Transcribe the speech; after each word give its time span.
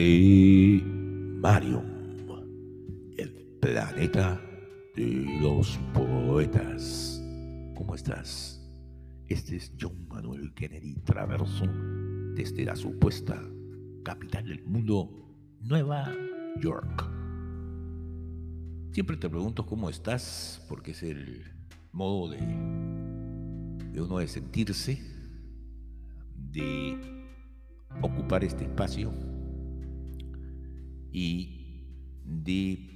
y 0.00 0.80
el 3.16 3.58
planeta 3.60 4.40
de 4.94 5.38
los 5.40 5.76
poetas. 5.92 7.20
¿Cómo 7.74 7.96
estás? 7.96 8.64
Este 9.26 9.56
es 9.56 9.72
John 9.80 10.06
Manuel 10.08 10.54
Kennedy 10.54 10.94
Traverso 11.00 11.66
desde 12.34 12.64
la 12.64 12.76
supuesta 12.76 13.42
capital 14.04 14.46
del 14.46 14.62
mundo, 14.64 15.10
Nueva 15.62 16.14
York. 16.60 17.10
Siempre 18.92 19.16
te 19.16 19.28
pregunto 19.28 19.66
cómo 19.66 19.90
estás, 19.90 20.64
porque 20.68 20.92
es 20.92 21.02
el 21.02 21.42
modo 21.90 22.30
de, 22.30 22.38
de 23.92 24.00
uno 24.00 24.18
de 24.18 24.28
sentirse, 24.28 25.02
de 26.36 26.96
ocupar 28.00 28.44
este 28.44 28.64
espacio 28.64 29.12
y 31.12 31.84
de 32.24 32.88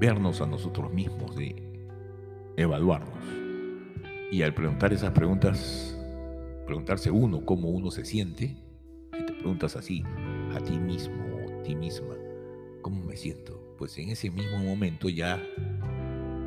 vernos 0.00 0.40
a 0.40 0.46
nosotros 0.46 0.92
mismos, 0.92 1.36
de 1.36 1.88
evaluarnos. 2.56 3.24
Y 4.30 4.42
al 4.42 4.54
preguntar 4.54 4.92
esas 4.92 5.10
preguntas, 5.10 5.98
preguntarse 6.66 7.10
uno 7.10 7.44
cómo 7.44 7.68
uno 7.68 7.90
se 7.90 8.04
siente, 8.04 8.56
si 9.12 9.26
te 9.26 9.32
preguntas 9.32 9.76
así 9.76 10.04
a 10.54 10.60
ti 10.60 10.78
mismo 10.78 11.16
o 11.36 11.50
a 11.50 11.62
ti 11.62 11.74
misma, 11.74 12.14
¿cómo 12.80 13.04
me 13.04 13.16
siento? 13.16 13.74
Pues 13.76 13.98
en 13.98 14.10
ese 14.10 14.30
mismo 14.30 14.58
momento 14.58 15.08
ya 15.08 15.42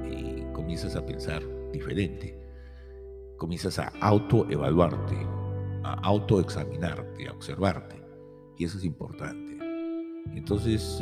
eh, 0.06 0.48
comienzas 0.54 0.96
a 0.96 1.06
pensar 1.06 1.44
diferente, 1.72 2.40
comienzas 3.38 3.80
a 3.80 3.88
autoevaluarte, 4.00 5.18
a 5.84 5.94
autoexaminarte, 6.04 7.28
a 7.28 7.32
observarte. 7.34 8.02
Y 8.58 8.66
eso 8.66 8.78
es 8.78 8.86
importante. 8.86 9.43
Entonces, 10.32 11.00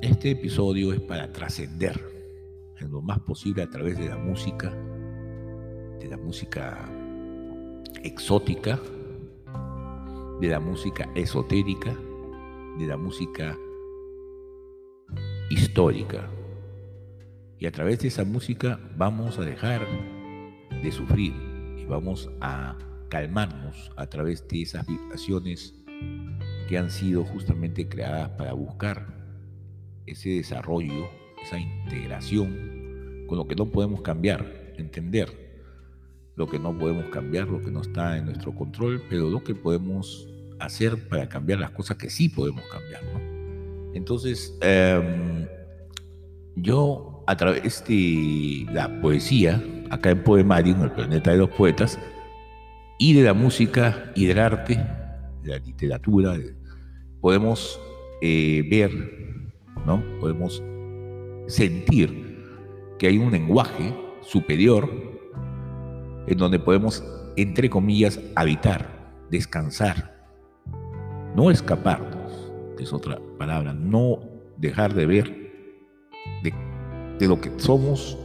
este 0.00 0.30
episodio 0.30 0.92
es 0.92 1.00
para 1.00 1.32
trascender 1.32 2.00
en 2.80 2.90
lo 2.90 3.00
más 3.02 3.18
posible 3.20 3.62
a 3.62 3.70
través 3.70 3.98
de 3.98 4.08
la 4.08 4.16
música, 4.16 4.70
de 6.00 6.08
la 6.08 6.16
música 6.16 6.88
exótica, 8.02 8.78
de 10.40 10.48
la 10.48 10.60
música 10.60 11.10
esotérica, 11.14 11.96
de 12.78 12.86
la 12.86 12.96
música 12.96 13.56
histórica. 15.50 16.30
Y 17.58 17.66
a 17.66 17.72
través 17.72 18.00
de 18.00 18.08
esa 18.08 18.24
música 18.24 18.78
vamos 18.96 19.38
a 19.38 19.42
dejar 19.42 19.86
de 20.82 20.92
sufrir 20.92 21.34
y 21.76 21.84
vamos 21.86 22.30
a 22.40 22.76
calmarnos 23.08 23.90
a 23.96 24.06
través 24.06 24.46
de 24.46 24.62
esas 24.62 24.86
vibraciones 24.86 25.74
que 26.68 26.78
han 26.78 26.90
sido 26.90 27.24
justamente 27.24 27.88
creadas 27.88 28.28
para 28.30 28.52
buscar 28.52 29.06
ese 30.06 30.30
desarrollo, 30.30 31.08
esa 31.42 31.58
integración 31.58 33.24
con 33.26 33.38
lo 33.38 33.48
que 33.48 33.56
no 33.56 33.66
podemos 33.66 34.02
cambiar, 34.02 34.72
entender 34.76 35.48
lo 36.36 36.48
que 36.48 36.58
no 36.58 36.76
podemos 36.78 37.06
cambiar, 37.06 37.48
lo 37.48 37.60
que 37.60 37.70
no 37.70 37.80
está 37.80 38.16
en 38.16 38.26
nuestro 38.26 38.54
control, 38.54 39.02
pero 39.10 39.28
lo 39.28 39.42
que 39.42 39.54
podemos 39.54 40.28
hacer 40.60 41.08
para 41.08 41.28
cambiar 41.28 41.58
las 41.58 41.70
cosas 41.70 41.96
que 41.96 42.10
sí 42.10 42.28
podemos 42.28 42.62
cambiar. 42.70 43.02
Entonces, 43.94 44.56
em, 44.60 45.46
yo 46.54 47.24
a 47.26 47.36
través 47.36 47.84
de 47.86 48.66
la 48.72 49.00
poesía, 49.00 49.62
acá 49.90 50.10
en 50.10 50.22
Poemario, 50.22 50.74
en 50.74 50.82
el 50.82 50.92
planeta 50.92 51.32
de 51.32 51.38
los 51.38 51.50
poetas, 51.50 51.98
y 52.98 53.14
de 53.14 53.22
la 53.22 53.34
música 53.34 54.12
y 54.14 54.26
del 54.26 54.38
arte, 54.38 54.74
de 55.42 55.50
la 55.50 55.58
literatura, 55.58 56.36
podemos 57.20 57.80
eh, 58.20 58.66
ver, 58.70 58.90
¿no? 59.86 60.02
podemos 60.20 60.62
sentir 61.46 62.28
que 62.98 63.06
hay 63.06 63.18
un 63.18 63.30
lenguaje 63.30 63.94
superior 64.20 64.90
en 66.26 66.36
donde 66.36 66.58
podemos, 66.58 67.02
entre 67.36 67.70
comillas, 67.70 68.20
habitar, 68.34 69.14
descansar, 69.30 70.28
no 71.34 71.50
escaparnos, 71.50 72.52
que 72.76 72.84
es 72.84 72.92
otra 72.92 73.18
palabra, 73.38 73.72
no 73.72 74.20
dejar 74.56 74.94
de 74.94 75.06
ver 75.06 75.48
de, 76.42 77.26
lo 77.26 77.40
que 77.40 77.50
somos, 77.56 78.18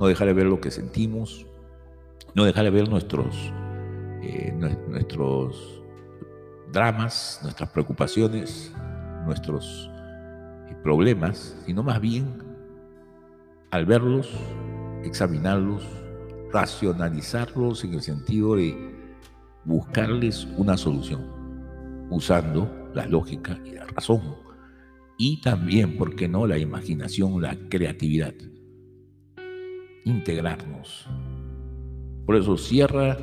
no 0.00 0.06
dejar 0.06 0.28
de 0.28 0.32
ver 0.32 0.46
lo 0.46 0.60
que 0.60 0.70
sentimos, 0.70 1.46
no 2.34 2.44
dejar 2.44 2.64
de 2.64 2.70
ver 2.70 2.88
nuestros, 2.88 3.52
eh, 4.22 4.52
nuestros 4.88 5.75
dramas, 6.72 7.40
nuestras 7.42 7.70
preocupaciones, 7.70 8.72
nuestros 9.24 9.90
problemas, 10.82 11.56
sino 11.66 11.82
más 11.82 12.00
bien 12.00 12.42
al 13.72 13.86
verlos, 13.86 14.30
examinarlos, 15.02 15.84
racionalizarlos 16.52 17.82
en 17.82 17.94
el 17.94 18.02
sentido 18.02 18.54
de 18.54 18.94
buscarles 19.64 20.46
una 20.56 20.76
solución, 20.76 21.26
usando 22.10 22.90
la 22.94 23.06
lógica 23.06 23.58
y 23.64 23.72
la 23.72 23.84
razón. 23.86 24.22
Y 25.18 25.40
también, 25.40 25.96
¿por 25.96 26.14
qué 26.14 26.28
no?, 26.28 26.46
la 26.46 26.58
imaginación, 26.58 27.42
la 27.42 27.56
creatividad. 27.68 28.34
Integrarnos. 30.04 31.08
Por 32.26 32.36
eso 32.36 32.56
cierra, 32.56 33.18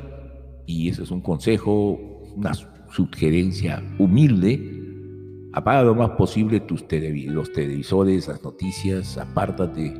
y 0.66 0.90
ese 0.90 1.04
es 1.04 1.10
un 1.10 1.22
consejo, 1.22 1.98
una 2.36 2.52
sugerencia 2.90 3.82
humilde, 3.98 5.50
apaga 5.52 5.82
lo 5.82 5.94
más 5.94 6.10
posible 6.10 6.60
tus 6.60 6.84
los 7.26 7.52
televisores, 7.52 8.28
las 8.28 8.42
noticias, 8.42 9.18
apártate 9.18 9.94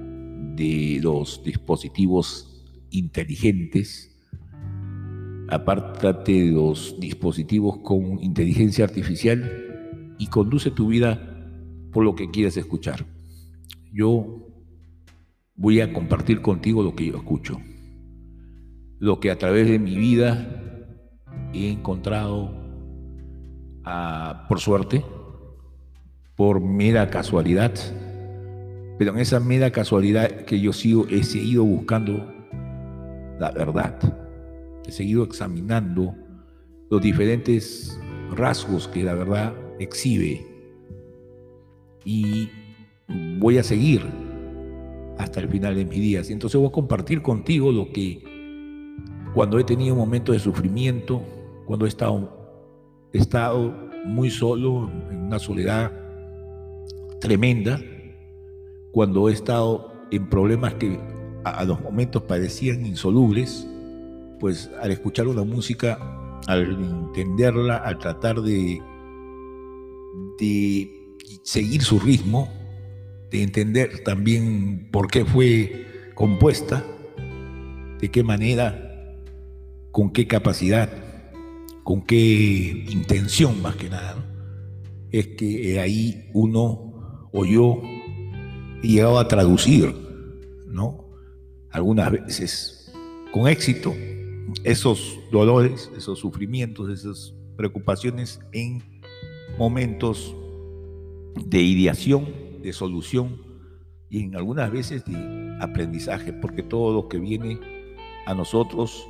de 0.57 1.01
los 1.03 1.43
dispositivos 1.45 2.65
inteligentes, 2.91 4.17
apártate 5.49 6.45
de 6.45 6.53
los 6.53 6.99
dispositivos 6.99 7.79
con 7.79 8.23
inteligencia 8.23 8.85
artificial 8.85 10.15
y 10.19 10.27
conduce 10.29 10.71
tu 10.71 10.89
vida 10.89 11.31
por 11.93 12.05
lo 12.05 12.15
que 12.15 12.31
quieres 12.31 12.57
escuchar. 12.57 13.07
Yo 13.93 14.49
voy 15.55 15.81
a 15.81 15.93
compartir 15.93 16.43
contigo 16.43 16.83
lo 16.83 16.97
que 16.97 17.07
yo 17.07 17.17
escucho, 17.17 17.61
lo 18.99 19.21
que 19.21 19.31
a 19.31 19.39
través 19.39 19.69
de 19.69 19.79
mi 19.79 19.97
vida 19.97 20.61
he 21.53 21.71
encontrado 21.71 22.64
por 24.49 24.61
suerte, 24.61 25.05
por 26.37 26.61
mera 26.61 27.11
casualidad, 27.11 27.73
pero 28.99 29.13
en 29.13 29.19
esa 29.19 29.41
mera 29.41 29.71
casualidad 29.71 30.45
que 30.45 30.61
yo 30.61 30.73
sigo, 30.73 31.07
he 31.09 31.23
seguido 31.23 31.65
buscando 31.65 32.33
la 33.39 33.51
verdad, 33.51 33.99
he 34.87 34.93
seguido 34.93 35.25
examinando 35.25 36.15
los 36.91 37.03
diferentes 37.03 37.99
rasgos 38.31 38.89
que 38.89 39.03
la 39.03 39.15
verdad 39.15 39.55
exhibe. 39.79 40.47
Y 42.05 42.49
voy 43.39 43.59
a 43.59 43.63
seguir 43.63 44.03
hasta 45.19 45.41
el 45.41 45.49
final 45.49 45.75
de 45.75 45.85
mis 45.85 46.01
días. 46.01 46.31
Entonces 46.31 46.59
voy 46.59 46.69
a 46.69 46.73
compartir 46.73 47.23
contigo 47.23 47.73
lo 47.73 47.91
que 47.93 48.23
cuando 49.35 49.59
he 49.59 49.65
tenido 49.65 49.97
momentos 49.97 50.35
de 50.35 50.39
sufrimiento, 50.39 51.23
cuando 51.67 51.87
he 51.87 51.89
estado 51.89 52.44
He 53.15 53.19
estado 53.19 53.73
muy 54.05 54.29
solo, 54.29 54.91
en 55.09 55.27
una 55.27 55.39
soledad 55.39 55.93
tremenda, 57.21 57.81
cuando 58.91 59.29
he 59.29 59.33
estado 59.33 59.93
en 60.11 60.29
problemas 60.29 60.75
que 60.75 60.99
a, 61.45 61.65
los 61.65 61.81
momentos 61.81 62.25
parecían 62.25 62.85
insolubles, 62.85 63.69
pues 64.41 64.69
al 64.83 64.91
escuchar 64.91 65.29
una 65.29 65.45
música, 65.45 66.41
al 66.49 66.73
entenderla, 66.73 67.77
al 67.77 67.99
tratar 67.99 68.43
de, 68.43 68.83
de 70.41 70.91
seguir 71.45 71.83
su 71.83 72.01
ritmo, 72.01 72.49
de 73.31 73.45
entender 73.45 74.03
también 74.03 74.89
por 74.91 75.07
qué 75.09 75.25
fue 75.25 75.87
compuesta, 76.17 76.85
de 78.01 78.11
qué 78.11 78.25
manera, 78.25 79.21
con 79.93 80.11
qué 80.11 80.27
capacidad, 80.27 81.04
con 81.85 82.01
qué 82.01 82.87
intención 82.91 83.61
más 83.61 83.77
que 83.77 83.91
nada, 83.91 84.17
es 85.13 85.29
que 85.29 85.79
ahí 85.79 86.31
uno 86.33 87.29
o 87.31 87.45
yo 87.45 87.81
he 88.83 88.89
llegado 88.89 89.19
a 89.19 89.29
traducir, 89.29 89.95
¿no? 90.67 91.05
Algunas 91.71 92.11
veces 92.11 92.93
con 93.33 93.47
éxito 93.49 93.95
esos 94.65 95.19
dolores, 95.31 95.91
esos 95.97 96.19
sufrimientos, 96.19 96.89
esas 96.89 97.35
preocupaciones 97.57 98.41
en 98.53 98.83
momentos 99.59 100.35
de 101.45 101.61
ideación, 101.61 102.27
de 102.63 102.73
solución 102.73 103.43
y 104.09 104.23
en 104.23 104.37
algunas 104.37 104.71
veces 104.73 105.05
de 105.05 105.59
aprendizaje, 105.61 106.33
porque 106.33 106.63
todo 106.63 106.95
lo 106.95 107.09
que 107.09 107.19
viene 107.19 107.61
a 108.27 108.35
nosotros 108.35 109.07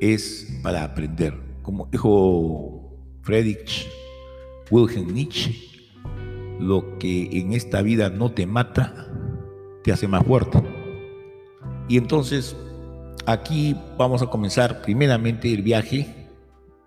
es 0.00 0.60
para 0.62 0.84
aprender 0.84 1.45
como 1.66 1.88
dijo 1.90 2.92
Friedrich 3.22 3.88
Wilhelm 4.70 5.12
Nietzsche, 5.12 5.52
lo 6.60 6.96
que 6.98 7.40
en 7.40 7.54
esta 7.54 7.82
vida 7.82 8.08
no 8.08 8.30
te 8.30 8.46
mata, 8.46 9.10
te 9.82 9.90
hace 9.92 10.06
más 10.06 10.24
fuerte. 10.24 10.62
Y 11.88 11.98
entonces, 11.98 12.56
aquí 13.26 13.76
vamos 13.98 14.22
a 14.22 14.26
comenzar 14.26 14.80
primeramente 14.80 15.52
el 15.52 15.62
viaje. 15.62 16.28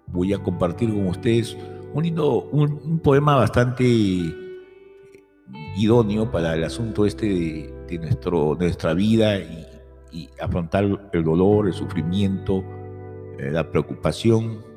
Voy 0.08 0.32
a 0.32 0.40
compartir 0.40 0.90
con 0.92 1.08
ustedes 1.08 1.58
un 1.94 2.04
lindo, 2.04 2.44
un, 2.54 3.00
poema 3.00 3.36
bastante 3.36 3.84
idóneo 5.76 6.32
para 6.32 6.56
el 6.56 6.64
asunto 6.64 7.06
este 7.06 7.28
de, 7.90 8.00
nuestro, 8.00 8.56
nuestra 8.58 8.94
vida 8.94 9.40
y, 9.40 9.68
y, 10.14 10.30
afrontar 10.42 11.10
el 11.12 11.24
dolor, 11.26 11.68
el 11.68 11.74
sufrimiento, 11.74 12.64
eh, 13.40 13.52
la 13.52 13.70
preocupación, 13.70 14.69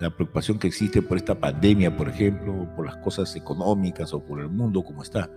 la 0.00 0.10
preocupación 0.10 0.58
que 0.58 0.68
existe 0.68 1.00
por 1.02 1.16
esta 1.16 1.38
pandemia, 1.38 1.96
por 1.96 2.08
ejemplo, 2.08 2.68
por 2.76 2.86
las 2.86 2.96
cosas 2.98 3.34
económicas 3.36 4.12
o 4.12 4.22
por 4.22 4.40
el 4.40 4.48
mundo 4.48 4.82
como 4.82 5.02
está. 5.02 5.30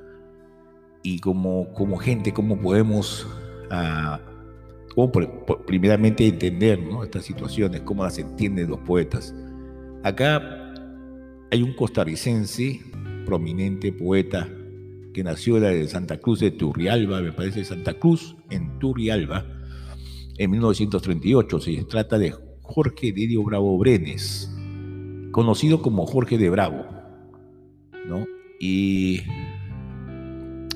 Y 1.01 1.19
como, 1.19 1.71
como 1.73 1.97
gente, 1.97 2.33
cómo 2.33 2.59
podemos, 2.59 3.25
ah, 3.71 4.19
primeramente 5.65 6.27
entender 6.27 6.79
estas 7.03 7.23
situaciones, 7.23 7.81
cómo 7.81 8.03
las 8.03 8.17
entienden 8.17 8.69
los 8.69 8.79
poetas. 8.79 9.33
Acá 10.03 10.41
hay 11.51 11.63
un 11.63 11.73
costarricense, 11.73 12.81
prominente 13.25 13.94
poeta, 13.94 14.50
que 15.13 15.23
nació 15.23 15.59
de 15.59 15.88
Santa 15.88 16.17
Cruz 16.17 16.41
de 16.41 16.51
Turrialba, 16.51 17.21
me 17.21 17.31
parece 17.31 17.63
Santa 17.63 17.94
Cruz 17.94 18.35
en 18.50 18.77
Turrialba, 18.79 19.45
en 20.38 20.51
1938. 20.51 21.59
Se 21.59 21.83
trata 21.85 22.17
de 22.17 22.33
Jorge 22.69 23.12
Didio 23.12 23.44
Bravo 23.44 23.75
Brenes, 23.80 24.48
conocido 25.31 25.81
como 25.81 26.06
Jorge 26.06 26.38
de 26.38 26.51
Bravo, 26.51 26.86
¿no? 28.07 28.27
Y 28.60 29.21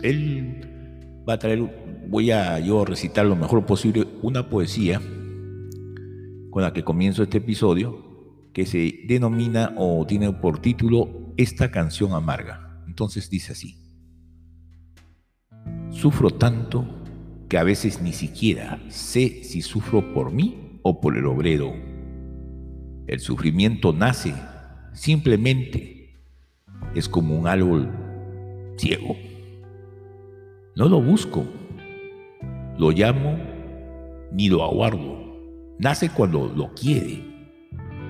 él 0.01 1.23
va 1.29 1.33
a 1.33 1.39
traer, 1.39 1.61
voy 2.07 2.31
a 2.31 2.57
yo 2.59 2.83
recitar 2.83 3.27
lo 3.27 3.35
mejor 3.35 3.67
posible, 3.67 4.07
una 4.23 4.49
poesía 4.49 4.99
con 6.49 6.63
la 6.63 6.73
que 6.73 6.83
comienzo 6.83 7.21
este 7.21 7.37
episodio, 7.37 8.49
que 8.53 8.65
se 8.65 9.01
denomina 9.07 9.75
o 9.77 10.03
tiene 10.07 10.31
por 10.31 10.59
título 10.59 11.33
Esta 11.37 11.69
canción 11.69 12.13
amarga. 12.13 12.83
Entonces 12.87 13.29
dice 13.29 13.51
así. 13.51 13.77
Sufro 15.91 16.31
tanto 16.31 16.85
que 17.47 17.59
a 17.59 17.63
veces 17.63 18.01
ni 18.01 18.13
siquiera 18.13 18.81
sé 18.89 19.43
si 19.43 19.61
sufro 19.61 20.11
por 20.11 20.31
mí 20.31 20.62
o 20.83 20.99
por 21.01 21.17
el 21.17 21.25
obrero. 21.25 21.73
El 23.07 23.19
sufrimiento 23.19 23.91
nace 23.91 24.33
simplemente, 24.93 26.21
es 26.93 27.09
como 27.09 27.37
un 27.37 27.47
árbol 27.47 27.89
ciego. 28.77 29.15
No 30.75 30.87
lo 30.87 31.01
busco, 31.01 31.45
lo 32.77 32.91
llamo 32.91 33.37
ni 34.31 34.49
lo 34.49 34.63
aguardo. 34.63 35.21
Nace 35.79 36.09
cuando 36.09 36.51
lo 36.55 36.73
quiere. 36.73 37.23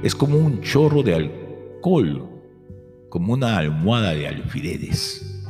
Es 0.03 0.13
como 0.15 0.37
un 0.37 0.61
chorro 0.61 1.01
de 1.01 1.15
alcohol, 1.15 2.29
como 3.09 3.33
una 3.33 3.57
almohada 3.57 4.13
de 4.13 4.27
alfileres. 4.27 5.43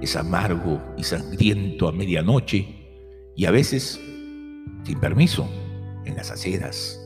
Es 0.00 0.16
amargo 0.16 0.80
y 0.96 1.04
sangriento 1.04 1.88
a 1.88 1.92
medianoche 1.92 2.66
y 3.36 3.44
a 3.44 3.50
veces 3.50 4.00
sin 4.84 4.98
permiso 4.98 5.48
en 6.04 6.16
las 6.16 6.30
aceras. 6.30 7.00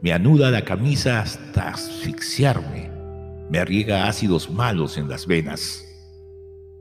Me 0.00 0.12
anuda 0.12 0.50
la 0.50 0.64
camisa 0.64 1.20
hasta 1.20 1.70
asfixiarme. 1.70 2.90
Me 3.50 3.58
arriega 3.58 4.08
ácidos 4.08 4.50
malos 4.50 4.96
en 4.96 5.08
las 5.08 5.26
venas. 5.26 5.84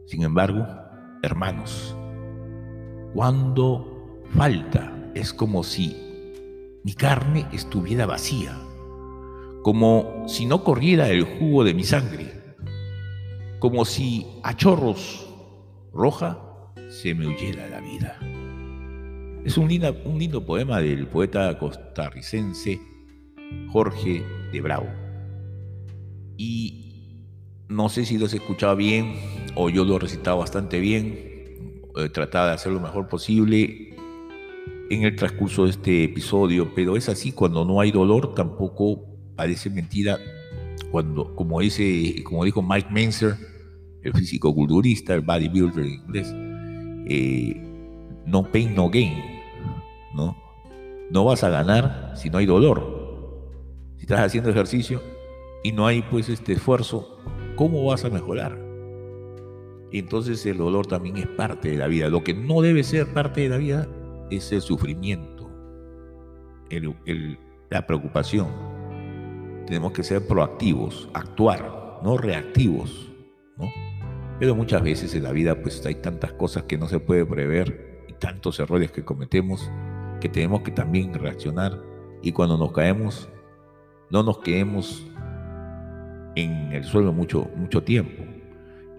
Sin 0.05 0.23
embargo, 0.23 0.65
hermanos, 1.23 1.95
cuando 3.13 4.21
falta 4.35 5.11
es 5.15 5.33
como 5.33 5.63
si 5.63 6.07
mi 6.83 6.93
carne 6.93 7.47
estuviera 7.51 8.05
vacía, 8.05 8.57
como 9.63 10.23
si 10.27 10.45
no 10.45 10.63
corriera 10.63 11.09
el 11.09 11.23
jugo 11.23 11.63
de 11.63 11.73
mi 11.73 11.83
sangre, 11.83 12.55
como 13.59 13.83
si 13.85 14.27
a 14.43 14.55
chorros 14.55 15.27
roja 15.91 16.39
se 16.89 17.13
me 17.15 17.27
huyera 17.27 17.67
la 17.67 17.81
vida. 17.81 18.36
Es 19.47 19.57
un, 19.57 19.71
un 20.03 20.19
lindo 20.19 20.45
poema 20.45 20.81
del 20.81 21.07
poeta 21.07 21.57
costarricense 21.57 22.81
Jorge 23.71 24.21
de 24.51 24.59
Bravo. 24.59 24.87
Y 26.35 27.23
no 27.69 27.87
sé 27.87 28.03
si 28.03 28.17
lo 28.17 28.25
has 28.25 28.33
escuchado 28.33 28.75
bien 28.75 29.15
o 29.55 29.69
yo 29.69 29.85
lo 29.85 29.95
he 29.95 29.99
recitado 29.99 30.39
bastante 30.39 30.81
bien. 30.81 31.85
He 31.95 32.09
tratado 32.09 32.47
de 32.47 32.55
hacer 32.55 32.73
lo 32.73 32.81
mejor 32.81 33.07
posible 33.07 33.95
en 34.89 35.03
el 35.03 35.15
transcurso 35.15 35.63
de 35.63 35.69
este 35.69 36.03
episodio, 36.03 36.73
pero 36.75 36.97
es 36.97 37.07
así, 37.07 37.31
cuando 37.31 37.63
no 37.63 37.79
hay 37.79 37.91
dolor 37.91 38.35
tampoco 38.35 39.01
parece 39.37 39.69
mentira, 39.69 40.19
cuando, 40.91 41.33
como, 41.35 41.61
dijo 41.61 42.61
Mike 42.61 42.89
Menzer, 42.91 43.37
el 44.03 44.11
físico 44.11 44.53
culturista, 44.53 45.13
el 45.13 45.21
bodybuilder 45.21 45.85
en 45.85 45.93
inglés, 45.93 46.35
eh, 47.07 47.63
no 48.25 48.43
pain, 48.51 48.75
no 48.75 48.89
gain. 48.89 49.36
¿No? 50.17 50.35
No 51.09 51.23
vas 51.23 51.45
a 51.45 51.49
ganar 51.49 52.11
si 52.15 52.29
no 52.29 52.39
hay 52.39 52.45
dolor. 52.45 52.97
Si 53.95 54.01
estás 54.01 54.19
haciendo 54.19 54.49
ejercicio 54.49 55.01
y 55.63 55.71
no 55.71 55.87
hay 55.87 56.01
pues 56.01 56.27
este 56.27 56.53
esfuerzo, 56.53 57.19
¿cómo 57.55 57.85
vas 57.85 58.03
a 58.03 58.09
mejorar? 58.09 58.67
entonces 59.89 60.45
el 60.45 60.57
dolor 60.57 60.85
también 60.85 61.17
es 61.17 61.27
parte 61.27 61.71
de 61.71 61.77
la 61.77 61.87
vida. 61.87 62.09
Lo 62.09 62.23
que 62.23 62.33
no 62.33 62.61
debe 62.61 62.83
ser 62.83 63.07
parte 63.13 63.41
de 63.41 63.49
la 63.49 63.57
vida 63.57 63.87
es 64.29 64.51
el 64.51 64.61
sufrimiento, 64.61 65.49
la 67.69 67.87
preocupación. 67.87 68.47
Tenemos 69.65 69.93
que 69.93 70.03
ser 70.03 70.27
proactivos, 70.27 71.09
actuar, 71.13 71.99
no 72.03 72.17
reactivos, 72.17 73.11
¿no? 73.57 73.69
Pero 74.39 74.55
muchas 74.55 74.83
veces 74.83 75.15
en 75.15 75.23
la 75.23 75.31
vida 75.31 75.61
pues 75.61 75.83
hay 75.85 75.95
tantas 75.95 76.33
cosas 76.33 76.63
que 76.63 76.77
no 76.77 76.87
se 76.87 76.99
puede 76.99 77.25
prever 77.25 78.03
y 78.07 78.13
tantos 78.13 78.59
errores 78.59 78.91
que 78.91 79.03
cometemos 79.03 79.71
que 80.19 80.29
tenemos 80.29 80.61
que 80.61 80.71
también 80.71 81.13
reaccionar 81.13 81.81
y 82.21 82.31
cuando 82.31 82.57
nos 82.57 82.71
caemos, 82.71 83.29
no 84.09 84.23
nos 84.23 84.39
quedemos 84.39 85.05
en 86.35 86.71
el 86.71 86.83
suelo 86.83 87.13
mucho, 87.13 87.49
mucho 87.55 87.83
tiempo. 87.83 88.23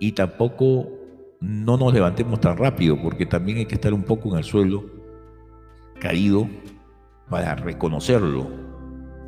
Y 0.01 0.13
tampoco 0.13 0.89
no 1.41 1.77
nos 1.77 1.93
levantemos 1.93 2.41
tan 2.41 2.57
rápido, 2.57 3.01
porque 3.01 3.27
también 3.27 3.59
hay 3.59 3.67
que 3.67 3.75
estar 3.75 3.93
un 3.93 4.03
poco 4.03 4.31
en 4.31 4.39
el 4.39 4.45
suelo, 4.45 4.85
caído, 6.01 6.49
para 7.29 7.55
reconocerlo, 7.55 8.49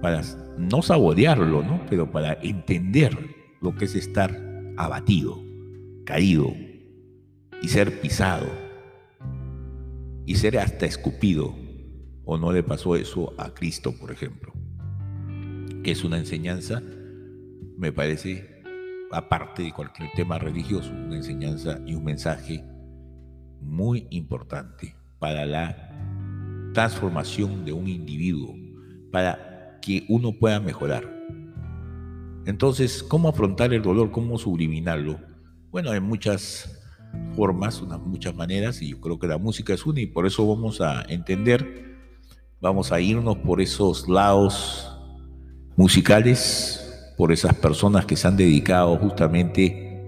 para 0.01 0.23
no 0.57 0.83
saborearlo, 0.83 1.63
¿no? 1.63 1.81
pero 1.89 2.11
para 2.11 2.35
entender 2.43 3.17
lo 3.61 3.75
que 3.75 3.85
es 3.85 3.95
estar 3.95 4.31
abatido, 4.77 5.39
caído 6.05 6.53
y 7.63 7.69
ser 7.69 8.01
pisado 8.01 8.47
y 10.25 10.37
ser 10.37 10.59
hasta 10.59 10.87
escupido 10.87 11.55
¿O 12.33 12.39
no 12.39 12.53
le 12.53 12.63
pasó 12.63 12.95
eso 12.95 13.35
a 13.39 13.53
Cristo, 13.53 13.91
por 13.91 14.13
ejemplo? 14.13 14.53
Que 15.83 15.91
es 15.91 16.05
una 16.05 16.17
enseñanza, 16.17 16.81
me 17.77 17.91
parece, 17.91 18.63
aparte 19.11 19.65
de 19.65 19.73
cualquier 19.73 20.13
tema 20.13 20.39
religioso, 20.39 20.93
una 20.93 21.17
enseñanza 21.17 21.81
y 21.85 21.97
un 21.97 22.05
mensaje 22.05 22.65
muy 23.61 24.07
importante 24.11 24.95
para 25.19 25.45
la 25.45 26.71
transformación 26.73 27.65
de 27.65 27.73
un 27.73 27.89
individuo, 27.89 28.55
para 29.11 29.81
que 29.83 30.07
uno 30.09 30.31
pueda 30.31 30.61
mejorar. 30.61 31.13
Entonces, 32.47 33.03
¿cómo 33.03 33.29
afrontar 33.29 33.75
el 33.75 33.83
dolor? 33.83 34.13
¿Cómo 34.13 34.39
subliminarlo? 34.39 35.19
Bueno, 35.73 35.91
hay 35.91 35.99
muchas 35.99 36.81
formas, 37.35 37.83
muchas 38.07 38.37
maneras, 38.37 38.83
y 38.83 38.91
yo 38.91 39.01
creo 39.01 39.19
que 39.19 39.27
la 39.27 39.39
música 39.39 39.75
es 39.75 39.85
una, 39.85 40.01
y 40.01 40.07
por 40.07 40.29
eso 40.29 40.47
vamos 40.47 40.81
a 40.81 41.03
entender 41.09 41.90
Vamos 42.63 42.93
a 42.93 43.01
irnos 43.01 43.39
por 43.39 43.63
esos 43.63 44.07
lados 44.07 44.95
musicales, 45.77 47.15
por 47.17 47.33
esas 47.33 47.55
personas 47.55 48.05
que 48.05 48.17
se 48.17 48.29
han 48.29 48.37
dedicado 48.37 48.99
justamente 48.99 49.99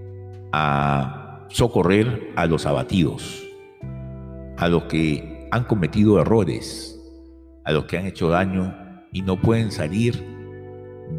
a 0.51 1.47
socorrer 1.49 2.31
a 2.35 2.45
los 2.45 2.67
abatidos, 2.67 3.43
a 4.57 4.67
los 4.67 4.83
que 4.83 5.47
han 5.49 5.63
cometido 5.63 6.21
errores, 6.21 7.01
a 7.65 7.71
los 7.71 7.85
que 7.85 7.97
han 7.97 8.05
hecho 8.05 8.29
daño 8.29 8.75
y 9.11 9.23
no 9.23 9.41
pueden 9.41 9.71
salir 9.71 10.23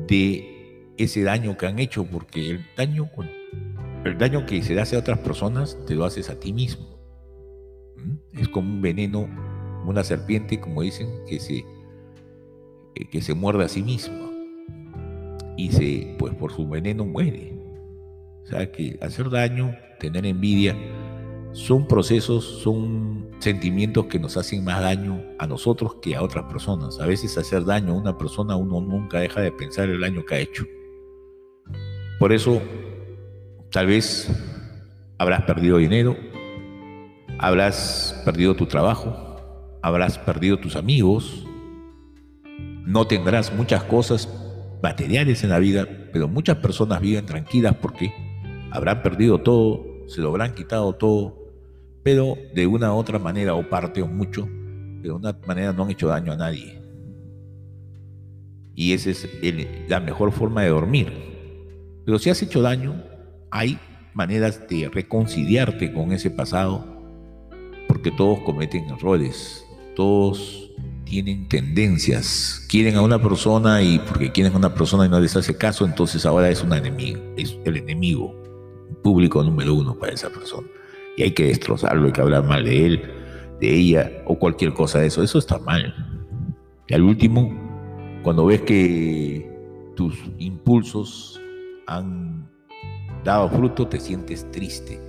de 0.07 0.93
ese 0.99 1.25
daño 1.25 1.57
que 1.57 1.67
han 1.67 1.81
hecho, 1.81 2.05
porque 2.05 2.51
el 2.51 2.65
daño, 2.77 3.11
el 4.05 4.19
daño 4.19 4.47
que 4.47 4.63
se 4.63 4.79
hace 4.81 4.95
a 4.95 5.01
otras 5.01 5.19
personas 5.19 5.77
te 5.85 5.97
lo 5.97 6.05
haces 6.05 6.31
a 6.31 6.39
ti 6.39 6.53
mismo. 6.53 6.97
¿Mm? 7.97 8.39
Es 8.39 8.49
como 8.49 8.73
un 8.73 8.81
veneno 8.81 9.29
una 9.91 10.05
serpiente, 10.05 10.61
como 10.61 10.83
dicen, 10.83 11.09
que 11.29 11.39
se, 11.41 11.65
eh, 12.95 13.05
que 13.11 13.23
se 13.23 13.35
muerde 13.35 13.65
a 13.65 13.69
sí 13.69 13.83
misma 13.83 14.31
y 15.57 15.71
se, 15.73 16.17
pues 16.19 16.35
por 16.35 16.53
su 16.53 16.69
veneno 16.69 17.05
muere. 17.05 17.53
O 18.45 18.47
sea 18.47 18.71
que 18.71 18.99
hacer 19.01 19.31
daño, 19.31 19.75
tener 19.99 20.27
envidia, 20.27 20.77
son 21.53 21.87
procesos, 21.87 22.45
son 22.45 23.31
sentimientos 23.39 24.07
que 24.07 24.19
nos 24.19 24.37
hacen 24.37 24.65
más 24.65 24.81
daño 24.81 25.23
a 25.39 25.47
nosotros 25.47 25.97
que 26.03 26.17
a 26.17 26.23
otras 26.23 26.45
personas. 26.45 27.01
A 27.01 27.07
veces 27.07 27.39
hacer 27.39 27.65
daño 27.65 27.93
a 27.93 27.97
una 27.97 28.19
persona 28.19 28.57
uno 28.57 28.81
nunca 28.81 29.21
deja 29.21 29.41
de 29.41 29.53
pensar 29.53 29.89
el 29.89 30.01
daño 30.01 30.25
que 30.25 30.35
ha 30.35 30.39
hecho. 30.39 30.65
Por 32.19 32.33
eso, 32.33 32.61
tal 33.71 33.87
vez 33.87 34.29
habrás 35.19 35.43
perdido 35.43 35.79
dinero, 35.79 36.17
habrás 37.39 38.21
perdido 38.25 38.55
tu 38.55 38.67
trabajo, 38.67 39.24
habrás 39.85 40.17
perdido 40.17 40.57
tus 40.57 40.77
amigos, 40.77 41.47
no 42.87 43.07
tendrás 43.07 43.55
muchas 43.55 43.85
cosas 43.85 44.31
materiales 44.83 45.45
en 45.45 45.51
la 45.51 45.59
vida, 45.59 45.87
pero 46.11 46.27
muchas 46.27 46.57
personas 46.57 47.03
viven 47.03 47.27
tranquilas 47.27 47.77
porque 47.77 48.11
habrán 48.71 49.03
perdido 49.03 49.43
todo, 49.43 49.85
se 50.07 50.23
lo 50.23 50.31
habrán 50.31 50.55
quitado 50.55 50.95
todo, 50.95 51.37
pero 52.03 52.39
de 52.55 52.67
una 52.67 52.95
u 52.95 52.97
otra 52.97 53.19
manera, 53.19 53.55
o 53.55 53.69
parte 53.69 54.01
o 54.01 54.07
mucho, 54.07 54.49
de 55.03 55.11
una 55.11 55.37
manera 55.47 55.75
no 55.75 55.83
han 55.85 55.91
hecho 55.91 56.09
daño 56.09 56.33
a 56.33 56.37
nadie. 56.37 56.81
Y 58.75 58.95
esa 58.95 59.11
es 59.11 59.29
la 59.87 60.01
mejor 60.01 60.33
forma 60.33 60.63
de 60.63 60.71
dormir. 60.71 61.13
Pero 62.07 62.19
si 62.19 62.31
has 62.31 62.41
hecho 62.41 62.63
daño, 62.63 63.05
hay 63.51 63.79
maneras 64.15 64.67
de 64.67 64.89
reconciliarte 64.89 65.93
con 65.93 66.13
ese 66.13 66.31
pasado, 66.31 66.87
porque 67.87 68.11
todos 68.11 68.39
cometen 68.41 68.85
errores, 68.89 69.64
todos 69.95 70.71
tienen 71.05 71.49
tendencias, 71.49 72.67
quieren 72.69 72.97
a 72.97 73.03
una 73.03 73.23
persona 73.23 73.83
y 73.83 73.99
porque 73.99 74.33
quieren 74.33 74.53
a 74.55 74.57
una 74.57 74.75
persona 74.75 75.07
y 75.07 75.09
no 75.09 75.21
les 75.21 75.37
hace 75.37 75.57
caso, 75.57 75.85
entonces 75.85 76.27
ahora 76.27 76.49
es 76.49 76.63
un 76.63 76.73
enemigo, 76.73 77.21
es 77.37 77.57
el 77.65 77.77
enemigo 77.77 78.35
público 79.03 79.43
número 79.43 79.75
uno 79.75 79.95
para 79.97 80.13
esa 80.13 80.31
persona. 80.31 80.67
Y 81.17 81.23
hay 81.23 81.31
que 81.33 81.47
destrozarlo, 81.47 82.07
hay 82.07 82.13
que 82.13 82.21
hablar 82.21 82.45
mal 82.45 82.65
de 82.65 82.87
él, 82.87 83.03
de 83.61 83.73
ella 83.73 84.11
o 84.27 84.39
cualquier 84.39 84.73
cosa 84.73 84.99
de 85.01 85.07
eso. 85.07 85.23
Eso 85.23 85.39
está 85.39 85.59
mal. 85.59 85.95
Y 86.89 86.95
al 86.95 87.03
último, 87.03 87.53
cuando 88.23 88.47
ves 88.47 88.63
que 88.63 89.49
tus 89.95 90.19
impulsos 90.39 91.41
han 91.87 92.49
dado 93.23 93.49
fruto, 93.51 93.87
te 93.87 94.01
sientes 94.01 94.51
triste, 94.51 95.01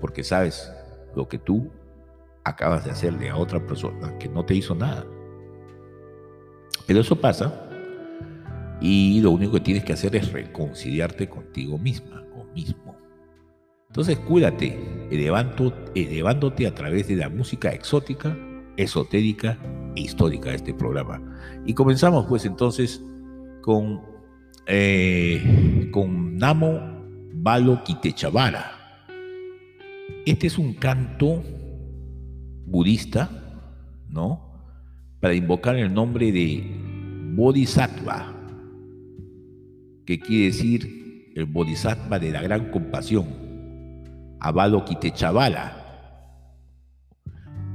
porque 0.00 0.24
sabes 0.24 0.72
lo 1.14 1.28
que 1.28 1.38
tú 1.38 1.70
acabas 2.46 2.84
de 2.84 2.92
hacerle 2.92 3.28
a 3.28 3.36
otra 3.36 3.64
persona 3.66 4.16
que 4.18 4.28
no 4.28 4.44
te 4.44 4.54
hizo 4.54 4.74
nada. 4.74 5.04
Pero 6.86 7.00
eso 7.00 7.20
pasa 7.20 7.52
y 8.80 9.20
lo 9.20 9.32
único 9.32 9.54
que 9.54 9.60
tienes 9.60 9.84
que 9.84 9.92
hacer 9.92 10.14
es 10.14 10.32
reconciliarte 10.32 11.28
contigo 11.28 11.76
misma 11.76 12.24
o 12.36 12.44
mismo. 12.54 12.96
Entonces 13.88 14.18
cuídate, 14.18 15.08
elevándote 15.10 16.66
a 16.66 16.74
través 16.74 17.08
de 17.08 17.16
la 17.16 17.28
música 17.28 17.72
exótica, 17.72 18.36
esotérica 18.76 19.58
e 19.96 20.02
histórica 20.02 20.50
de 20.50 20.56
este 20.56 20.74
programa. 20.74 21.20
Y 21.64 21.74
comenzamos 21.74 22.26
pues 22.26 22.44
entonces 22.44 23.04
con, 23.62 24.02
eh, 24.66 25.90
con 25.92 26.36
Namo 26.36 27.02
Balo 27.32 27.82
Kitechavara. 27.82 28.72
Este 30.24 30.46
es 30.46 30.58
un 30.58 30.74
canto 30.74 31.42
budista, 32.66 33.30
¿no? 34.10 34.52
Para 35.20 35.34
invocar 35.34 35.76
el 35.76 35.92
nombre 35.94 36.32
de 36.32 36.64
Bodhisattva, 37.34 38.32
que 40.04 40.18
quiere 40.18 40.46
decir 40.46 41.32
el 41.34 41.46
Bodhisattva 41.46 42.18
de 42.18 42.30
la 42.30 42.42
gran 42.42 42.70
compasión 42.70 43.26
Avalokitechabala. 44.40 45.82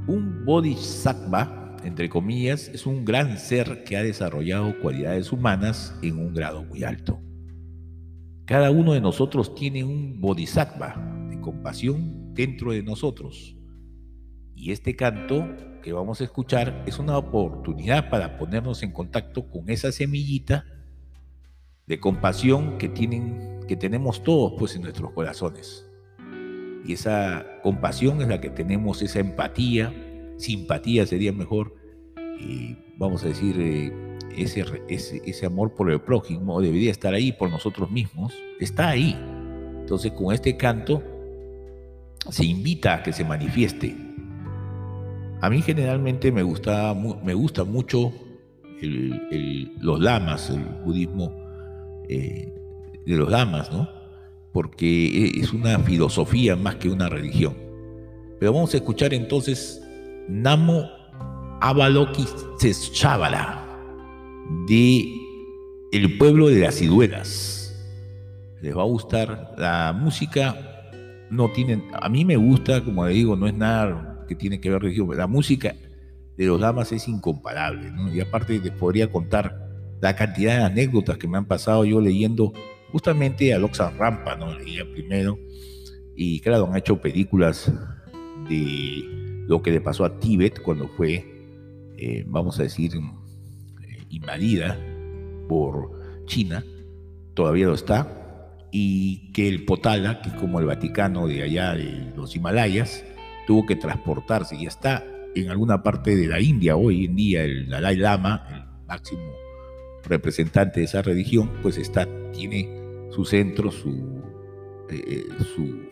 Un 0.06 0.44
bodhisattva, 0.44 1.76
entre 1.84 2.08
comillas, 2.08 2.68
es 2.68 2.86
un 2.86 3.04
gran 3.04 3.38
ser 3.38 3.84
que 3.84 3.96
ha 3.96 4.02
desarrollado 4.02 4.78
cualidades 4.80 5.32
humanas 5.32 5.96
en 6.02 6.18
un 6.18 6.32
grado 6.32 6.64
muy 6.64 6.84
alto. 6.84 7.20
Cada 8.46 8.70
uno 8.70 8.92
de 8.92 9.00
nosotros 9.00 9.54
tiene 9.54 9.84
un 9.84 10.20
bodhisattva 10.20 10.96
de 11.30 11.40
compasión 11.40 12.34
dentro 12.34 12.72
de 12.72 12.82
nosotros. 12.82 13.56
Y 14.62 14.70
este 14.70 14.94
canto 14.94 15.44
que 15.82 15.92
vamos 15.92 16.20
a 16.20 16.24
escuchar 16.24 16.84
es 16.86 17.00
una 17.00 17.18
oportunidad 17.18 18.08
para 18.10 18.38
ponernos 18.38 18.84
en 18.84 18.92
contacto 18.92 19.50
con 19.50 19.68
esa 19.68 19.90
semillita 19.90 20.64
de 21.88 21.98
compasión 21.98 22.78
que 22.78 22.88
tienen 22.88 23.58
que 23.66 23.74
tenemos 23.74 24.22
todos 24.22 24.52
pues 24.56 24.76
en 24.76 24.82
nuestros 24.82 25.10
corazones. 25.10 25.90
Y 26.86 26.92
esa 26.92 27.44
compasión 27.64 28.22
es 28.22 28.28
la 28.28 28.40
que 28.40 28.50
tenemos, 28.50 29.02
esa 29.02 29.18
empatía, 29.18 29.92
simpatía 30.36 31.06
sería 31.06 31.32
mejor, 31.32 31.74
y 32.38 32.76
vamos 32.96 33.24
a 33.24 33.28
decir, 33.28 33.56
eh, 33.58 33.92
ese, 34.36 34.64
ese, 34.88 35.22
ese 35.24 35.44
amor 35.44 35.74
por 35.74 35.90
el 35.90 36.00
prójimo 36.00 36.60
debería 36.60 36.92
estar 36.92 37.14
ahí 37.14 37.32
por 37.32 37.50
nosotros 37.50 37.90
mismos, 37.90 38.32
está 38.60 38.90
ahí. 38.90 39.16
Entonces 39.80 40.12
con 40.12 40.32
este 40.32 40.56
canto 40.56 41.02
se 42.30 42.44
invita 42.44 42.94
a 42.94 43.02
que 43.02 43.12
se 43.12 43.24
manifieste. 43.24 44.11
A 45.42 45.50
mí 45.50 45.60
generalmente 45.60 46.30
me 46.30 46.44
gusta, 46.44 46.94
me 46.94 47.34
gusta 47.34 47.64
mucho 47.64 48.12
los 48.80 50.00
lamas, 50.00 50.50
el 50.50 50.62
budismo 50.84 51.34
eh, 52.08 52.54
de 53.04 53.16
los 53.16 53.28
lamas, 53.28 53.72
¿no? 53.72 53.88
porque 54.52 55.40
es 55.40 55.52
una 55.52 55.80
filosofía 55.80 56.54
más 56.54 56.76
que 56.76 56.88
una 56.88 57.08
religión. 57.08 57.56
Pero 58.38 58.52
vamos 58.52 58.72
a 58.74 58.76
escuchar 58.76 59.12
entonces 59.14 59.82
Namo 60.28 60.88
Avalokiteshvara 61.60 63.66
de 64.68 65.04
el 65.90 66.18
pueblo 66.18 66.50
de 66.50 66.60
las 66.60 66.76
ciduelas. 66.76 67.84
Les 68.60 68.76
va 68.76 68.82
a 68.82 68.86
gustar 68.86 69.56
la 69.58 69.92
música. 69.92 70.68
No 71.30 71.50
tienen, 71.50 71.82
a 71.92 72.08
mí 72.08 72.24
me 72.24 72.36
gusta, 72.36 72.84
como 72.84 73.04
le 73.06 73.14
digo, 73.14 73.34
no 73.34 73.48
es 73.48 73.54
nada 73.54 74.11
que 74.32 74.40
tiene 74.40 74.60
que 74.60 74.70
ver 74.70 74.82
religión. 74.82 75.08
La 75.16 75.26
música 75.26 75.74
de 76.36 76.46
los 76.46 76.60
lamas 76.60 76.92
es 76.92 77.08
incomparable, 77.08 77.92
Y 78.12 78.20
aparte 78.20 78.58
les 78.58 78.72
podría 78.72 79.10
contar 79.10 79.68
la 80.00 80.16
cantidad 80.16 80.56
de 80.56 80.64
anécdotas 80.64 81.18
que 81.18 81.28
me 81.28 81.38
han 81.38 81.44
pasado 81.44 81.84
yo 81.84 82.00
leyendo 82.00 82.52
justamente 82.90 83.54
a 83.54 83.58
Loxan 83.58 83.96
Rampa, 83.98 84.36
¿no? 84.36 84.58
Leía 84.58 84.84
primero. 84.90 85.38
Y 86.16 86.40
claro, 86.40 86.66
han 86.66 86.76
hecho 86.76 87.00
películas 87.00 87.72
de 88.48 89.04
lo 89.46 89.62
que 89.62 89.70
le 89.70 89.80
pasó 89.80 90.04
a 90.04 90.18
Tíbet 90.18 90.60
cuando 90.62 90.88
fue, 90.88 91.24
eh, 91.96 92.24
vamos 92.26 92.58
a 92.58 92.64
decir, 92.64 92.92
eh, 92.94 94.02
invadida 94.10 94.78
por 95.48 96.24
China. 96.26 96.64
Todavía 97.34 97.66
lo 97.66 97.74
está. 97.74 98.18
Y 98.72 99.30
que 99.32 99.48
el 99.48 99.64
Potala, 99.66 100.22
que 100.22 100.30
es 100.30 100.34
como 100.36 100.58
el 100.58 100.66
Vaticano 100.66 101.26
de 101.26 101.42
allá 101.42 101.74
de 101.74 102.12
los 102.16 102.34
Himalayas, 102.34 103.04
tuvo 103.52 103.66
que 103.66 103.76
transportarse 103.76 104.56
y 104.56 104.64
está 104.64 105.04
en 105.34 105.50
alguna 105.50 105.82
parte 105.82 106.16
de 106.16 106.26
la 106.26 106.40
India 106.40 106.74
hoy 106.74 107.04
en 107.04 107.14
día 107.14 107.44
el 107.44 107.68
Dalai 107.68 107.96
Lama, 107.96 108.46
el 108.50 108.86
máximo 108.86 109.30
representante 110.04 110.80
de 110.80 110.86
esa 110.86 111.02
religión, 111.02 111.50
pues 111.60 111.76
está, 111.76 112.08
tiene 112.32 112.66
su 113.10 113.26
centro, 113.26 113.70
su, 113.70 113.90
eh, 114.88 115.04
eh, 115.06 115.24
su 115.54 115.82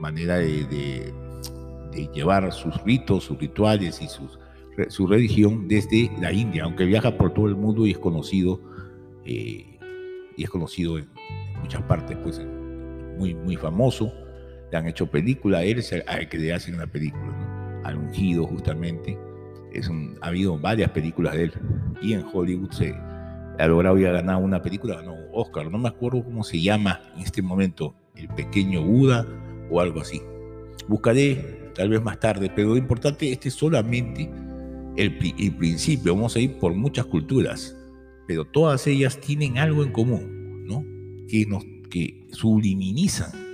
manera 0.00 0.38
de, 0.38 1.14
llevar 2.12 2.52
sus 2.52 2.82
ritos, 2.82 3.22
sus 3.22 3.38
rituales 3.38 4.02
y 4.02 4.08
sus, 4.08 4.40
su 4.88 5.06
religión 5.06 5.68
desde 5.68 6.10
la 6.20 6.32
India, 6.32 6.64
aunque 6.64 6.86
viaja 6.86 7.16
por 7.16 7.32
todo 7.32 7.46
el 7.46 7.54
mundo 7.54 7.86
y 7.86 7.92
es 7.92 7.98
conocido, 7.98 8.60
eh, 9.24 9.78
y 10.36 10.42
es 10.42 10.50
conocido 10.50 10.98
en, 10.98 11.08
muchas 11.60 11.82
partes, 11.82 12.18
pues 12.24 12.44
muy, 13.16 13.32
muy 13.36 13.54
famoso. 13.54 14.12
Le 14.70 14.78
han 14.78 14.86
hecho 14.86 15.06
película, 15.06 15.64
él 15.64 15.78
es 15.78 15.92
el, 15.92 16.04
que 16.28 16.38
le 16.38 16.52
hacen 16.52 16.78
la 16.78 16.86
película, 16.86 17.26
¿no? 17.26 17.86
Al 17.86 17.96
ungido 17.96 18.46
justamente. 18.46 19.18
Es 19.72 19.90
ha 20.20 20.26
habido 20.26 20.58
varias 20.58 20.90
películas 20.90 21.34
de 21.34 21.44
él 21.44 21.52
y 22.02 22.12
en 22.12 22.24
Hollywood 22.32 22.70
se 22.72 22.92
ha 22.92 23.66
logrado 23.66 23.98
ya 23.98 24.10
ganar 24.10 24.42
una 24.42 24.62
película, 24.62 24.96
ganó 24.96 25.14
Oscar, 25.32 25.70
no 25.70 25.78
me 25.78 25.88
acuerdo 25.88 26.24
cómo 26.24 26.42
se 26.42 26.60
llama 26.60 27.00
en 27.14 27.22
este 27.22 27.42
momento, 27.42 27.94
El 28.16 28.28
Pequeño 28.28 28.82
Buda 28.82 29.26
o 29.70 29.80
algo 29.80 30.00
así. 30.00 30.20
Buscaré 30.88 31.70
tal 31.74 31.90
vez 31.90 32.02
más 32.02 32.18
tarde, 32.18 32.50
pero 32.54 32.70
lo 32.70 32.76
importante, 32.76 33.30
este 33.30 33.48
es 33.48 33.54
solamente 33.54 34.30
el, 34.96 35.16
principio, 35.56 36.14
vamos 36.14 36.36
a 36.36 36.40
ir 36.40 36.58
por 36.58 36.74
muchas 36.74 37.06
culturas, 37.06 37.76
pero 38.26 38.44
todas 38.44 38.86
ellas 38.86 39.20
tienen 39.20 39.58
algo 39.58 39.84
en 39.84 39.92
común, 39.92 40.64
¿no? 40.66 40.84
Que, 41.28 41.46
nos, 41.46 41.64
que 41.88 42.26
subliminizan 42.32 43.49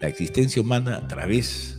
la 0.00 0.08
existencia 0.08 0.60
humana 0.60 0.96
a 0.96 1.08
través 1.08 1.78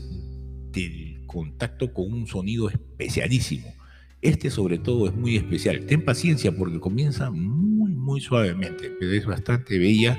del 0.71 1.25
contacto 1.27 1.93
con 1.93 2.11
un 2.11 2.27
sonido 2.27 2.69
especialísimo. 2.69 3.73
Este 4.21 4.49
sobre 4.49 4.79
todo 4.79 5.07
es 5.07 5.15
muy 5.15 5.37
especial. 5.37 5.85
Ten 5.85 6.03
paciencia 6.03 6.55
porque 6.55 6.79
comienza 6.79 7.29
muy, 7.29 7.91
muy 7.93 8.19
suavemente, 8.21 8.91
pero 8.99 9.11
es 9.11 9.25
bastante 9.25 9.77
bella 9.77 10.17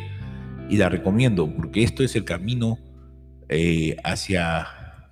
y 0.71 0.77
la 0.77 0.89
recomiendo 0.89 1.53
porque 1.53 1.83
esto 1.83 2.05
es 2.05 2.15
el 2.15 2.25
camino 2.25 2.79
eh, 3.49 3.97
hacia, 4.05 4.67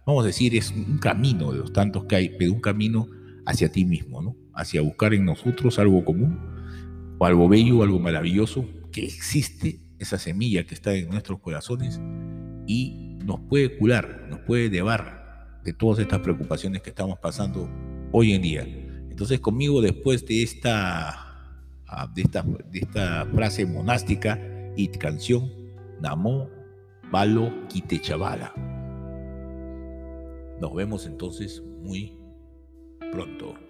vamos 0.07 0.25
a 0.25 0.27
decir, 0.29 0.55
es 0.55 0.71
un 0.71 0.99
camino 0.99 1.53
de 1.53 1.59
los 1.59 1.73
tantos 1.73 2.05
que 2.05 2.17
hay, 2.17 2.37
pero 2.39 2.53
un 2.53 2.61
camino 2.61 3.09
hacia 3.47 3.73
ti 3.73 3.85
mismo, 3.85 4.23
¿no? 4.23 4.37
Hacia 4.55 4.83
buscar 4.83 5.15
en 5.15 5.25
nosotros 5.25 5.79
algo 5.79 6.05
común, 6.05 6.39
o 7.19 7.25
algo 7.25 7.49
bello, 7.49 7.83
algo 7.83 7.99
maravilloso, 7.99 8.69
que 8.93 9.05
existe, 9.05 9.81
esa 9.99 10.19
semilla 10.19 10.65
que 10.65 10.75
está 10.75 10.95
en 10.95 11.09
nuestros 11.09 11.41
corazones 11.41 11.99
y 12.67 13.19
nos 13.25 13.41
puede 13.41 13.77
curar, 13.77 14.27
nos 14.29 14.41
puede 14.41 14.71
llevar 14.71 15.61
de 15.65 15.73
todas 15.73 15.99
estas 15.99 16.21
preocupaciones 16.21 16.83
que 16.83 16.91
estamos 16.91 17.19
pasando 17.19 17.69
hoy 18.13 18.33
en 18.33 18.43
día. 18.43 18.63
Entonces 19.11 19.41
conmigo 19.41 19.81
después 19.81 20.25
de 20.27 20.43
esta, 20.43 21.09
ah, 21.89 22.13
de 22.15 22.23
esta, 22.23 22.43
de 22.43 22.79
esta 22.79 23.27
frase 23.27 23.67
monástica 23.67 24.39
y 24.77 24.89
canción, 24.89 25.51
Namo 26.01 26.51
Balo 27.11 27.53
Chavala. 28.01 28.53
Nos 30.61 30.75
vemos 30.75 31.07
entonces 31.07 31.63
muy 31.83 32.17
pronto. 33.13 33.66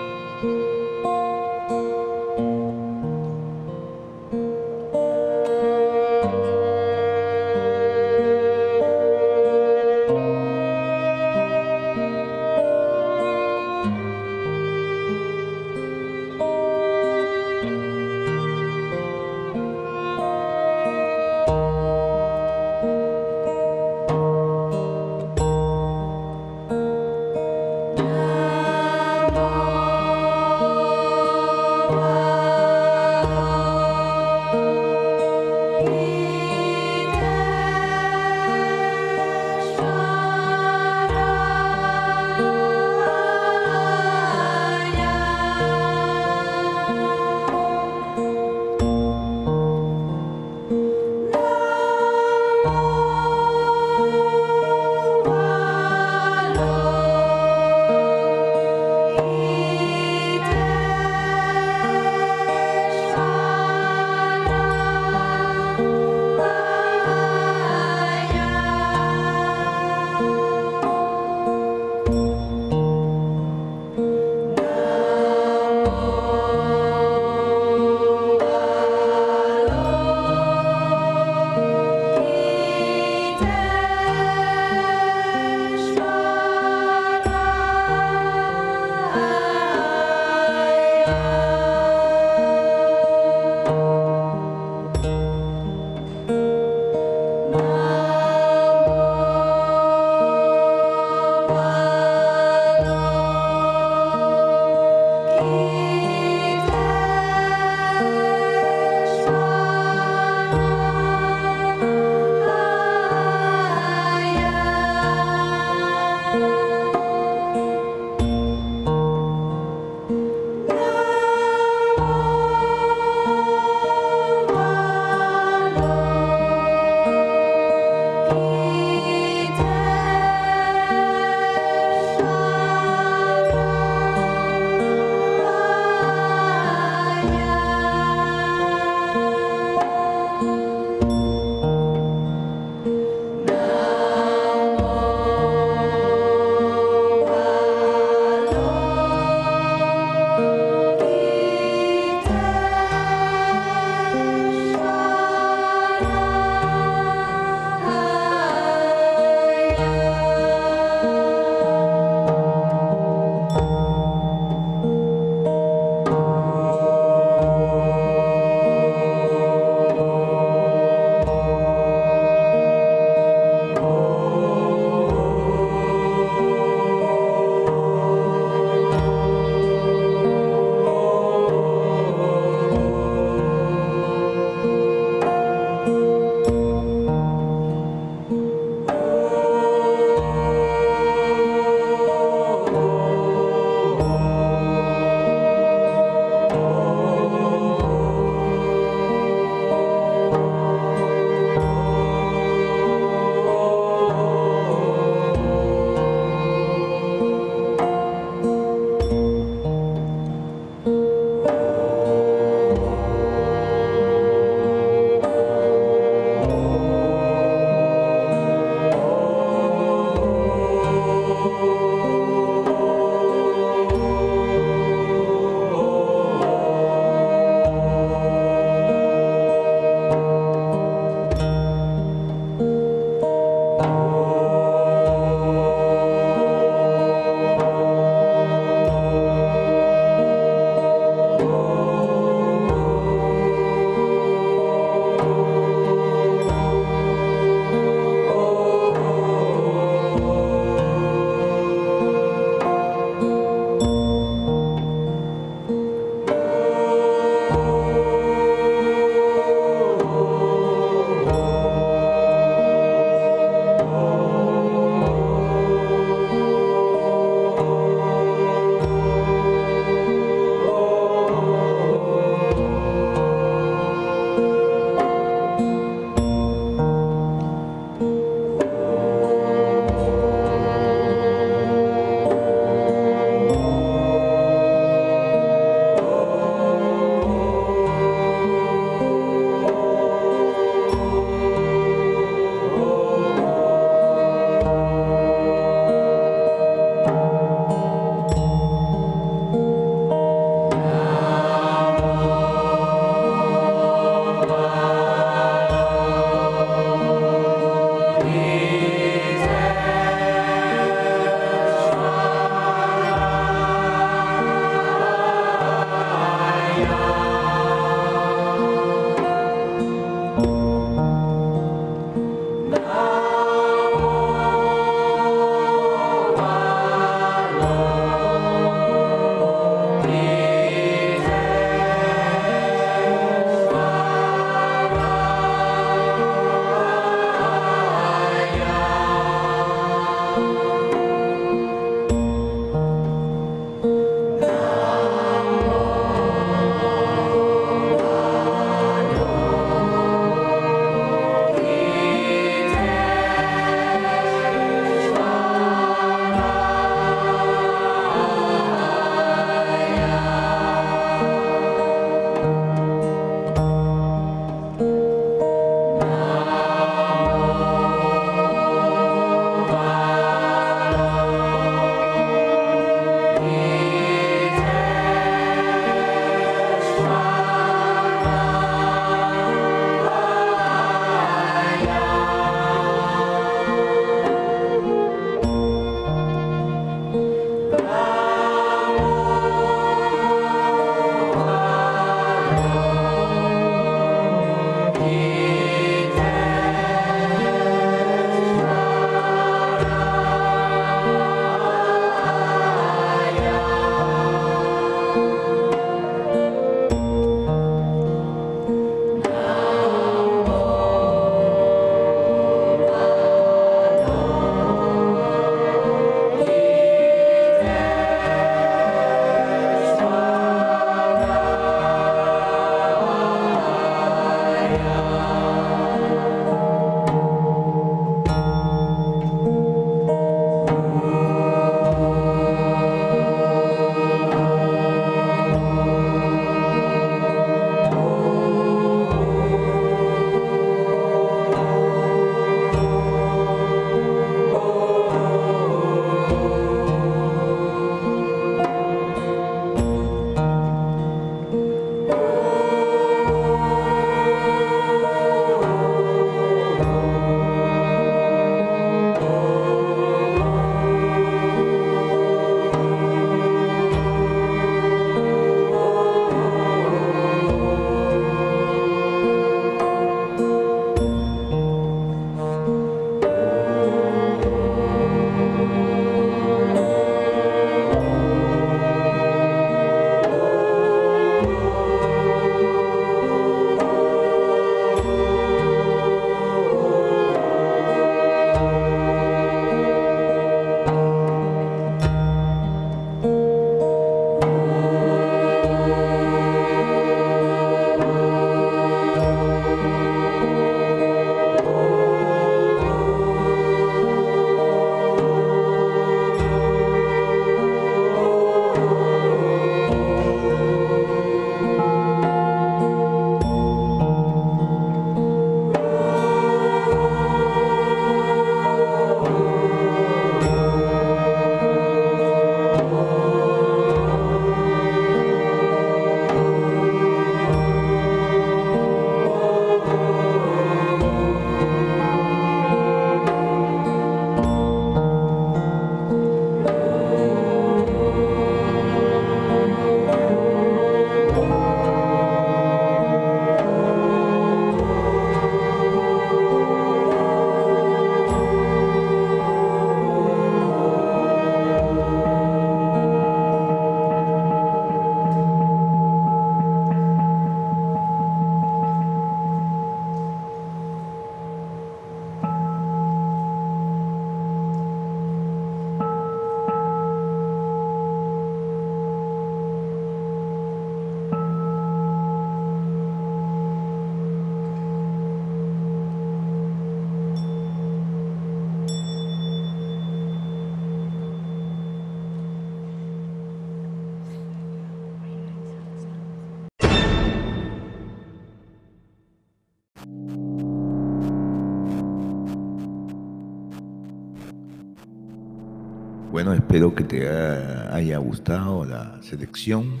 Espero 596.78 596.94
que 596.94 597.02
te 597.02 597.28
haya 597.28 598.18
gustado 598.18 598.84
la 598.84 599.20
selección 599.20 600.00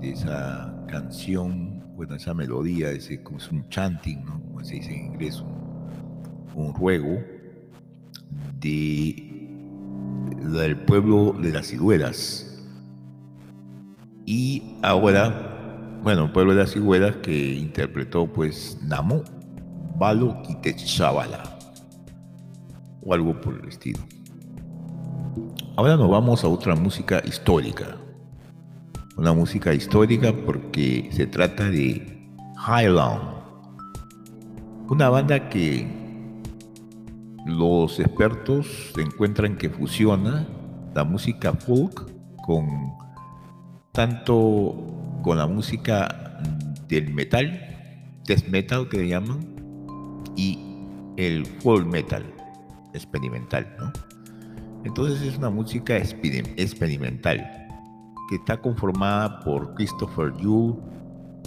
de 0.00 0.10
esa 0.10 0.74
canción, 0.88 1.84
bueno, 1.94 2.16
esa 2.16 2.34
melodía, 2.34 2.90
ese 2.90 3.22
es 3.36 3.52
un 3.52 3.68
chanting, 3.68 4.24
¿no? 4.24 4.42
Como 4.42 4.64
se 4.64 4.74
dice 4.74 4.92
en 4.92 5.12
inglés, 5.12 5.40
un, 6.56 6.74
ruego 6.74 7.22
de, 8.58 9.48
del 10.52 10.78
pueblo 10.78 11.36
de 11.40 11.52
las 11.52 11.68
ciruelas. 11.68 12.60
Y 14.26 14.74
ahora, 14.82 16.00
bueno, 16.02 16.24
el 16.24 16.32
pueblo 16.32 16.54
de 16.54 16.58
las 16.58 16.72
ciruelas 16.72 17.14
que 17.18 17.54
interpretó 17.54 18.26
pues 18.26 18.80
Namo 18.82 19.22
Balo 19.96 20.42
Chavala 20.74 21.56
o 23.00 23.14
algo 23.14 23.40
por 23.40 23.60
el 23.60 23.68
estilo. 23.68 24.00
Ahora 25.78 25.96
nos 25.96 26.10
vamos 26.10 26.42
a 26.42 26.48
otra 26.48 26.74
música 26.74 27.22
histórica. 27.24 27.96
Una 29.16 29.32
música 29.32 29.72
histórica 29.72 30.32
porque 30.44 31.08
se 31.12 31.24
trata 31.28 31.70
de 31.70 32.28
Highland. 32.66 33.22
Una 34.88 35.08
banda 35.08 35.48
que 35.48 35.86
los 37.46 38.00
expertos 38.00 38.92
encuentran 38.96 39.56
que 39.56 39.70
fusiona 39.70 40.48
la 40.96 41.04
música 41.04 41.52
folk 41.52 42.10
con 42.44 42.66
tanto 43.92 44.74
con 45.22 45.38
la 45.38 45.46
música 45.46 46.42
del 46.88 47.14
metal, 47.14 47.52
death 48.26 48.48
metal 48.48 48.88
que 48.88 48.96
le 48.96 49.08
llaman, 49.10 49.38
y 50.34 50.58
el 51.16 51.46
folk 51.46 51.86
metal 51.86 52.24
experimental, 52.94 53.76
¿no? 53.78 53.92
Entonces 54.84 55.22
es 55.22 55.38
una 55.38 55.50
música 55.50 55.96
experimental 55.96 57.68
que 58.28 58.36
está 58.36 58.60
conformada 58.60 59.40
por 59.40 59.74
Christopher 59.74 60.32
Yu, 60.36 60.78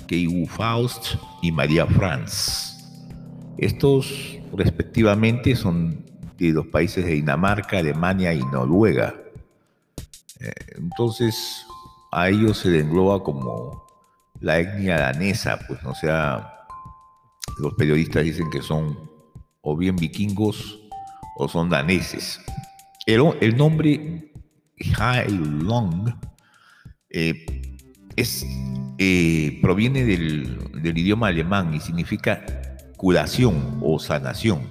Kei 0.07 0.45
Faust 0.45 1.15
y 1.41 1.51
María 1.51 1.85
Franz. 1.85 2.77
Estos 3.57 4.39
respectivamente 4.53 5.55
son 5.55 6.05
de 6.37 6.51
los 6.51 6.67
países 6.67 7.05
de 7.05 7.11
Dinamarca, 7.11 7.77
Alemania 7.77 8.33
y 8.33 8.39
Noruega. 8.39 9.15
Eh, 10.39 10.51
entonces 10.75 11.65
a 12.11 12.29
ellos 12.29 12.57
se 12.57 12.69
les 12.69 12.83
engloba 12.83 13.23
como 13.23 13.85
la 14.39 14.59
etnia 14.59 14.97
danesa, 14.97 15.59
pues 15.67 15.79
o 15.85 15.93
sea, 15.93 16.65
los 17.59 17.73
periodistas 17.75 18.23
dicen 18.23 18.49
que 18.49 18.61
son 18.61 18.97
o 19.61 19.77
bien 19.77 19.95
vikingos 19.95 20.79
o 21.37 21.47
son 21.47 21.69
daneses. 21.69 22.41
El, 23.05 23.57
nombre 23.57 24.31
Hai 24.99 25.27
Long 25.29 26.13
eh, 27.09 27.45
eh, 28.97 29.59
proviene 29.61 30.05
del, 30.05 30.97
idioma 30.97 31.27
alemán 31.27 31.73
y 31.73 31.79
significa 31.79 32.45
curación 32.97 33.79
o 33.81 33.97
sanación. 33.97 34.61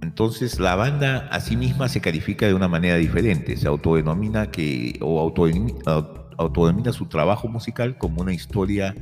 Entonces 0.00 0.60
la 0.60 0.76
banda 0.76 1.28
a 1.30 1.40
sí 1.40 1.56
misma 1.56 1.88
se 1.88 2.00
califica 2.00 2.46
de 2.46 2.54
una 2.54 2.68
manera 2.68 2.96
diferente, 2.96 3.56
se 3.56 3.66
autodenomina 3.66 4.50
que 4.50 4.98
o 5.02 5.20
autodenomina 5.20 6.92
su 6.92 7.06
trabajo 7.06 7.48
musical 7.48 7.98
como 7.98 8.22
una 8.22 8.32
historia 8.32 8.94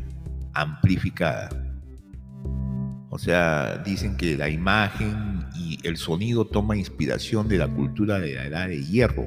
amplificada. 0.54 1.50
O 3.10 3.18
sea, 3.18 3.78
dicen 3.84 4.16
que 4.16 4.36
la 4.36 4.48
imagen 4.48 5.33
el 5.84 5.96
sonido 5.96 6.46
toma 6.46 6.76
inspiración 6.76 7.46
de 7.48 7.58
la 7.58 7.68
cultura 7.68 8.18
de 8.18 8.34
la 8.34 8.44
edad 8.46 8.68
de 8.68 8.82
hierro 8.82 9.26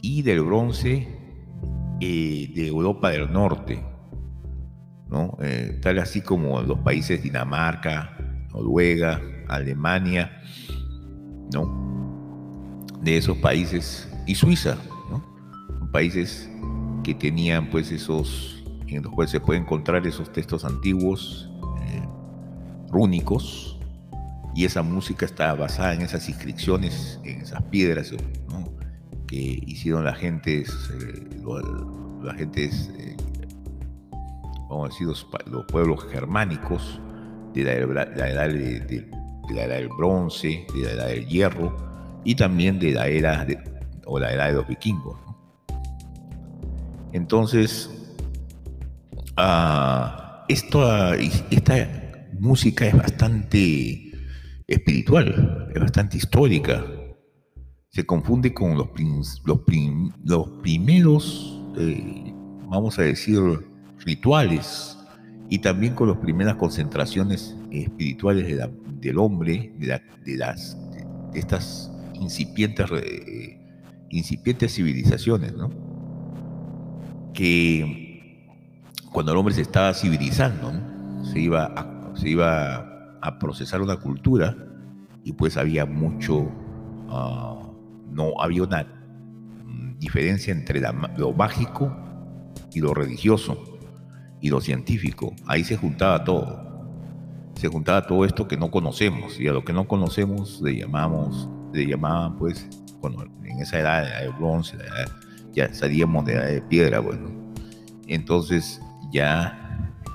y 0.00 0.22
del 0.22 0.42
bronce 0.42 1.08
eh, 2.00 2.52
de 2.54 2.66
Europa 2.66 3.10
del 3.10 3.32
Norte, 3.32 3.82
¿no? 5.08 5.36
Eh, 5.40 5.78
tal 5.82 5.98
así 5.98 6.20
como 6.20 6.60
los 6.62 6.78
países 6.78 7.22
Dinamarca, 7.22 8.16
Noruega, 8.52 9.20
Alemania, 9.48 10.40
¿no? 11.52 12.88
De 13.00 13.16
esos 13.16 13.36
países 13.38 14.08
y 14.26 14.34
Suiza, 14.34 14.78
países 15.92 16.48
que 17.02 17.14
tenían 17.14 17.68
pues 17.68 17.90
esos 17.92 18.64
en 18.86 19.02
los 19.02 19.12
cuales 19.12 19.30
se 19.30 19.40
pueden 19.40 19.64
encontrar 19.64 20.06
esos 20.06 20.32
textos 20.32 20.64
antiguos 20.64 21.50
rúnicos 22.90 23.71
y 24.54 24.64
esa 24.64 24.82
música 24.82 25.24
está 25.24 25.54
basada 25.54 25.94
en 25.94 26.02
esas 26.02 26.28
inscripciones, 26.28 27.18
en 27.24 27.40
esas 27.40 27.62
piedras 27.64 28.12
que 29.26 29.62
hicieron 29.66 30.04
la 30.04 30.14
gente, 30.14 30.60
eh, 30.60 30.66
la 32.22 32.34
gente, 32.34 32.64
eh, 32.66 33.16
vamos 34.68 34.90
a 34.90 34.92
decir, 34.92 35.06
los, 35.06 35.26
pueblos 35.66 36.04
germánicos 36.10 37.00
de 37.54 37.64
la, 37.64 37.72
edad 37.72 38.48
de, 38.48 39.08
la 39.54 39.64
edad 39.64 39.76
del 39.76 39.88
bronce, 39.88 40.66
de 40.74 40.82
la 40.82 40.90
edad 40.90 41.06
del 41.08 41.26
hierro 41.26 42.20
y 42.24 42.34
también 42.34 42.78
de 42.78 42.92
la 42.92 43.08
era 43.08 43.46
o 44.04 44.18
la 44.18 44.32
edad 44.32 44.48
de 44.48 44.52
los 44.52 44.68
vikingos. 44.68 45.18
Entonces, 47.12 47.90
esto, 50.48 51.14
esta 51.14 51.88
música 52.38 52.86
es 52.86 52.96
bastante 52.96 54.11
espiritual, 54.66 55.70
es 55.74 55.80
bastante 55.80 56.16
histórica. 56.16 56.84
Se 57.90 58.04
confunde 58.06 58.54
con 58.54 58.76
los, 58.76 58.88
los, 59.44 59.60
primeros, 60.62 61.60
eh, 61.76 62.32
vamos 62.68 62.98
a 62.98 63.02
decir, 63.02 63.40
rituales 64.04 64.96
y 65.50 65.58
también 65.58 65.94
con 65.94 66.08
las 66.08 66.16
primeras 66.18 66.56
concentraciones 66.56 67.54
espirituales 67.70 68.58
del 69.00 69.18
hombre, 69.18 69.74
de, 69.78 70.36
las, 70.36 70.76
estas 71.34 71.90
incipientes, 72.14 72.86
eh, 72.92 73.58
incipientes 74.10 74.74
civilizaciones, 74.74 75.52
¿no? 75.54 75.70
que 77.34 78.48
cuando 79.12 79.32
el 79.32 79.38
hombre 79.38 79.54
se 79.54 79.62
estaba 79.62 79.92
civilizando, 79.92 80.72
se 81.30 81.40
iba 81.40 81.92
se 82.14 82.28
iba 82.28 82.91
a 83.22 83.38
procesar 83.38 83.80
una 83.80 83.96
cultura 83.96 84.56
y 85.24 85.32
pues 85.32 85.56
había 85.56 85.86
mucho, 85.86 86.50
ah, 87.08 87.70
no 88.10 88.32
había 88.40 88.64
una 88.64 88.86
diferencia 89.98 90.52
entre 90.52 90.82
lo 91.16 91.32
mágico 91.32 91.96
y 92.74 92.80
lo 92.80 92.92
religioso 92.92 93.78
y 94.40 94.50
lo 94.50 94.60
científico. 94.60 95.34
Ahí 95.46 95.62
se 95.62 95.76
juntaba 95.76 96.24
todo. 96.24 96.60
Se 97.54 97.68
juntaba 97.68 98.06
todo 98.06 98.24
esto 98.24 98.48
que 98.48 98.56
no 98.56 98.70
conocemos 98.70 99.38
y 99.38 99.46
a 99.46 99.52
lo 99.52 99.64
que 99.64 99.72
no 99.72 99.86
conocemos 99.86 100.60
le 100.60 100.76
llamamos, 100.76 101.48
le 101.72 101.86
llamaban 101.86 102.36
pues, 102.36 102.66
bueno, 103.00 103.22
en 103.44 103.60
esa 103.60 103.78
edad, 103.78 104.20
de 104.20 104.28
bronce, 104.30 104.76
ya 105.52 105.72
salíamos 105.72 106.24
de 106.24 106.32
edad 106.32 106.46
de 106.46 106.62
piedra, 106.62 106.98
bueno. 106.98 107.30
Entonces 108.08 108.80
ya 109.12 109.61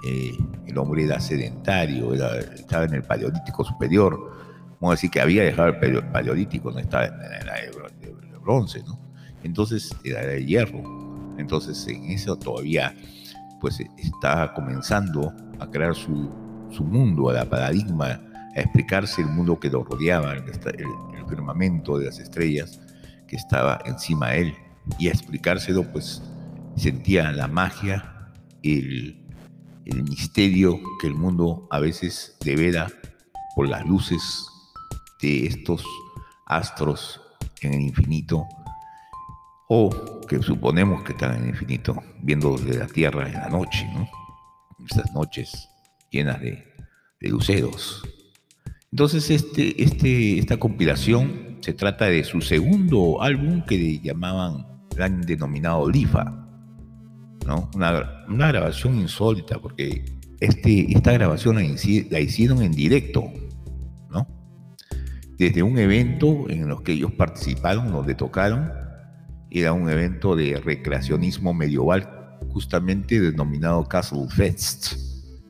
eh, 0.07 0.37
el 0.65 0.77
hombre 0.77 1.03
era 1.03 1.19
sedentario, 1.19 2.13
estaba 2.13 2.85
en 2.85 2.93
el 2.93 3.03
paleolítico 3.03 3.65
superior. 3.65 4.31
Vamos 4.79 4.93
a 4.93 4.95
decir 4.95 5.09
que 5.09 5.19
había 5.19 5.43
dejado 5.43 5.69
el 5.69 6.03
paleolítico, 6.11 6.71
no 6.71 6.79
estaba 6.79 7.05
en 7.05 7.19
la 7.19 7.37
era 7.37 7.53
de 7.99 8.37
bronce, 8.41 8.83
¿no? 8.83 8.97
Entonces 9.43 9.95
era 10.03 10.25
de 10.25 10.45
hierro. 10.45 11.35
Entonces 11.37 11.85
en 11.87 12.05
eso 12.05 12.37
todavía 12.37 12.93
pues 13.59 13.79
está 13.97 14.53
comenzando 14.53 15.33
a 15.59 15.69
crear 15.69 15.93
su, 15.95 16.29
su 16.71 16.83
mundo, 16.83 17.29
a 17.29 17.33
la 17.33 17.45
paradigma, 17.45 18.21
a 18.55 18.59
explicarse 18.59 19.21
el 19.21 19.27
mundo 19.27 19.59
que 19.59 19.69
lo 19.69 19.83
rodeaba, 19.83 20.33
el, 20.33 20.43
el, 20.43 21.25
firmamento 21.27 21.97
de 21.97 22.05
las 22.05 22.19
estrellas 22.19 22.79
que 23.27 23.35
estaba 23.35 23.79
encima 23.85 24.29
de 24.29 24.41
él, 24.41 24.55
y 24.97 25.09
a 25.09 25.11
explicárselo 25.11 25.83
pues 25.91 26.21
sentía 26.77 27.31
la 27.33 27.47
magia, 27.49 28.31
el, 28.63 29.16
el 29.89 30.03
misterio 30.03 30.79
que 31.01 31.07
el 31.07 31.15
mundo 31.15 31.67
a 31.71 31.79
veces 31.79 32.37
devela 32.43 32.91
por 33.55 33.67
las 33.67 33.85
luces 33.85 34.21
de 35.21 35.47
estos 35.47 35.83
astros 36.45 37.21
en 37.61 37.73
el 37.73 37.81
infinito 37.81 38.47
o 39.67 40.21
que 40.27 40.41
suponemos 40.41 41.03
que 41.03 41.13
están 41.13 41.35
en 41.35 41.43
el 41.43 41.49
infinito, 41.49 42.01
viendo 42.21 42.57
desde 42.57 42.79
la 42.79 42.87
Tierra 42.87 43.27
en 43.27 43.33
la 43.33 43.49
noche, 43.49 43.87
¿no? 43.93 44.07
Estas 44.85 45.11
noches 45.13 45.69
llenas 46.09 46.39
de, 46.39 46.63
luceros. 47.21 48.03
Entonces, 48.91 49.29
este, 49.29 49.83
este, 49.83 50.39
esta 50.39 50.57
compilación 50.57 51.57
se 51.61 51.73
trata 51.73 52.05
de 52.05 52.23
su 52.23 52.41
segundo 52.41 53.21
álbum 53.21 53.63
que 53.65 53.99
llamaban, 53.99 54.65
han 54.99 55.21
denominado 55.21 55.89
Lifa. 55.89 56.46
Una, 57.73 58.11
grabación 58.27 58.99
insólita, 58.99 59.59
porque 59.59 60.03
este, 60.39 60.91
esta 60.91 61.13
grabación 61.13 61.55
la, 61.55 62.19
hicieron 62.19 62.61
en 62.61 62.71
directo, 62.71 63.23
¿no? 64.09 64.27
desde 65.37 65.63
un 65.63 65.77
evento 65.77 66.49
en 66.49 66.67
los 66.67 66.81
que 66.81 66.93
ellos 66.93 67.13
participaron, 67.13 67.91
donde 67.91 68.15
tocaron, 68.15 68.71
era 69.49 69.71
un 69.71 69.89
evento 69.89 70.35
de 70.35 70.59
recreacionismo 70.59 71.53
medieval, 71.53 72.37
justamente 72.49 73.19
denominado 73.19 73.85
Castle 73.85 74.27
Fest, 74.29 74.93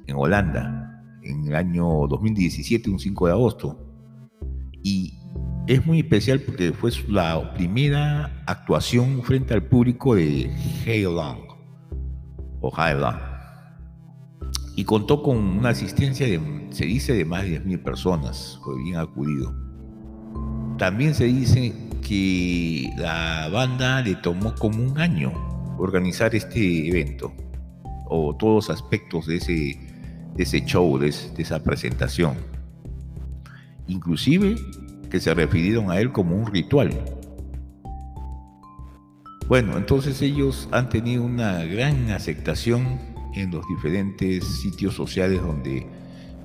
en 0.05 0.15
Holanda, 0.15 1.03
en 1.23 1.47
el 1.47 1.55
año 1.55 2.07
2017, 2.07 2.89
un 2.91 2.99
5 2.99 3.25
de 3.25 3.31
agosto. 3.33 3.83
Y 4.83 5.17
es 5.67 5.85
muy 5.85 5.99
especial 5.99 6.39
porque 6.41 6.71
fue 6.71 6.91
la 7.09 7.53
primera 7.55 8.43
actuación 8.45 9.23
frente 9.23 9.53
al 9.53 9.63
público 9.63 10.15
de 10.15 10.49
Heilong 10.85 11.46
o 12.61 12.71
Heilong. 12.75 13.17
Y 14.75 14.83
contó 14.83 15.23
con 15.23 15.37
una 15.37 15.69
asistencia 15.69 16.27
de, 16.27 16.67
se 16.69 16.85
dice, 16.85 17.13
de 17.13 17.25
más 17.25 17.43
de 17.43 17.61
10.000 17.63 17.83
personas, 17.83 18.59
fue 18.63 18.77
bien 18.83 18.97
acudido. 18.97 19.53
También 20.77 21.15
se 21.15 21.25
dice 21.25 21.73
que 22.07 22.93
la 22.97 23.49
banda 23.51 24.01
le 24.01 24.15
tomó 24.15 24.53
como 24.55 24.83
un 24.83 24.99
año 24.99 25.33
organizar 25.79 26.35
este 26.35 26.87
evento, 26.87 27.33
o 28.05 28.35
todos 28.35 28.67
los 28.67 28.69
aspectos 28.69 29.25
de 29.25 29.37
ese, 29.37 29.53
de 30.35 30.43
ese 30.43 30.63
show, 30.65 30.97
de, 30.99 31.13
de 31.35 31.43
esa 31.43 31.63
presentación. 31.63 32.35
Inclusive 33.87 34.55
que 35.09 35.19
se 35.19 35.33
refirieron 35.33 35.89
a 35.89 35.99
él 35.99 36.11
como 36.11 36.35
un 36.35 36.45
ritual. 36.45 36.91
Bueno, 39.47 39.77
entonces 39.77 40.21
ellos 40.21 40.67
han 40.71 40.89
tenido 40.89 41.23
una 41.23 41.63
gran 41.63 42.11
aceptación 42.11 42.99
en 43.33 43.51
los 43.51 43.65
diferentes 43.67 44.43
sitios 44.61 44.93
sociales 44.93 45.41
donde 45.41 45.87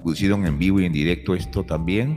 pusieron 0.05 0.47
en 0.47 0.57
vivo 0.57 0.81
y 0.81 0.87
en 0.87 0.93
directo 0.93 1.35
esto 1.35 1.65
también 1.65 2.17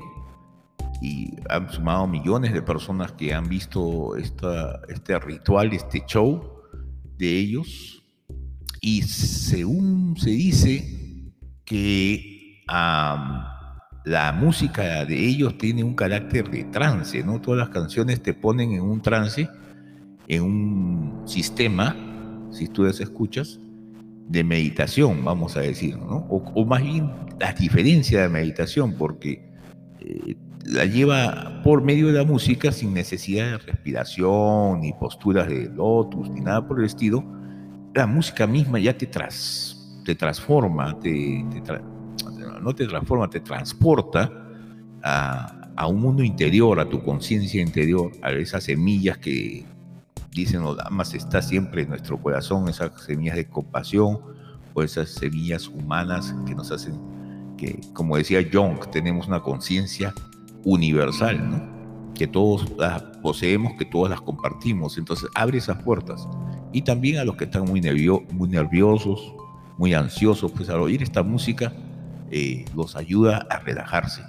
y 1.02 1.34
han 1.50 1.72
sumado 1.72 2.06
millones 2.08 2.54
de 2.54 2.62
personas 2.62 3.12
que 3.14 3.34
han 3.34 3.50
visto 3.50 4.16
esta, 4.16 4.82
este 4.88 5.18
ritual, 5.20 5.74
este 5.74 6.04
show 6.06 6.62
de 7.18 7.36
ellos. 7.36 8.04
Y 8.80 9.02
según 9.02 10.16
se 10.18 10.30
dice 10.30 11.34
que 11.66 12.64
la 12.68 14.36
música 14.40 15.04
de 15.06 15.18
ellos 15.18 15.58
tiene 15.58 15.84
un 15.84 15.96
carácter 15.96 16.50
de 16.50 16.66
trance, 16.66 17.24
¿no? 17.24 17.42
Todas 17.42 17.58
las 17.58 17.70
canciones 17.70 18.22
te 18.22 18.36
ponen 18.36 18.74
en 18.74 18.82
un 18.82 19.02
trance, 19.02 19.50
en 20.28 20.44
un 20.44 21.24
sistema, 21.26 21.96
si 22.52 22.68
tú 22.68 22.84
las 22.84 23.00
escuchas, 23.00 23.60
de 24.28 24.44
meditación, 24.44 25.24
vamos 25.24 25.56
a 25.56 25.62
decir, 25.62 25.98
¿no? 25.98 26.26
O, 26.30 26.66
más 26.66 26.82
bien 26.82 27.12
la 27.40 27.54
diferencia 27.54 28.24
de 28.24 28.30
meditación, 28.30 28.94
porque 28.94 29.52
eh, 30.00 30.36
la 30.66 30.86
lleva 30.86 31.62
por 31.64 31.84
medio 31.84 32.08
de 32.08 32.14
la 32.14 32.24
música 32.24 32.72
sin 32.72 32.94
necesidad 32.94 33.52
de 33.52 33.58
respiración, 33.60 34.82
ni 34.82 34.94
posturas 34.94 35.48
de 35.48 35.70
lotus, 35.70 36.30
ni 36.30 36.42
nada 36.42 36.68
por 36.68 36.80
el 36.80 36.86
estilo. 36.86 37.24
La 37.94 38.08
música 38.08 38.48
misma 38.48 38.80
ya 38.80 38.98
te, 38.98 39.06
tras, 39.06 40.02
te 40.04 40.16
transforma, 40.16 41.00
te, 41.00 41.46
no 42.62 42.74
te 42.74 42.88
transforma, 42.88 43.30
te 43.30 43.42
transporta 43.42 44.32
a, 45.04 45.72
a 45.76 45.88
un 45.88 46.02
mundo 46.02 46.24
interior, 46.24 46.80
a 46.80 46.90
tu 46.90 47.04
conciencia 47.04 47.62
interior, 47.62 48.12
a 48.24 48.32
esas 48.32 48.64
semillas 48.64 49.20
que 49.20 49.66
dicen 50.36 50.62
los 50.62 50.78
damas, 50.78 51.14
está 51.14 51.42
siempre 51.42 51.84
en 51.84 51.90
nuestro 51.90 52.22
corazón, 52.22 52.68
esas 52.70 53.02
semillas 53.02 53.38
de 53.38 53.48
compasión 53.48 54.20
o 54.74 54.84
esas 54.84 55.10
semillas 55.10 55.68
humanas 55.68 56.36
que 56.46 56.54
nos 56.54 56.72
hacen 56.72 57.00
que, 57.58 57.80
como 57.94 58.18
decía 58.18 58.46
Jung, 58.52 58.80
tenemos 58.92 59.28
una 59.28 59.42
conciencia 59.42 60.14
universal, 60.64 61.50
¿no? 61.50 61.76
que 62.14 62.28
todos 62.28 62.70
las 62.78 63.02
poseemos, 63.22 63.74
que 63.78 63.86
todos 63.86 64.10
las 64.10 64.22
compartimos. 64.22 64.98
Entonces 64.98 65.30
abre 65.36 65.58
esas 65.58 65.82
puertas. 65.84 66.28
Y 66.72 66.82
también 66.82 67.18
a 67.18 67.26
los 67.26 67.36
que 67.36 67.46
están 67.46 67.66
muy, 67.66 67.82
muy 68.32 68.50
nerviosos, 68.50 69.34
muy 69.78 69.94
ansiosos, 69.94 70.52
pues 70.52 70.70
al 70.70 70.80
oír 70.80 71.04
esta 71.04 71.24
música 71.24 71.74
eh, 72.32 72.66
los 72.76 72.96
ayuda 72.96 73.46
a 73.50 73.60
relajarse, 73.60 74.24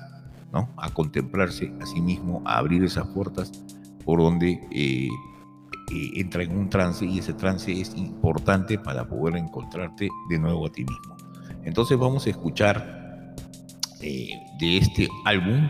¿no? 0.53 0.69
a 0.77 0.91
contemplarse 0.91 1.73
a 1.81 1.87
sí 1.87 2.01
mismo, 2.01 2.43
a 2.45 2.59
abrir 2.59 2.85
esas 2.85 3.07
puertas 3.09 3.53
por 4.05 4.21
donde 4.21 4.61
eh, 4.73 5.09
eh, 5.93 6.11
entra 6.14 6.43
en 6.43 6.57
un 6.57 6.68
trance 6.68 7.05
y 7.05 7.18
ese 7.18 7.34
trance 7.34 7.72
es 7.72 7.97
importante 7.97 8.78
para 8.78 9.07
poder 9.09 9.37
encontrarte 9.37 10.09
de 10.28 10.39
nuevo 10.39 10.66
a 10.66 10.72
ti 10.72 10.84
mismo. 10.84 11.16
Entonces 11.64 11.99
vamos 11.99 12.26
a 12.26 12.30
escuchar 12.30 13.34
de 14.01 14.78
este 14.78 15.09
álbum 15.24 15.68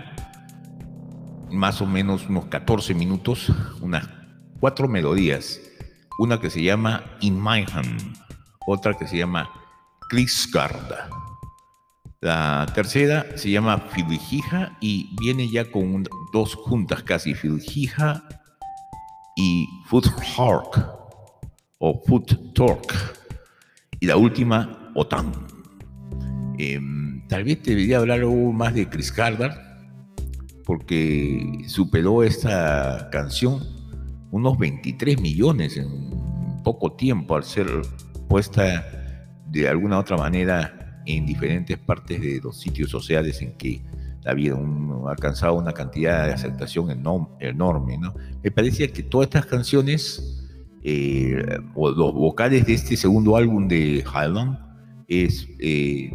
más 1.51 1.81
o 1.81 1.87
menos 1.87 2.29
unos 2.29 2.47
14 2.47 2.95
minutos, 2.95 3.53
unas 3.81 4.09
cuatro 4.61 4.89
melodías. 4.89 5.61
Una 6.19 6.41
que 6.41 6.49
se 6.49 6.63
llama 6.63 7.05
In 7.21 7.43
My 7.43 7.65
Hand, 7.73 8.17
otra 8.67 8.95
que 8.95 9.07
se 9.07 9.19
llama 9.19 9.51
Krigsgarda. 10.09 11.11
La 12.23 12.67
tercera 12.75 13.27
se 13.37 13.51
llama 13.51 13.79
Filhija 13.79 14.77
y 14.81 15.15
viene 15.21 15.51
ya 15.51 15.71
con 15.71 16.05
dos 16.33 16.55
juntas 16.55 17.03
casi, 17.03 17.35
Filhija 17.35 18.27
y 19.37 19.69
Foot 19.85 20.07
Hark 20.37 20.89
o 21.79 22.03
Foot 22.07 22.55
Torque. 22.55 22.95
Y 24.01 24.07
la 24.07 24.17
última, 24.17 24.91
Otan. 24.95 25.33
Em, 26.59 27.27
tal 27.29 27.45
vez 27.45 27.63
debería 27.63 27.99
hablar 27.99 28.25
más 28.27 28.75
de 28.75 28.89
Chris 28.89 29.13
porque 30.65 31.63
superó 31.69 32.25
esta 32.25 33.09
canción 33.13 33.63
unos 34.33 34.59
23 34.59 35.21
millones 35.21 35.77
en 35.77 36.11
poco 36.65 36.93
tiempo 36.93 37.37
al 37.37 37.45
ser 37.45 37.69
puesta 38.29 38.85
de 39.47 39.69
alguna 39.69 39.99
otra 39.99 40.17
manera 40.17 41.03
en 41.07 41.25
diferentes 41.25 41.79
partes 41.79 42.21
de 42.21 42.41
los 42.43 42.59
sitios 42.59 42.91
sociales 42.91 43.41
en 43.43 43.57
que 43.57 43.83
había 44.27 44.55
alcanzado 45.09 45.55
una 45.55 45.73
cantidad 45.73 46.27
de 46.27 46.33
aceptación 46.33 46.91
enorme. 46.91 47.99
¿no? 47.99 48.15
Me 48.43 48.51
parecía 48.51 48.89
que 48.93 49.03
todas 49.03 49.27
estas 49.27 49.47
canciones, 49.47 50.45
eh, 50.83 51.59
o 51.75 51.91
los 51.91 52.13
vocales 52.13 52.67
de 52.67 52.75
este 52.75 52.97
segundo 52.97 53.37
álbum 53.37 53.69
de 53.69 54.05
Highland, 54.05 54.59
es 55.09 55.47
eh, 55.61 56.11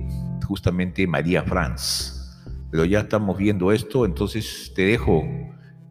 justamente 0.45 1.07
María 1.07 1.43
Franz 1.43 2.21
pero 2.71 2.85
ya 2.85 3.01
estamos 3.01 3.37
viendo 3.37 3.71
esto, 3.71 4.05
entonces 4.05 4.71
te 4.73 4.83
dejo 4.83 5.27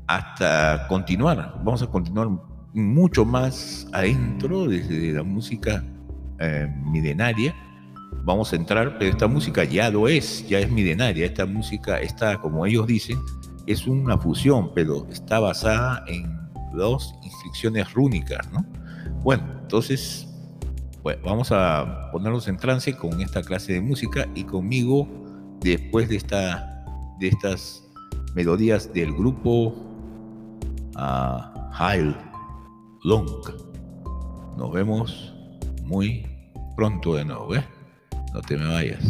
hasta 0.06 0.86
continuar. 0.88 1.60
Vamos 1.62 1.82
a 1.82 1.86
continuar 1.86 2.28
mucho 2.72 3.24
más 3.26 3.86
adentro 3.92 4.66
desde 4.66 5.12
la 5.12 5.22
música 5.22 5.84
eh, 6.38 6.66
milenaria. 6.86 7.54
Vamos 8.24 8.52
a 8.52 8.56
entrar, 8.56 8.98
pero 8.98 9.10
esta 9.10 9.26
música 9.26 9.64
ya 9.64 9.90
lo 9.90 10.08
es, 10.08 10.46
ya 10.48 10.58
es 10.58 10.70
milenaria. 10.70 11.26
Esta 11.26 11.46
música 11.46 12.00
está, 12.00 12.38
como 12.40 12.66
ellos 12.66 12.86
dicen, 12.86 13.18
es 13.66 13.86
una 13.86 14.18
fusión, 14.18 14.72
pero 14.74 15.06
está 15.10 15.40
basada 15.40 16.04
en 16.06 16.38
dos 16.74 17.14
inscripciones 17.22 17.92
rúnicas, 17.92 18.50
¿no? 18.52 18.64
Bueno, 19.22 19.44
entonces, 19.62 20.28
vamos 21.24 21.50
a 21.52 22.10
ponernos 22.12 22.46
en 22.48 22.56
trance 22.56 22.96
con 22.96 23.20
esta 23.20 23.42
clase 23.42 23.74
de 23.74 23.80
música 23.80 24.26
y 24.34 24.44
conmigo, 24.44 25.08
después 25.60 26.08
de 26.08 26.16
esta 26.16 26.66
de 27.20 27.28
estas 27.28 27.84
melodías 28.34 28.92
del 28.92 29.12
grupo 29.12 29.74
uh, 30.96 32.14
Long. 33.04 33.26
Nos 34.56 34.72
vemos 34.72 35.34
muy 35.84 36.26
pronto 36.76 37.14
de 37.14 37.24
nuevo, 37.24 37.54
¿eh? 37.54 37.64
No 38.32 38.40
te 38.42 38.56
me 38.56 38.66
vayas. 38.68 39.00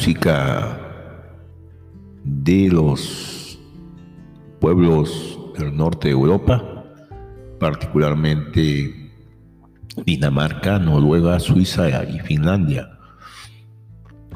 Música 0.00 0.78
de 2.24 2.70
los 2.70 3.58
pueblos 4.58 5.38
del 5.58 5.76
norte 5.76 6.08
de 6.08 6.12
Europa, 6.12 6.86
particularmente 7.58 9.12
Dinamarca, 10.06 10.78
Noruega, 10.78 11.38
Suiza 11.38 12.02
y 12.04 12.18
Finlandia, 12.20 12.98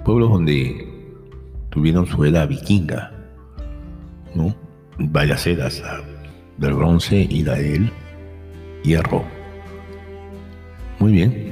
pueblos 0.04 0.32
donde 0.32 0.86
tuvieron 1.70 2.04
su 2.04 2.22
era 2.26 2.44
vikinga, 2.44 3.10
¿no? 4.34 4.54
varias 4.98 5.46
eras, 5.46 5.82
del 6.58 6.74
bronce 6.74 7.26
y 7.30 7.42
la 7.42 7.54
del 7.54 7.90
hierro. 8.82 9.24
Muy 10.98 11.12
bien, 11.12 11.43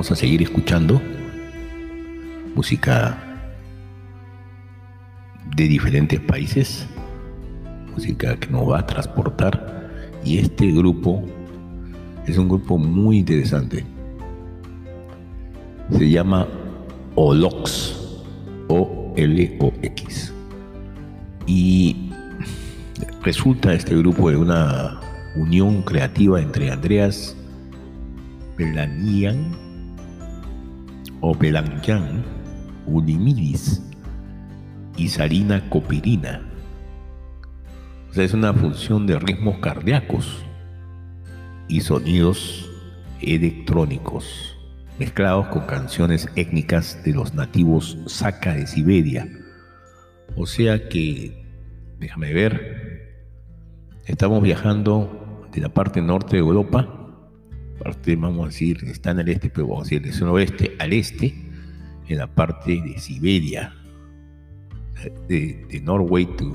A 0.00 0.16
seguir 0.16 0.40
escuchando 0.40 1.00
música 2.56 3.18
de 5.54 5.68
diferentes 5.68 6.18
países, 6.18 6.86
música 7.92 8.34
que 8.36 8.48
nos 8.48 8.68
va 8.68 8.78
a 8.78 8.86
transportar 8.86 9.90
y 10.24 10.38
este 10.38 10.72
grupo 10.72 11.22
es 12.26 12.38
un 12.38 12.48
grupo 12.48 12.78
muy 12.78 13.18
interesante. 13.18 13.84
Se 15.92 16.08
llama 16.08 16.48
Olox, 17.14 18.24
O-L-O-X. 18.68 20.32
Y 21.46 22.10
resulta 23.22 23.74
este 23.74 23.94
grupo 23.96 24.30
de 24.30 24.38
una 24.38 24.98
unión 25.36 25.82
creativa 25.82 26.40
entre 26.40 26.70
Andreas 26.70 27.36
Belanian 28.56 29.69
o 31.30 31.34
Belanyan 31.36 32.24
Unimidis 32.86 33.80
y 34.96 35.08
Sarina 35.08 35.70
Copirina. 35.70 36.42
O 38.10 38.14
sea, 38.14 38.24
es 38.24 38.34
una 38.34 38.52
función 38.52 39.06
de 39.06 39.16
ritmos 39.16 39.58
cardíacos 39.58 40.44
y 41.68 41.82
sonidos 41.82 42.68
electrónicos 43.20 44.56
mezclados 44.98 45.46
con 45.48 45.66
canciones 45.66 46.28
étnicas 46.34 47.00
de 47.04 47.12
los 47.12 47.32
nativos 47.32 47.96
Saka 48.06 48.54
de 48.54 48.66
Siberia. 48.66 49.28
O 50.34 50.46
sea 50.46 50.88
que, 50.88 51.46
déjame 52.00 52.32
ver, 52.32 53.14
estamos 54.06 54.42
viajando 54.42 55.46
de 55.52 55.60
la 55.60 55.68
parte 55.68 56.02
norte 56.02 56.32
de 56.34 56.40
Europa, 56.40 56.99
parte, 57.82 58.14
vamos 58.16 58.44
a 58.44 58.46
decir, 58.46 58.78
está 58.84 59.10
en 59.10 59.20
el 59.20 59.28
este, 59.28 59.50
pero 59.50 59.66
vamos 59.66 59.88
a 59.88 59.90
decir, 59.90 60.02
del 60.02 60.28
oeste 60.28 60.76
al 60.78 60.92
este, 60.92 61.34
en 62.08 62.18
la 62.18 62.26
parte 62.26 62.80
de 62.80 62.98
Siberia, 62.98 63.74
de, 65.28 65.66
de 65.68 65.80
Norway 65.80 66.26
to, 66.36 66.46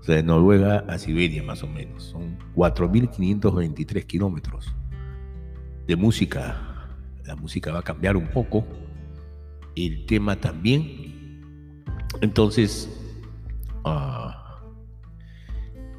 o 0.00 0.04
sea, 0.04 0.16
de 0.16 0.22
Noruega 0.22 0.84
a 0.88 0.98
Siberia 0.98 1.42
más 1.42 1.62
o 1.62 1.66
menos. 1.66 2.04
Son 2.04 2.38
4.523 2.54 4.04
kilómetros 4.04 4.74
de 5.86 5.96
música 5.96 6.68
la 7.24 7.36
música 7.36 7.72
va 7.72 7.80
a 7.80 7.82
cambiar 7.82 8.16
un 8.16 8.28
poco, 8.28 8.64
el 9.76 10.06
tema 10.06 10.36
también. 10.36 11.80
Entonces, 12.20 12.88
uh, 13.84 14.30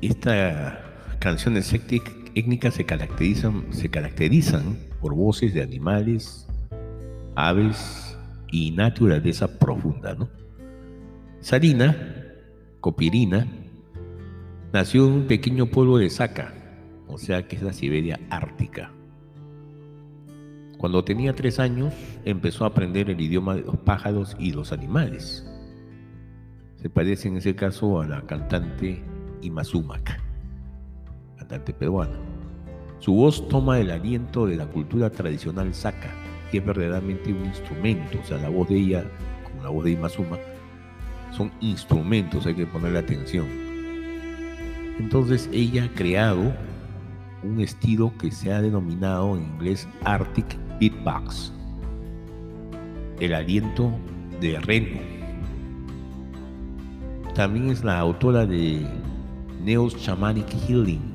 estas 0.01 0.77
canciones 1.19 1.65
étnicas 2.35 2.73
se 2.73 2.85
caracterizan, 2.85 4.77
por 5.01 5.15
voces 5.15 5.53
de 5.53 5.61
animales, 5.61 6.47
aves 7.35 8.17
y 8.51 8.71
naturaleza 8.71 9.59
profunda. 9.59 10.15
¿no? 10.15 10.29
Sarina, 11.39 11.95
Copirina, 12.79 13.47
nació 14.71 15.07
en 15.07 15.13
un 15.13 15.27
pequeño 15.27 15.67
pueblo 15.67 15.97
de 15.97 16.09
Saka, 16.09 16.53
o 17.07 17.17
sea 17.17 17.47
que 17.47 17.55
es 17.55 17.61
la 17.61 17.73
Siberia 17.73 18.19
ártica. 18.29 18.91
Cuando 20.77 21.03
tenía 21.05 21.33
tres 21.33 21.59
años 21.59 21.93
empezó 22.25 22.65
a 22.65 22.67
aprender 22.67 23.09
el 23.09 23.21
idioma 23.21 23.55
de 23.55 23.61
los 23.61 23.77
pájaros 23.77 24.35
y 24.37 24.51
los 24.51 24.73
animales. 24.73 25.47
Se 26.81 26.89
parece 26.89 27.29
en 27.29 27.37
ese 27.37 27.55
caso 27.55 28.01
a 28.01 28.05
la 28.05 28.23
cantante 28.23 29.01
Imazumac, 29.41 30.19
cantante 31.43 31.73
peruana. 31.73 32.15
Su 32.99 33.13
voz 33.13 33.47
toma 33.49 33.79
el 33.79 33.91
aliento 33.91 34.45
de 34.45 34.55
la 34.55 34.65
cultura 34.65 35.09
tradicional 35.09 35.73
saca, 35.73 36.09
que 36.49 36.59
es 36.59 36.65
verdaderamente 36.65 37.33
un 37.33 37.45
instrumento, 37.45 38.17
o 38.21 38.25
sea, 38.25 38.37
la 38.37 38.47
voz 38.47 38.69
de 38.69 38.77
ella, 38.77 39.03
como 39.43 39.61
la 39.61 39.69
voz 39.69 39.83
de 39.83 39.91
Imazuma, 39.91 40.37
son 41.31 41.51
instrumentos, 41.59 42.45
hay 42.45 42.55
que 42.55 42.65
ponerle 42.65 42.99
atención. 42.99 43.45
Entonces 44.97 45.49
ella 45.51 45.85
ha 45.85 45.89
creado 45.89 46.53
un 47.43 47.59
estilo 47.59 48.13
que 48.17 48.31
se 48.31 48.53
ha 48.53 48.61
denominado 48.61 49.35
en 49.35 49.43
inglés 49.43 49.87
Arctic 50.05 50.57
Beatbox, 50.79 51.51
el 53.19 53.33
aliento 53.33 53.91
de 54.39 54.61
reno. 54.61 54.99
También 57.35 57.69
es 57.69 57.83
la 57.83 57.99
autora 57.99 58.45
de 58.45 58.87
Neos 59.61 59.97
Shamanic 59.97 60.47
Healing, 60.67 61.12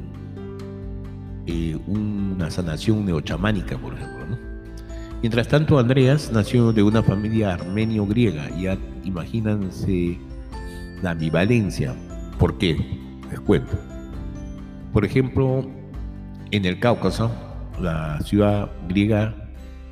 eh, 1.50 1.78
una 1.86 2.50
sanación 2.50 3.06
neochamánica, 3.06 3.78
por 3.78 3.94
ejemplo. 3.94 4.18
Mientras 5.22 5.48
tanto, 5.48 5.78
Andreas 5.78 6.30
nació 6.30 6.74
de 6.74 6.82
una 6.82 7.02
familia 7.02 7.54
armenio-griega. 7.54 8.50
Ya 8.58 8.76
imagínense 9.02 10.18
la 11.02 11.12
ambivalencia. 11.12 11.94
¿Por 12.38 12.58
qué? 12.58 12.76
Les 13.30 13.40
cuento. 13.40 13.78
Por 14.92 15.06
ejemplo, 15.06 15.66
en 16.50 16.66
el 16.66 16.78
Cáucaso, 16.80 17.30
la 17.80 18.20
ciudad 18.20 18.70
griega 18.86 19.34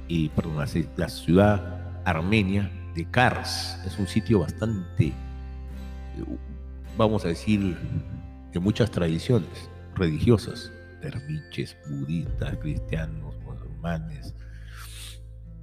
y 0.08 0.28
perdón, 0.28 0.58
la, 0.96 1.08
ciudad 1.08 2.02
armenia 2.04 2.70
de 2.94 3.06
Kars. 3.06 3.78
Es 3.86 3.98
un 3.98 4.06
sitio 4.06 4.40
bastante, 4.40 5.14
vamos 6.98 7.24
a 7.24 7.28
decir, 7.28 7.78
de 8.52 8.60
muchas 8.60 8.90
tradiciones 8.90 9.70
religiosas, 9.94 10.70
derviches, 11.10 11.76
budistas, 11.88 12.56
cristianos, 12.58 13.34
musulmanes, 13.44 14.34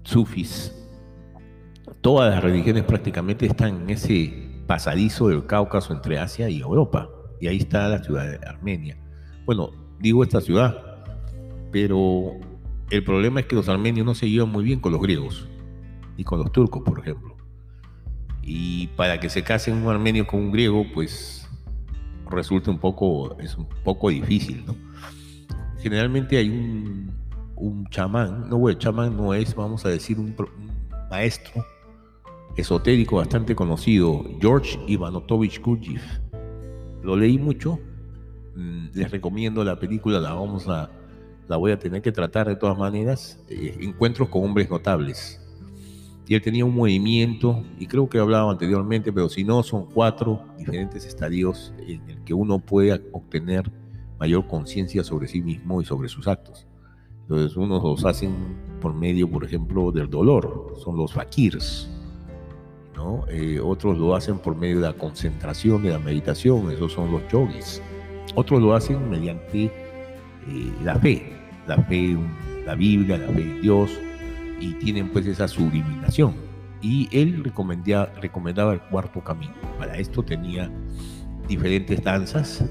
sufis. 0.04 0.74
Todas 2.02 2.34
las 2.34 2.44
religiones 2.44 2.84
prácticamente 2.84 3.46
están 3.46 3.84
en 3.84 3.90
ese 3.90 4.50
pasadizo 4.68 5.28
del 5.28 5.46
Cáucaso 5.46 5.94
entre 5.94 6.20
Asia 6.20 6.50
y 6.50 6.62
Europa. 6.62 7.10
Y 7.40 7.48
ahí 7.48 7.58
está 7.58 7.88
la 7.90 8.04
ciudad 8.04 8.30
de 8.30 8.48
Armenia. 8.48 8.98
Bueno, 9.46 9.72
digo 10.00 10.24
esta 10.24 10.42
ciudad, 10.42 11.04
pero 11.72 12.34
el 12.90 13.04
problema 13.04 13.42
es 13.42 13.48
que 13.48 13.56
los 13.56 13.68
armenios 13.70 14.06
no 14.06 14.16
se 14.16 14.30
llevan 14.30 14.50
muy 14.50 14.64
bien 14.64 14.80
con 14.80 14.92
los 14.92 15.02
griegos, 15.02 15.48
ni 16.18 16.24
con 16.24 16.40
los 16.40 16.52
turcos, 16.52 16.84
por 16.84 17.00
ejemplo. 17.00 17.36
Y 18.42 18.88
para 18.96 19.20
que 19.20 19.30
se 19.30 19.44
casen 19.44 19.76
un 19.76 19.90
armenio 19.90 20.28
con 20.28 20.40
un 20.40 20.52
griego, 20.52 20.86
pues 20.94 21.50
resulta 22.30 22.72
un 22.72 22.80
poco, 22.80 23.38
es 23.40 23.58
un 23.58 23.68
poco 23.84 24.10
difícil, 24.10 24.66
¿no? 24.66 24.76
Generalmente 25.84 26.38
hay 26.38 26.50
un, 26.50 27.12
un 27.58 27.86
chamán, 27.90 28.50
no, 28.50 28.58
bueno, 28.58 28.80
chamán 28.80 29.18
no 29.18 29.34
es, 29.34 29.54
vamos 29.54 29.86
a 29.86 29.90
decir, 29.90 30.18
un, 30.18 30.34
maestro 31.12 31.66
esotérico 32.56 33.18
bastante 33.18 33.54
conocido, 33.54 34.24
George 34.40 34.80
Ivanotovich 34.88 35.62
Gurdjieff. 35.62 36.02
Lo 37.04 37.18
leí 37.18 37.38
mucho, 37.38 37.80
mm, 38.56 38.92
les 38.94 39.12
recomiendo 39.12 39.62
la 39.66 39.78
película, 39.78 40.22
la 40.22 40.34
vamos 40.34 40.70
a 40.70 40.90
la 41.50 41.58
voy 41.58 41.74
a 41.74 41.78
tener 41.78 42.02
que 42.02 42.14
tratar 42.14 42.48
de 42.48 42.56
todas 42.56 42.78
maneras, 42.78 43.38
eh, 43.50 43.78
encuentros 43.82 44.30
con 44.30 44.46
hombres 44.46 44.70
notables. 44.70 45.42
Y 46.26 46.34
él 46.34 46.42
tenía 46.42 46.64
un 46.64 46.74
movimiento, 46.74 47.62
y 47.78 47.88
creo 47.88 48.08
que 48.08 48.20
he 48.20 48.22
hablado 48.22 48.50
anteriormente, 48.50 49.12
pero 49.12 49.28
si 49.28 49.44
no, 49.44 49.62
son 49.64 49.88
cuatro 49.88 50.46
diferentes 50.58 51.06
estadios 51.06 51.74
en 51.86 52.10
el 52.10 52.24
que 52.24 52.34
uno 52.34 52.60
puede 52.60 52.94
obtener 53.12 53.70
mayor 54.24 54.48
conciencia 54.48 55.04
sobre 55.04 55.28
sí 55.28 55.42
mismo 55.42 55.82
y 55.82 55.86
sobre 55.86 56.08
sus 56.08 56.30
actos. 56.30 56.66
Entonces, 57.24 57.58
unos 57.58 57.84
los 57.84 58.06
hacen 58.06 58.34
por 58.80 58.94
medio, 58.94 59.30
por 59.30 59.44
ejemplo, 59.44 59.92
del 59.92 60.10
dolor, 60.10 60.76
son 60.82 60.96
los 60.96 61.12
fakirs. 61.12 61.90
¿no? 62.96 63.26
Eh, 63.28 63.60
otros 63.62 63.98
lo 63.98 64.16
hacen 64.16 64.38
por 64.40 64.56
medio 64.56 64.78
de 64.80 64.88
la 64.88 64.94
concentración, 64.94 65.84
de 65.84 65.90
la 65.90 66.00
meditación, 66.00 66.72
esos 66.72 66.94
son 66.94 67.12
los 67.12 67.22
yogis. 67.30 67.82
Otros 68.34 68.62
lo 68.62 68.74
hacen 68.74 69.10
mediante 69.10 69.66
eh, 69.66 70.74
la 70.86 70.96
fe, 70.96 71.34
la 71.68 71.84
fe 71.84 72.18
la 72.66 72.76
Biblia, 72.76 73.18
la 73.18 73.28
fe 73.28 73.42
en 73.42 73.62
Dios, 73.62 73.92
y 74.62 74.74
tienen 74.76 75.10
pues 75.10 75.26
esa 75.26 75.50
subliminación. 75.50 76.34
Y 76.82 77.10
él 77.12 77.44
recomendaba 77.44 78.74
el 78.74 78.80
cuarto 78.90 79.22
camino. 79.22 79.54
Para 79.78 79.98
esto 79.98 80.24
tenía 80.24 80.72
diferentes 81.50 82.02
danzas 82.02 82.64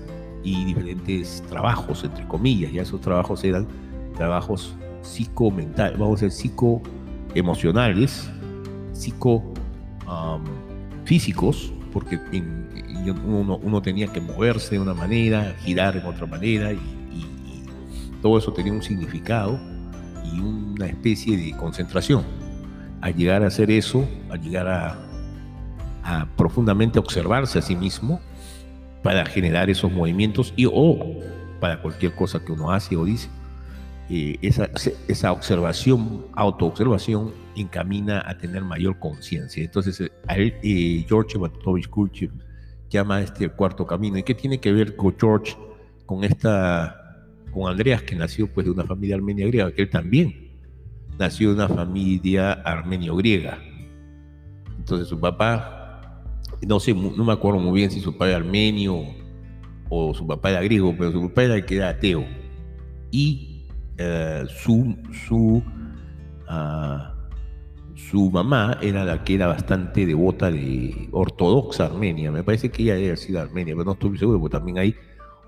y 0.43 0.65
diferentes 0.65 1.43
trabajos, 1.49 2.05
entre 2.05 2.27
comillas, 2.27 2.73
ya 2.73 2.83
esos 2.83 3.01
trabajos 3.01 3.45
eran 3.45 3.67
trabajos 4.17 4.75
psicomentales, 5.03 5.99
vamos 5.99 6.23
a 6.23 6.27
decir 6.27 6.51
psicoemocionales, 6.53 8.29
psico 8.93 9.43
físicos, 11.05 11.73
porque 11.93 12.19
uno, 13.25 13.59
uno, 13.63 13.83
tenía 13.83 14.07
que 14.09 14.21
moverse 14.21 14.75
de 14.75 14.81
una 14.81 14.95
manera, 14.95 15.55
girar 15.61 15.97
en 15.97 16.07
otra 16.07 16.27
manera 16.27 16.73
y 16.73 16.79
todo 18.23 18.39
eso 18.39 18.53
tenía 18.53 18.73
un 18.73 18.83
significado 18.83 19.59
y 20.33 20.39
una 20.39 20.87
especie 20.87 21.37
de 21.37 21.57
concentración. 21.57 22.23
Al 23.01 23.15
llegar 23.17 23.43
a 23.43 23.49
hacer 23.49 23.71
eso, 23.71 24.09
al 24.31 24.41
llegar 24.41 24.69
a, 24.69 24.97
profundamente 26.37 26.99
observarse 26.99 27.59
a 27.59 27.63
sí 27.63 27.75
mismo, 27.77 28.21
para 29.03 29.25
generar 29.27 29.71
esos 29.71 29.91
movimientos 29.91 30.53
y 30.57 30.67
o 30.67 30.99
para 31.61 31.81
cualquier 31.81 32.15
cosa 32.15 32.45
que 32.45 32.53
uno 32.53 32.71
hace 32.71 32.97
o 32.97 33.05
dice, 33.05 33.29
eh, 34.11 34.37
esa, 34.43 34.69
esa, 35.09 35.33
observación, 35.33 36.27
autoobservación, 36.35 37.33
encamina 37.57 38.23
a 38.27 38.37
tener 38.37 38.63
mayor 38.63 38.99
conciencia. 38.99 39.63
Entonces, 39.63 40.01
eh, 40.01 40.11
a 40.27 40.37
eh, 40.37 41.05
George 41.09 41.39
Batovich 41.39 41.89
Kulchev 41.89 42.31
llama 42.91 43.23
este 43.23 43.45
el 43.45 43.53
cuarto 43.53 43.87
camino. 43.87 44.19
¿Y 44.19 44.23
qué 44.23 44.35
tiene 44.35 44.59
que 44.59 44.73
ver 44.73 44.97
con 44.97 45.15
George 45.19 45.57
con 46.05 46.25
esta 46.25 47.03
con 47.53 47.71
Andreas, 47.71 48.03
que 48.03 48.17
nació 48.17 48.47
pues 48.49 48.67
de 48.67 48.73
una 48.73 48.85
familia 48.85 49.17
armenia 49.17 49.47
griega, 49.47 49.73
que 49.73 49.83
él 49.83 49.91
también 49.91 50.51
nació 51.19 51.51
de 51.51 51.55
una 51.57 51.69
familia 51.69 52.53
armenio-griega. 52.53 53.59
Entonces 54.79 55.09
su 55.09 55.21
papá, 55.21 55.82
no 56.67 56.81
sé, 56.81 56.95
no 56.95 57.25
me 57.25 57.33
acuerdo 57.33 57.61
muy 57.61 57.81
bien 57.81 57.91
si 57.91 58.01
su 58.01 58.13
papá 58.13 58.29
era 58.29 58.37
armenio 58.37 59.05
o 59.89 60.15
su 60.15 60.27
papá 60.27 60.51
era 60.51 60.63
griego, 60.63 60.95
pero 60.97 61.13
su 61.13 61.29
papá 61.29 61.45
era 61.45 61.55
el 61.57 61.65
que 61.67 61.77
era 61.77 61.91
ateo. 61.91 62.25
Y 63.11 63.67
eh, 63.99 64.45
su, 64.49 64.97
su, 65.27 65.63
ah, 66.49 67.15
su 67.95 68.31
mamá 68.31 68.79
era 68.81 69.05
la 69.05 69.23
que 69.23 69.35
era 69.35 69.49
bastante 69.49 70.07
devota 70.07 70.51
de 70.51 71.09
ortodoxa 71.13 71.87
armenia. 71.87 72.31
Me 72.31 72.43
parece 72.43 72.71
que 72.71 72.85
ella 72.85 72.95
debe 72.95 73.17
sido 73.17 73.41
armenia, 73.41 73.75
pero 73.75 73.85
no 73.85 73.93
estoy 73.93 74.17
seguro, 74.17 74.41
porque 74.41 74.57
también 74.57 74.79
hay 74.79 74.95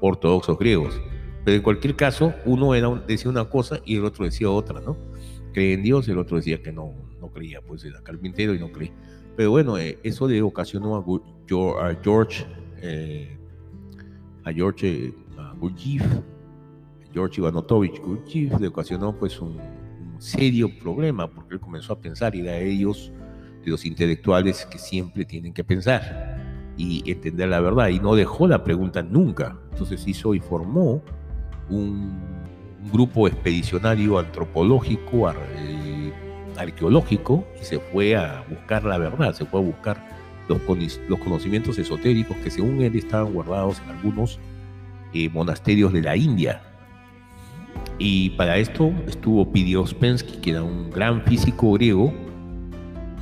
ortodoxos 0.00 0.58
griegos. 0.58 1.00
Pero 1.44 1.56
en 1.56 1.62
cualquier 1.62 1.94
caso, 1.96 2.34
uno 2.44 2.74
era, 2.74 2.90
decía 3.06 3.30
una 3.30 3.44
cosa 3.46 3.80
y 3.84 3.96
el 3.96 4.04
otro 4.04 4.24
decía 4.24 4.50
otra, 4.50 4.80
¿no? 4.80 4.96
Creía 5.52 5.74
en 5.74 5.82
Dios 5.82 6.08
el 6.08 6.18
otro 6.18 6.36
decía 6.36 6.60
que 6.62 6.72
no, 6.72 6.92
no 7.20 7.28
creía, 7.28 7.60
pues 7.60 7.84
era 7.84 8.02
carpintero 8.02 8.54
y 8.54 8.58
no 8.58 8.72
creía. 8.72 8.92
Pero 9.36 9.50
bueno, 9.50 9.78
eh, 9.78 9.98
eso 10.02 10.28
le 10.28 10.40
ocasionó 10.42 10.96
a, 10.96 11.04
George, 12.02 12.46
eh, 12.82 13.36
a 14.44 14.52
George 14.52 15.06
eh, 15.06 15.14
George 17.12 17.40
Ivanotovich 17.40 18.00
Gurdjieff, 18.00 18.60
le 18.60 18.68
ocasionó 18.68 19.14
pues 19.14 19.40
un, 19.40 19.58
un, 19.58 20.20
serio 20.20 20.70
problema 20.78 21.28
porque 21.30 21.54
él 21.54 21.60
comenzó 21.60 21.92
a 21.92 22.00
pensar 22.00 22.34
y 22.34 22.40
era 22.40 22.58
ellos, 22.58 23.12
de 23.64 23.70
los 23.70 23.84
intelectuales 23.84 24.66
que 24.66 24.78
siempre 24.78 25.24
tienen 25.24 25.52
que 25.52 25.64
pensar 25.64 26.34
y 26.76 27.08
entender 27.10 27.48
la 27.48 27.60
verdad 27.60 27.88
y 27.88 28.00
no 28.00 28.14
dejó 28.14 28.46
la 28.46 28.64
pregunta 28.64 29.02
nunca. 29.02 29.56
Entonces 29.72 30.06
hizo 30.06 30.34
y 30.34 30.40
formó 30.40 31.02
un, 31.70 32.34
grupo 32.92 33.26
expedicionario 33.26 34.18
antropológico, 34.18 35.30
eh, 35.30 35.34
arqueológico, 36.56 37.46
y 37.60 37.64
se 37.64 37.78
fue 37.78 38.16
a 38.16 38.44
buscar 38.48 38.84
la 38.84 38.98
verdad, 38.98 39.32
se 39.34 39.44
fue 39.44 39.60
a 39.60 39.62
buscar 39.62 40.08
los, 40.48 40.60
los 41.08 41.18
conocimientos 41.20 41.78
esotéricos 41.78 42.36
que 42.38 42.50
según 42.50 42.82
él 42.82 42.96
estaban 42.96 43.32
guardados 43.32 43.80
en 43.84 43.96
algunos 43.96 44.38
eh, 45.12 45.28
monasterios 45.28 45.92
de 45.92 46.02
la 46.02 46.16
India. 46.16 46.60
Y 47.98 48.30
para 48.30 48.58
esto 48.58 48.92
estuvo 49.06 49.50
Pidiospensky, 49.52 50.38
que 50.38 50.50
era 50.50 50.62
un 50.62 50.90
gran 50.90 51.22
físico 51.22 51.72
griego, 51.72 52.12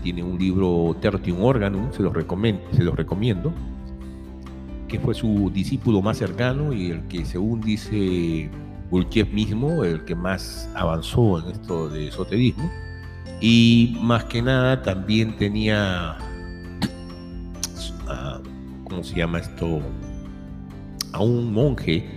tiene 0.02 0.22
un 0.22 0.38
libro 0.38 0.96
Tertium 1.00 1.42
Organum, 1.42 1.92
se 1.92 2.02
los, 2.02 2.12
se 2.72 2.82
los 2.82 2.96
recomiendo, 2.96 3.52
que 4.88 4.98
fue 4.98 5.14
su 5.14 5.50
discípulo 5.52 6.02
más 6.02 6.18
cercano 6.18 6.72
y 6.72 6.90
el 6.90 7.02
que 7.08 7.24
según 7.24 7.60
dice 7.60 8.50
Gurdjieff 8.90 9.32
mismo, 9.32 9.84
el 9.84 10.04
que 10.04 10.14
más 10.14 10.68
avanzó 10.74 11.40
en 11.40 11.52
esto 11.52 11.88
de 11.88 12.08
esoterismo. 12.08 12.70
Y 13.44 13.98
más 14.00 14.26
que 14.26 14.40
nada 14.40 14.80
también 14.82 15.36
tenía, 15.36 16.16
ah, 18.06 18.40
¿cómo 18.84 19.02
se 19.02 19.16
llama 19.16 19.40
esto? 19.40 19.80
A 21.12 21.20
un 21.20 21.52
monje 21.52 22.08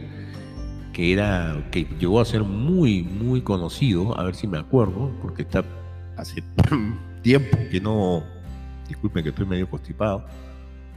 que 0.94 1.14
era 1.14 1.68
que 1.72 1.88
llegó 2.00 2.22
a 2.22 2.26
ser 2.26 2.44
muy 2.44 3.02
muy 3.02 3.42
conocido, 3.42 4.18
a 4.20 4.24
ver 4.24 4.36
si 4.36 4.46
me 4.46 4.60
acuerdo, 4.60 5.12
porque 5.20 5.42
está 5.42 5.66
hace 6.16 6.44
tiempo 7.24 7.58
que 7.72 7.82
no, 7.82 8.24
disculpen 8.88 9.24
que 9.24 9.30
estoy 9.30 9.48
medio 9.48 9.68
constipado, 9.68 10.24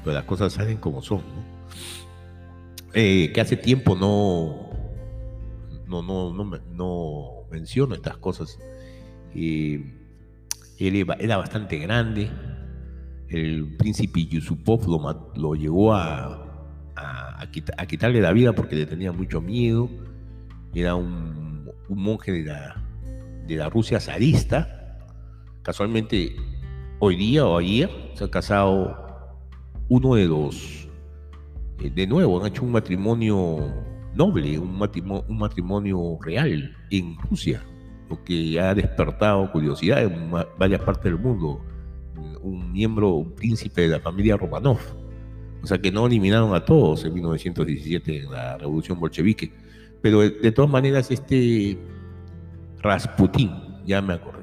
pero 0.05 0.15
las 0.15 0.25
cosas 0.25 0.53
salen 0.53 0.77
como 0.77 1.01
son, 1.01 1.23
eh, 2.93 3.33
que 3.33 3.41
hace 3.41 3.57
tiempo 3.57 3.97
no, 3.97 4.69
no, 5.87 6.03
no, 6.03 6.35
no, 6.35 6.59
no 6.75 7.31
menciono 7.51 7.95
estas 7.95 8.19
cosas. 8.19 8.59
Él 10.79 11.07
era 11.19 11.37
bastante 11.37 11.79
grande. 11.79 12.31
El 13.29 13.77
príncipe 13.77 14.25
Yusupov 14.25 14.89
lo, 14.89 15.33
lo 15.35 15.55
llegó 15.55 15.95
a, 15.95 16.45
quitarle 17.89 18.21
la 18.21 18.33
vida 18.33 18.53
porque 18.53 18.77
le 18.77 18.87
tenía 18.87 19.13
mucho 19.13 19.41
miedo. 19.41 19.89
Era 20.75 20.95
un, 20.95 21.71
un 21.89 22.03
monje 22.03 22.33
de 22.33 22.45
la, 22.45 22.83
de 23.47 23.57
la 23.57 23.69
Rusia 23.69 24.01
zarista 24.01 24.79
Casualmente, 25.69 26.35
hoy 26.99 27.17
día 27.17 27.45
o 27.45 27.59
ayer 27.59 27.91
se 28.15 28.25
ha 28.25 28.31
casado 28.31 28.97
uno 29.91 30.15
de 30.15 30.25
los, 30.25 30.89
eh, 31.81 31.91
de 31.91 32.07
nuevo, 32.07 32.41
han 32.41 32.47
hecho 32.47 32.63
un 32.63 32.73
matrimonio 32.73 33.71
noble, 34.15 34.59
un 34.59 34.79
matrimonio, 34.79 35.27
un 35.29 35.37
matrimonio 35.37 36.19
real 36.23 36.75
en 36.91 37.19
Rusia, 37.19 37.63
lo 38.09 38.23
que 38.25 38.61
ha 38.61 38.75
despertado 38.75 39.51
curiosidad 39.53 40.03
en 40.03 40.31
varias 40.59 40.81
partes 40.83 41.05
del 41.05 41.19
mundo. 41.19 41.61
Un 42.43 42.73
miembro, 42.73 43.15
un 43.15 43.33
príncipe 43.33 43.83
de 43.83 43.89
la 43.89 44.01
familia 44.01 44.37
Romanov. 44.37 44.79
O 45.63 45.67
sea 45.67 45.79
que 45.79 45.91
no 45.91 46.07
eliminaron 46.07 46.55
a 46.55 46.65
todos 46.65 47.05
en 47.05 47.15
1917 47.15 48.25
en 48.25 48.31
la 48.31 48.59
revolución 48.59 48.99
bolchevique. 48.99 49.53
Pero 50.01 50.21
de, 50.21 50.31
de 50.31 50.53
todas 50.53 50.71
maneras, 50.71 51.11
este 51.11 51.77
Rasputín, 52.81 53.51
ya 53.85 54.01
me 54.01 54.15
acordé 54.15 54.39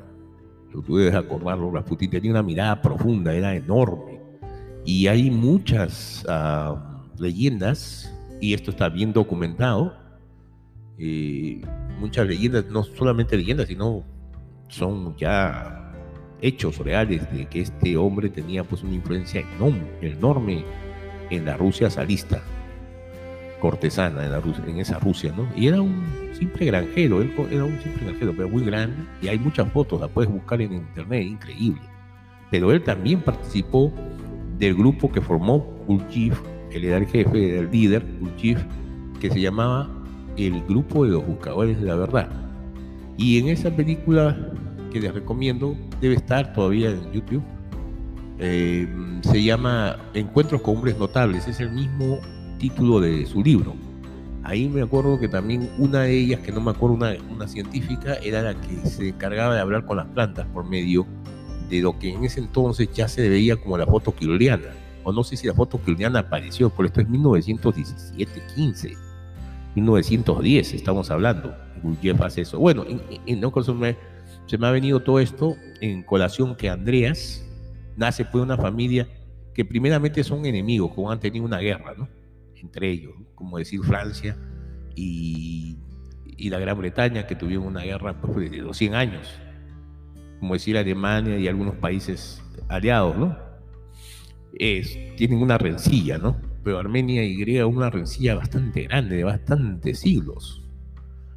tú 0.83 0.97
debes 0.97 1.15
acordarlo, 1.15 1.71
Rasputin 1.71 2.09
tenía 2.09 2.31
una 2.31 2.43
mirada 2.43 2.81
profunda, 2.81 3.33
era 3.33 3.55
enorme. 3.55 4.19
Y 4.85 5.07
hay 5.07 5.31
muchas 5.31 6.25
ah, 6.29 7.03
leyendas, 7.17 8.13
y 8.41 8.53
esto 8.53 8.71
está 8.71 8.89
bien 8.89 9.13
documentado, 9.13 9.93
eh, 10.97 11.61
muchas 11.99 12.27
leyendas, 12.27 12.65
no 12.65 12.83
solamente 12.83 13.37
leyendas, 13.37 13.67
sino 13.67 14.03
son 14.67 15.15
ya 15.17 15.93
hechos 16.41 16.77
reales 16.79 17.31
de 17.31 17.45
que 17.45 17.61
este 17.61 17.97
hombre 17.97 18.29
tenía 18.29 18.63
pues 18.63 18.83
una 18.83 18.95
influencia 18.95 19.43
enorme, 20.01 20.65
en 21.31 21.45
la 21.45 21.57
Rusia 21.57 21.89
zarista 21.89 22.43
cortesana 23.59 24.25
en, 24.25 24.31
la 24.31 24.41
en 24.67 24.79
esa 24.79 24.99
Rusia, 24.99 25.33
¿no? 25.35 25.47
Y 25.55 25.67
era 25.67 25.81
un 25.81 26.03
simple 26.33 26.67
granjero, 26.67 27.21
él 27.21 27.31
era 27.49 27.63
un 27.63 27.79
simple 27.81 28.05
granjero, 28.05 28.33
pero 28.35 28.49
muy 28.49 28.63
grande, 28.63 28.95
y 29.23 29.27
hay 29.27 29.39
muchas 29.39 29.71
fotos, 29.71 29.99
la 29.99 30.07
puedes 30.07 30.31
buscar 30.31 30.61
en 30.61 30.73
internet, 30.73 31.25
increíble. 31.25 31.81
Pero 32.51 32.71
él 32.71 32.83
también 32.83 33.21
participó 33.21 33.91
del 34.59 34.75
grupo 34.75 35.11
que 35.11 35.19
formó 35.19 35.59
Gurdjieff, 35.87 36.39
él 36.71 36.85
era 36.85 36.97
el 36.97 37.07
jefe, 37.07 37.57
el 37.57 37.71
líder, 37.71 38.05
Gurdjieff, 38.19 38.63
que 39.19 39.31
se 39.31 39.39
llamaba 39.41 39.89
el 40.37 40.61
Grupo 40.63 41.05
de 41.05 41.11
los 41.11 41.25
Buscadores 41.25 41.79
de 41.79 41.87
la 41.87 41.95
Verdad. 41.95 42.29
Y 43.17 43.39
en 43.39 43.47
esa 43.47 43.75
película 43.75 44.37
que 44.91 44.99
les 44.99 45.13
recomiendo, 45.13 45.75
debe 46.01 46.15
estar 46.15 46.53
todavía 46.53 46.89
en 46.89 47.11
YouTube, 47.11 47.43
eh, 48.39 48.87
se 49.21 49.43
llama 49.43 49.97
Encuentros 50.13 50.61
con 50.61 50.77
Hombres 50.77 50.97
Notables, 50.97 51.47
es 51.47 51.59
el 51.59 51.71
mismo 51.71 52.19
título 52.59 52.99
de 52.99 53.25
su 53.25 53.43
libro. 53.43 53.73
Ahí 54.43 54.69
me 54.69 54.81
acuerdo 54.81 55.19
que 55.19 55.27
también 55.27 55.69
una 55.79 56.01
de 56.01 56.17
ellas, 56.17 56.41
que 56.41 56.51
no 56.51 56.61
me 56.61 56.71
acuerdo, 56.71 56.95
una, 56.95 57.13
una 57.31 57.47
científica, 57.47 58.15
era 58.15 58.41
la 58.41 58.53
que 58.53 58.87
se 58.87 59.09
encargaba 59.09 59.55
de 59.55 59.61
hablar 59.61 59.85
con 59.85 59.97
las 59.97 60.05
plantas 60.07 60.45
por 60.53 60.65
medio 60.65 61.07
de 61.69 61.81
lo 61.81 61.97
que 61.97 62.13
en 62.13 62.23
ese 62.23 62.41
entonces 62.41 62.89
ya 62.93 63.07
se 63.07 63.27
veía 63.27 63.55
como 63.55 63.77
la 63.77 63.85
foto 63.85 64.13
kirliana. 64.13 64.69
O 65.03 65.11
no 65.11 65.23
sé 65.23 65.37
si 65.37 65.47
la 65.47 65.53
foto 65.53 65.81
kirliana 65.81 66.19
apareció, 66.19 66.69
por 66.69 66.85
esto 66.85 67.01
es 67.01 67.09
1917, 67.09 68.41
15, 68.55 68.93
1910, 69.75 70.73
estamos 70.73 71.11
hablando. 71.11 71.55
Gurdjieff 71.83 72.21
hace 72.21 72.41
eso. 72.41 72.59
Bueno, 72.59 72.85
en, 72.87 73.01
en, 73.25 73.79
me, 73.79 73.97
se 74.47 74.57
me 74.57 74.67
ha 74.67 74.71
venido 74.71 75.01
todo 75.01 75.19
esto 75.19 75.55
en 75.81 76.03
colación 76.03 76.55
que 76.55 76.69
Andreas 76.69 77.45
nace 77.95 78.25
por 78.25 78.41
una 78.41 78.57
familia 78.57 79.07
que 79.53 79.63
primeramente 79.63 80.23
son 80.23 80.45
enemigos, 80.45 80.91
como 80.93 81.11
han 81.11 81.19
tenido 81.19 81.45
una 81.45 81.59
guerra, 81.59 81.93
¿no? 81.97 82.09
entre 82.65 82.89
ellos, 82.89 83.13
como 83.35 83.57
decir 83.57 83.81
Francia 83.81 84.37
y, 84.95 85.77
la 86.37 86.59
Gran 86.59 86.77
Bretaña, 86.77 87.25
que 87.25 87.35
tuvieron 87.35 87.65
una 87.65 87.81
guerra 87.81 88.19
pues, 88.21 88.51
de 88.51 88.61
200 88.61 88.97
años, 88.97 89.39
como 90.39 90.53
decir 90.53 90.77
Alemania 90.77 91.39
y 91.39 91.47
algunos 91.47 91.75
países 91.75 92.43
aliados, 92.67 93.17
¿no? 93.17 93.37
Es, 94.53 94.97
tienen 95.15 95.41
una 95.41 95.57
rencilla, 95.57 96.17
¿no? 96.17 96.35
Pero 96.65 96.79
Armenia 96.79 97.23
y 97.23 97.35
Grecia 97.35 97.67
una 97.67 97.91
rencilla 97.91 98.33
bastante 98.33 98.85
grande, 98.85 99.17
de 99.17 99.23
bastantes 99.23 99.99
siglos. 99.99 100.63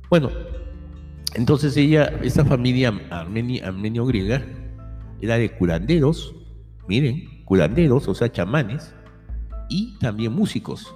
Bueno, 0.09 0.31
entonces 1.35 1.77
ella, 1.77 2.07
esa 2.23 2.47
familia 2.47 2.99
armenia, 3.11 3.69
armenio-griega, 3.69 4.43
era 5.21 5.37
de 5.37 5.53
curanderos, 5.53 6.35
miren, 6.89 7.45
curanderos, 7.45 8.09
o 8.09 8.15
sea, 8.15 8.33
chamanes, 8.33 8.95
y 9.69 9.99
también 9.99 10.33
músicos. 10.33 10.95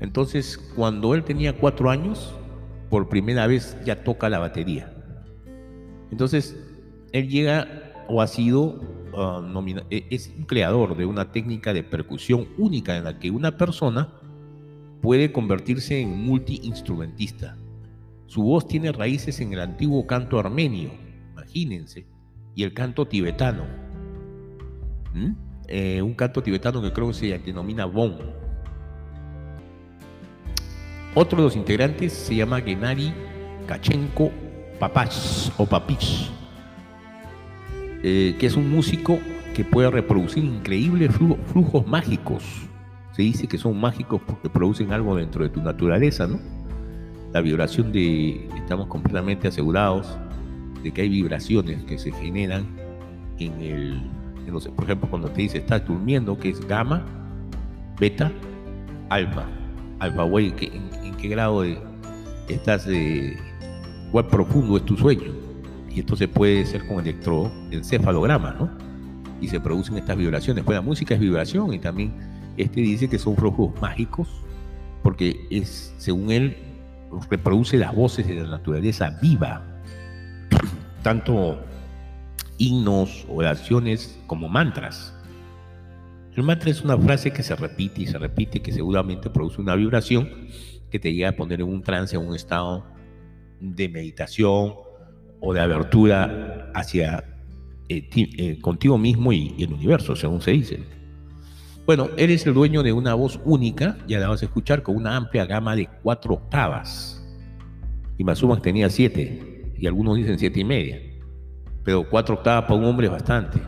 Entonces, 0.00 0.58
cuando 0.74 1.14
él 1.14 1.22
tenía 1.22 1.56
cuatro 1.56 1.90
años, 1.90 2.34
por 2.90 3.08
primera 3.08 3.46
vez 3.46 3.76
ya 3.84 4.02
toca 4.02 4.28
la 4.28 4.40
batería. 4.40 4.92
Entonces, 6.10 6.60
él 7.12 7.28
llega 7.28 7.92
o 8.08 8.20
ha 8.20 8.26
sido 8.26 8.80
ah, 9.16 9.42
e, 9.90 10.06
es 10.10 10.32
un 10.36 10.44
creador 10.44 10.96
de 10.96 11.06
una 11.06 11.32
técnica 11.32 11.72
de 11.72 11.82
percusión 11.82 12.48
única 12.58 12.96
en 12.96 13.04
la 13.04 13.18
que 13.18 13.30
una 13.30 13.56
persona 13.56 14.08
puede 15.02 15.32
convertirse 15.32 16.00
en 16.00 16.24
multiinstrumentista. 16.24 17.56
Su 18.26 18.42
voz 18.42 18.66
tiene 18.66 18.90
raíces 18.90 19.40
en 19.40 19.52
el 19.52 19.60
antiguo 19.60 20.06
canto 20.06 20.38
armenio, 20.38 20.90
imagínense, 21.32 22.06
y 22.54 22.62
el 22.62 22.72
canto 22.72 23.06
tibetano. 23.06 23.64
¿Mm? 25.12 25.32
Eh, 25.68 26.02
un 26.02 26.14
canto 26.14 26.42
tibetano 26.42 26.82
que 26.82 26.92
creo 26.92 27.08
que 27.08 27.14
se 27.14 27.38
denomina 27.38 27.84
Bon. 27.84 28.16
Otro 31.14 31.38
de 31.38 31.44
los 31.44 31.56
integrantes 31.56 32.12
se 32.12 32.34
llama 32.34 32.60
Genari 32.60 33.12
Kachenko 33.66 34.30
Papach 34.78 35.50
o 35.56 35.64
Papich, 35.64 36.30
eh, 38.06 38.36
que 38.38 38.44
es 38.44 38.54
un 38.54 38.70
músico 38.70 39.18
que 39.54 39.64
puede 39.64 39.90
reproducir 39.90 40.44
increíbles 40.44 41.10
flujos 41.50 41.86
mágicos. 41.86 42.44
Se 43.12 43.22
dice 43.22 43.46
que 43.46 43.56
son 43.56 43.80
mágicos 43.80 44.20
porque 44.26 44.50
producen 44.50 44.92
algo 44.92 45.16
dentro 45.16 45.42
de 45.42 45.48
tu 45.48 45.62
naturaleza, 45.62 46.26
¿no? 46.26 46.38
La 47.32 47.40
vibración 47.40 47.92
de, 47.92 48.46
estamos 48.56 48.88
completamente 48.88 49.48
asegurados 49.48 50.18
de 50.82 50.92
que 50.92 51.00
hay 51.00 51.08
vibraciones 51.08 51.82
que 51.84 51.98
se 51.98 52.12
generan 52.12 52.66
en 53.38 53.58
el, 53.62 54.02
por 54.76 54.84
ejemplo, 54.84 55.08
cuando 55.08 55.30
te 55.30 55.40
dice 55.40 55.56
estás 55.56 55.86
durmiendo, 55.86 56.38
que 56.38 56.50
es 56.50 56.60
gamma, 56.68 57.02
beta, 57.98 58.30
alfa, 59.08 59.46
alfa, 60.00 60.22
güey, 60.24 60.52
¿en, 60.60 61.14
qué 61.16 61.28
grado 61.28 61.62
de, 61.62 61.78
estás 62.50 62.84
de, 62.84 63.38
cuál 64.12 64.26
profundo 64.26 64.76
es 64.76 64.84
tu 64.84 64.94
sueño? 64.94 65.43
Y 65.94 66.00
esto 66.00 66.16
se 66.16 66.28
puede 66.28 66.62
hacer 66.62 66.86
con 66.86 67.00
electroencefalograma, 67.00 68.52
¿no? 68.52 68.70
Y 69.40 69.48
se 69.48 69.60
producen 69.60 69.96
estas 69.96 70.16
vibraciones. 70.16 70.64
Pues 70.64 70.76
la 70.76 70.82
música 70.82 71.14
es 71.14 71.20
vibración 71.20 71.72
y 71.72 71.78
también 71.78 72.12
este 72.56 72.80
dice 72.80 73.08
que 73.08 73.18
son 73.18 73.36
flujos 73.36 73.72
mágicos 73.80 74.28
porque 75.02 75.46
es, 75.50 75.94
según 75.98 76.30
él, 76.30 76.56
reproduce 77.30 77.76
las 77.76 77.94
voces 77.94 78.26
de 78.26 78.34
la 78.34 78.48
naturaleza 78.48 79.18
viva 79.22 79.74
tanto 81.04 81.62
himnos, 82.56 83.26
oraciones 83.28 84.18
como 84.26 84.48
mantras. 84.48 85.14
El 86.34 86.42
mantra 86.42 86.70
es 86.70 86.82
una 86.82 86.98
frase 86.98 87.30
que 87.30 87.44
se 87.44 87.54
repite 87.54 88.02
y 88.02 88.06
se 88.06 88.18
repite, 88.18 88.60
que 88.60 88.72
seguramente 88.72 89.30
produce 89.30 89.60
una 89.60 89.76
vibración 89.76 90.28
que 90.90 90.98
te 90.98 91.12
llega 91.12 91.28
a 91.28 91.36
poner 91.36 91.60
en 91.60 91.68
un 91.68 91.82
trance, 91.82 92.16
en 92.16 92.26
un 92.26 92.34
estado 92.34 92.86
de 93.60 93.88
meditación 93.88 94.74
o 95.44 95.52
de 95.52 95.60
abertura 95.60 96.70
hacia 96.74 97.24
eh, 97.88 98.08
eh, 98.16 98.60
contigo 98.60 98.96
mismo 98.96 99.32
y, 99.32 99.54
el 99.58 99.72
universo, 99.74 100.16
según 100.16 100.40
se 100.40 100.52
dice. 100.52 100.82
Bueno, 101.86 102.08
eres 102.16 102.46
el 102.46 102.54
dueño 102.54 102.82
de 102.82 102.94
una 102.94 103.12
voz 103.12 103.38
única, 103.44 103.98
ya 104.08 104.18
la 104.18 104.28
vas 104.28 104.40
a 104.40 104.46
escuchar, 104.46 104.82
con 104.82 104.96
una 104.96 105.16
amplia 105.16 105.44
gama 105.44 105.76
de 105.76 105.86
cuatro 106.02 106.34
octavas. 106.34 107.22
Y 108.16 108.24
Masumas 108.24 108.62
tenía 108.62 108.88
siete 108.88 109.72
y 109.76 109.86
algunos 109.86 110.16
dicen 110.16 110.38
siete 110.38 110.60
y 110.60 110.64
media. 110.64 110.98
Pero 111.84 112.08
cuatro 112.08 112.36
octavas 112.36 112.62
para 112.64 112.76
un 112.76 112.86
hombre 112.86 113.06
es 113.06 113.12
bastante. 113.12 113.60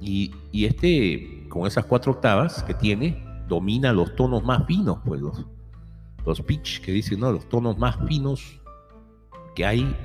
Y, 0.00 0.32
este, 0.52 1.48
con 1.48 1.66
esas 1.66 1.86
cuatro 1.86 2.12
octavas 2.12 2.62
que 2.62 2.74
tiene, 2.74 3.24
domina 3.48 3.92
los 3.92 4.14
tonos 4.14 4.44
más 4.44 4.64
finos, 4.66 4.98
pues 5.04 5.20
los, 5.20 5.44
los 6.24 6.40
pitch 6.42 6.82
que 6.82 6.92
dicen, 6.92 7.18
¿no? 7.18 7.32
Los 7.32 7.48
tonos 7.48 7.78
más 7.78 7.96
finos 8.06 8.60
que 9.56 9.66
hay 9.66 9.96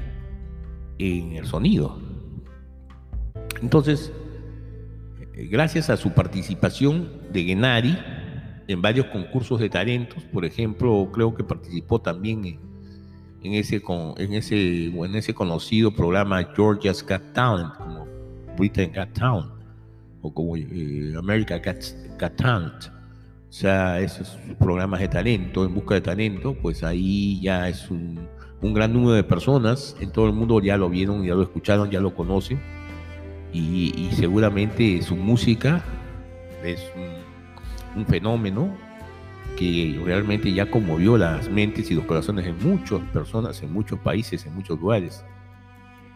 en 0.99 1.33
el 1.33 1.45
sonido. 1.45 1.97
Entonces, 3.61 4.11
eh, 5.33 5.47
gracias 5.49 5.89
a 5.89 5.97
su 5.97 6.11
participación 6.11 7.09
de 7.31 7.43
Genari 7.45 7.97
en 8.67 8.81
varios 8.81 9.07
concursos 9.07 9.59
de 9.59 9.69
talentos, 9.69 10.23
por 10.25 10.45
ejemplo, 10.45 11.09
creo 11.11 11.33
que 11.33 11.43
participó 11.43 11.99
también 11.99 12.59
en 13.41 13.53
ese, 13.53 13.81
en 14.17 14.33
ese, 14.33 14.85
en 14.85 15.15
ese 15.15 15.33
conocido 15.33 15.91
programa 15.91 16.43
Georgia's 16.55 17.03
Got 17.03 17.33
Talent, 17.33 17.73
como 17.75 18.07
Britain 18.57 18.91
Got 18.93 19.13
Talent, 19.13 19.51
o 20.21 20.33
como 20.33 20.55
eh, 20.55 21.13
America 21.17 21.57
Got, 21.57 22.35
Talent. 22.35 22.85
O 23.49 23.51
sea, 23.51 23.99
esos 23.99 24.37
programas 24.59 24.99
de 24.99 25.07
talento, 25.07 25.65
en 25.65 25.73
busca 25.73 25.95
de 25.95 26.01
talento, 26.01 26.55
pues 26.61 26.83
ahí 26.83 27.41
ya 27.41 27.67
es 27.67 27.89
un, 27.89 28.19
un, 28.61 28.73
gran 28.73 28.93
número 28.93 29.13
de 29.13 29.23
personas 29.23 29.95
en 29.99 30.11
todo 30.11 30.27
el 30.27 30.33
mundo 30.33 30.61
ya 30.61 30.77
lo 30.77 30.89
vieron, 30.89 31.23
ya 31.23 31.35
lo 31.35 31.43
escucharon, 31.43 31.89
ya 31.89 31.99
lo 31.99 32.13
conocen. 32.13 32.59
Y, 33.51 34.09
seguramente 34.13 35.01
su 35.01 35.15
música 35.15 35.83
es 36.63 36.81
un, 37.95 38.05
fenómeno 38.05 38.73
que 39.57 39.99
realmente 40.05 40.53
ya 40.53 40.69
conmovió 40.69 41.17
las 41.17 41.49
mentes 41.49 41.91
y 41.91 41.95
los 41.95 42.05
corazones 42.05 42.45
de 42.45 42.53
muchas 42.53 43.01
personas 43.11 43.61
en 43.61 43.73
muchos 43.73 43.99
países, 43.99 44.45
en 44.45 44.55
muchos 44.55 44.79
lugares. 44.79 45.25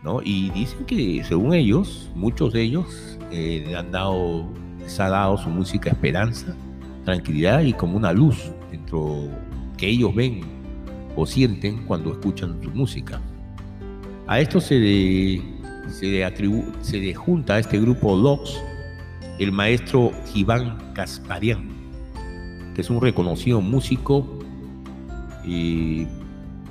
¿no? 0.03 0.21
Y 0.23 0.49
dicen 0.51 0.85
que 0.85 1.23
según 1.23 1.53
ellos, 1.53 2.11
muchos 2.15 2.53
de 2.53 2.61
ellos 2.61 3.17
eh, 3.31 3.73
han 3.75 3.91
dado, 3.91 4.49
ha 4.99 5.09
dado 5.09 5.37
su 5.37 5.49
música 5.49 5.89
esperanza, 5.89 6.55
tranquilidad 7.05 7.61
y 7.61 7.73
como 7.73 7.97
una 7.97 8.13
luz 8.13 8.51
dentro 8.71 9.29
que 9.77 9.87
ellos 9.89 10.13
ven 10.13 10.62
o 11.15 11.25
sienten 11.25 11.85
cuando 11.85 12.11
escuchan 12.11 12.59
su 12.63 12.69
música. 12.71 13.21
A 14.27 14.39
esto 14.39 14.61
se 14.61 14.75
le, 14.75 15.41
se 15.89 16.97
le, 16.99 17.13
junta 17.13 17.55
a 17.55 17.59
este 17.59 17.79
grupo 17.79 18.15
LOX 18.15 18.61
el 19.39 19.51
maestro 19.51 20.11
Iván 20.33 20.77
Casparian 20.93 21.73
que 22.73 22.81
es 22.81 22.89
un 22.89 23.01
reconocido 23.01 23.61
músico 23.61 24.27
y 25.45 26.07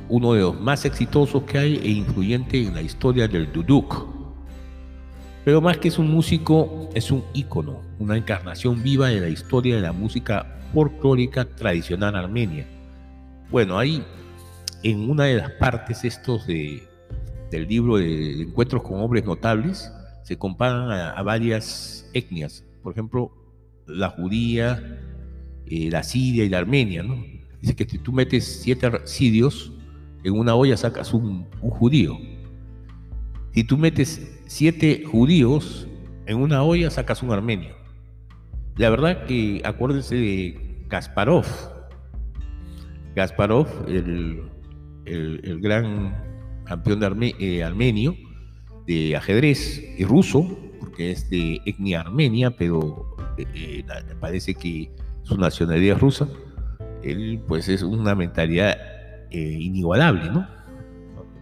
uno 0.08 0.32
de 0.34 0.40
los 0.40 0.60
más 0.60 0.84
exitosos 0.84 1.44
que 1.44 1.58
hay 1.58 1.76
e 1.76 1.90
influyente 1.90 2.62
en 2.62 2.74
la 2.74 2.82
historia 2.82 3.28
del 3.28 3.52
duduk. 3.52 4.06
Pero 5.44 5.60
más 5.60 5.78
que 5.78 5.88
es 5.88 5.98
un 5.98 6.10
músico, 6.10 6.88
es 6.94 7.10
un 7.10 7.24
ícono, 7.34 7.80
una 7.98 8.16
encarnación 8.16 8.82
viva 8.82 9.08
de 9.08 9.20
la 9.20 9.28
historia 9.28 9.76
de 9.76 9.82
la 9.82 9.92
música 9.92 10.60
folclórica 10.72 11.44
tradicional 11.44 12.14
armenia. 12.16 12.66
Bueno, 13.50 13.78
ahí 13.78 14.04
en 14.82 15.10
una 15.10 15.24
de 15.24 15.36
las 15.36 15.50
partes 15.52 16.04
estos 16.04 16.46
de, 16.46 16.82
del 17.50 17.68
libro 17.68 17.96
de 17.96 18.42
Encuentros 18.42 18.82
con 18.82 19.00
Hombres 19.00 19.24
Notables, 19.24 19.92
se 20.24 20.36
comparan 20.36 20.90
a 21.16 21.22
varias 21.22 22.08
etnias, 22.12 22.64
por 22.82 22.92
ejemplo, 22.92 23.32
la 23.86 24.10
judía, 24.10 25.00
eh, 25.66 25.90
la 25.90 26.02
Siria 26.02 26.44
y 26.44 26.48
la 26.48 26.58
Armenia, 26.58 27.02
¿no? 27.02 27.24
Dice 27.60 27.76
que 27.76 27.84
si 27.84 27.98
tú 27.98 28.12
metes 28.12 28.60
siete 28.62 28.90
sirios 29.04 29.72
en 30.24 30.34
una 30.34 30.54
olla 30.54 30.76
sacas 30.76 31.14
un, 31.14 31.44
judío. 31.60 32.18
Si 33.54 33.64
tú 33.64 33.78
metes 33.78 34.42
siete 34.46 35.04
judíos 35.04 35.86
en 36.26 36.38
una 36.38 36.62
olla 36.62 36.90
sacas 36.90 37.22
un 37.22 37.32
armenio. 37.32 37.74
La 38.76 38.90
verdad 38.90 39.26
que 39.26 39.60
acuérdense 39.64 40.14
de 40.16 40.84
Kasparov. 40.88 41.46
Kasparov, 43.14 43.68
el, 43.88 44.42
el, 45.04 45.60
gran 45.60 46.14
campeón 46.64 47.00
de 47.00 47.34
eh, 47.38 47.64
armenio 47.64 48.16
de 48.86 49.16
ajedrez 49.16 49.82
y 49.98 50.04
ruso, 50.04 50.58
porque 50.80 51.12
es 51.12 51.30
de 51.30 51.60
etnia 51.66 52.00
armenia, 52.00 52.50
pero 52.50 53.16
eh, 53.36 53.84
parece 54.20 54.54
que 54.54 54.90
su 55.22 55.36
nacionalidad 55.36 55.98
rusa, 55.98 56.28
él 57.02 57.40
pues 57.46 57.68
es 57.68 57.82
una 57.82 58.14
mentalidad 58.14 58.76
eh, 59.30 59.38
inigualable, 59.38 60.30
¿no? 60.30 60.46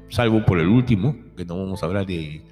Salvo 0.08 0.44
por 0.44 0.58
el 0.58 0.68
último, 0.68 1.16
que 1.36 1.44
no 1.44 1.58
vamos 1.58 1.82
a 1.82 1.86
hablar 1.86 2.06
de, 2.06 2.42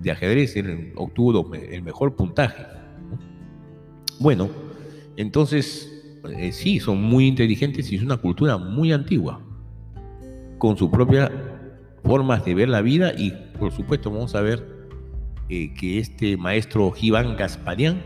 de 0.00 0.10
ajedrez, 0.10 0.56
él 0.56 0.92
obtuvo 0.96 1.52
el 1.54 1.82
mejor 1.82 2.14
puntaje. 2.16 2.64
Bueno, 4.20 4.48
entonces 5.16 5.92
eh, 6.30 6.52
sí, 6.52 6.78
son 6.78 7.02
muy 7.02 7.26
inteligentes 7.26 7.90
y 7.90 7.96
es 7.96 8.02
una 8.02 8.16
cultura 8.16 8.56
muy 8.56 8.92
antigua, 8.92 9.40
con 10.62 10.78
sus 10.78 10.90
propias 10.90 11.28
formas 12.04 12.44
de 12.44 12.54
ver 12.54 12.68
la 12.68 12.82
vida 12.82 13.12
y 13.18 13.32
por 13.58 13.72
supuesto 13.72 14.12
vamos 14.12 14.36
a 14.36 14.42
ver 14.42 14.64
eh, 15.48 15.74
que 15.74 15.98
este 15.98 16.36
maestro 16.36 16.92
Iván 17.00 17.36
Gasparian 17.36 18.00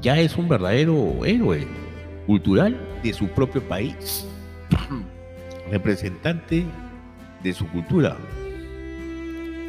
ya 0.00 0.20
es 0.20 0.36
un 0.36 0.48
verdadero 0.48 1.24
héroe 1.24 1.66
cultural 2.28 2.78
de 3.02 3.12
su 3.12 3.26
propio 3.26 3.60
país, 3.68 4.24
representante 5.72 6.64
de 7.42 7.52
su 7.52 7.66
cultura. 7.70 8.16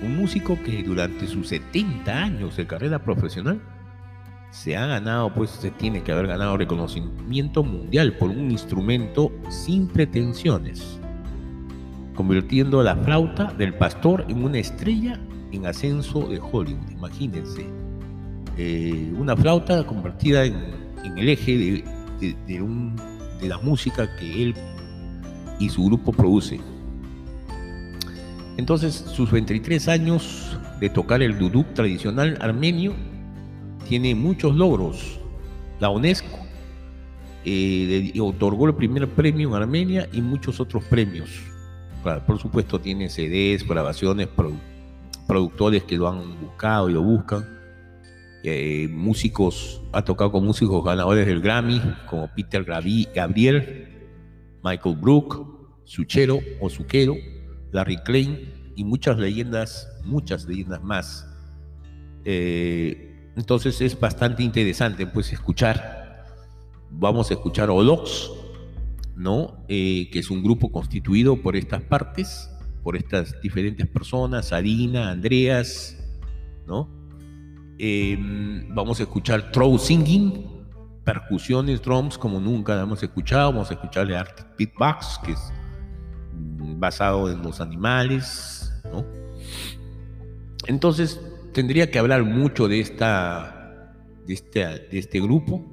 Un 0.04 0.18
músico 0.18 0.60
que 0.64 0.84
durante 0.84 1.26
sus 1.26 1.48
70 1.48 2.16
años 2.16 2.56
de 2.56 2.68
carrera 2.68 3.00
profesional 3.00 3.60
se 4.52 4.78
ha 4.78 4.86
ganado, 4.86 5.34
pues 5.34 5.50
se 5.50 5.72
tiene 5.72 6.04
que 6.04 6.12
haber 6.12 6.28
ganado 6.28 6.56
reconocimiento 6.56 7.64
mundial 7.64 8.14
por 8.14 8.30
un 8.30 8.52
instrumento 8.52 9.32
sin 9.50 9.88
pretensiones, 9.88 11.00
convirtiendo 12.16 12.82
la 12.82 12.96
flauta 12.96 13.54
del 13.58 13.74
pastor 13.74 14.26
en 14.30 14.44
una 14.44 14.58
estrella 14.58 15.20
en 15.52 15.66
ascenso 15.66 16.28
de 16.28 16.40
Hollywood. 16.40 16.90
Imagínense, 16.92 17.66
eh, 18.58 19.14
una 19.18 19.36
flauta 19.36 19.86
convertida 19.86 20.46
en, 20.46 20.56
el 21.18 21.30
eje 21.30 21.84
de, 22.20 23.48
la 23.48 23.58
música 23.60 24.10
que 24.18 24.44
él 24.44 24.56
y 25.60 25.70
su 25.70 25.86
grupo 25.86 26.12
producen. 26.12 26.62
Entonces, 28.58 28.94
sus 28.96 29.30
23 29.32 29.88
años 29.90 30.58
de 30.80 30.90
tocar 30.90 31.22
el 31.22 31.38
duduk 31.38 31.74
tradicional 31.74 32.38
armenio 32.42 32.94
tiene 33.88 34.16
muchos 34.16 34.56
logros. 34.56 35.20
La 35.80 35.90
UNESCO 35.90 36.40
eh, 37.44 38.14
otorgó 38.20 38.68
el 38.68 38.76
primer 38.76 39.08
premio 39.10 39.50
en 39.50 39.56
Armenia 39.56 40.10
y 40.12 40.22
muchos 40.22 40.60
otros 40.60 40.84
premios. 40.86 41.30
Por 42.26 42.40
supuesto, 42.40 42.80
tiene 42.80 43.10
CDs, 43.10 43.68
grabaciones, 43.68 44.30
productores 45.28 45.84
que 45.84 45.98
lo 45.98 46.08
han 46.08 46.40
buscado 46.40 46.90
y 46.90 46.94
lo 46.94 47.02
buscan. 47.02 47.46
Eh, 48.44 48.88
músicos, 48.92 49.82
ha 49.92 50.04
tocado 50.04 50.32
con 50.32 50.46
músicos 50.46 50.84
ganadores 50.86 51.26
del 51.26 51.42
Grammy, 51.42 51.82
como 52.08 52.30
Peter 52.36 52.64
Gabriel, 52.64 53.88
Michael 54.64 54.98
Brook, 54.98 55.82
Suchero 55.84 56.40
o 56.62 56.70
Suquero, 56.70 57.16
Larry 57.72 57.98
Klein 58.04 58.74
y 58.76 58.84
muchas 58.84 59.18
leyendas, 59.18 59.88
muchas 60.04 60.46
leyendas 60.46 60.84
más. 60.84 61.28
Eh, 62.24 63.32
entonces 63.36 63.82
es 63.82 64.00
bastante 64.00 64.44
interesante 64.44 65.08
pues 65.08 65.34
escuchar. 65.34 66.24
Vamos 66.92 67.32
a 67.32 67.34
escuchar 67.34 67.72
Olox, 67.72 68.30
¿no? 69.16 69.64
Eh, 69.68 70.10
que 70.12 70.20
es 70.20 70.30
un 70.30 70.44
grupo 70.44 70.72
constituido 70.72 71.42
por 71.42 71.56
estas 71.56 71.82
partes, 71.82 72.50
por 72.84 72.96
estas 72.96 73.40
diferentes 73.42 73.88
personas, 73.88 74.50
Sarina, 74.50 75.12
Andreas, 75.12 75.98
¿no? 76.68 76.90
Em, 77.78 78.74
vamos 78.74 79.00
a 79.00 79.04
escuchar 79.04 79.52
throw 79.52 79.78
singing, 79.78 80.46
percusiones, 81.04 81.82
drums 81.82 82.18
como 82.18 82.40
nunca 82.40 82.82
hemos 82.82 83.02
escuchado. 83.04 83.52
Vamos 83.52 83.72
a 83.72 83.74
escuchar 83.76 84.08
el 84.08 84.16
Arctic 84.16 84.48
Beatbox, 84.58 85.20
que 85.26 85.32
es 85.34 85.40
mm, 86.34 86.80
basado 86.80 87.32
en 87.32 87.42
los 87.42 87.62
animales, 87.62 88.74
¿no? 88.92 89.06
Entonces, 90.68 91.22
tendría 91.54 91.92
que 91.92 92.00
hablar 92.00 92.24
mucho 92.24 92.68
de, 92.68 92.80
esta, 92.80 93.94
de, 94.26 94.34
este, 94.34 94.60
de 94.60 94.98
este 94.98 95.22
grupo, 95.22 95.64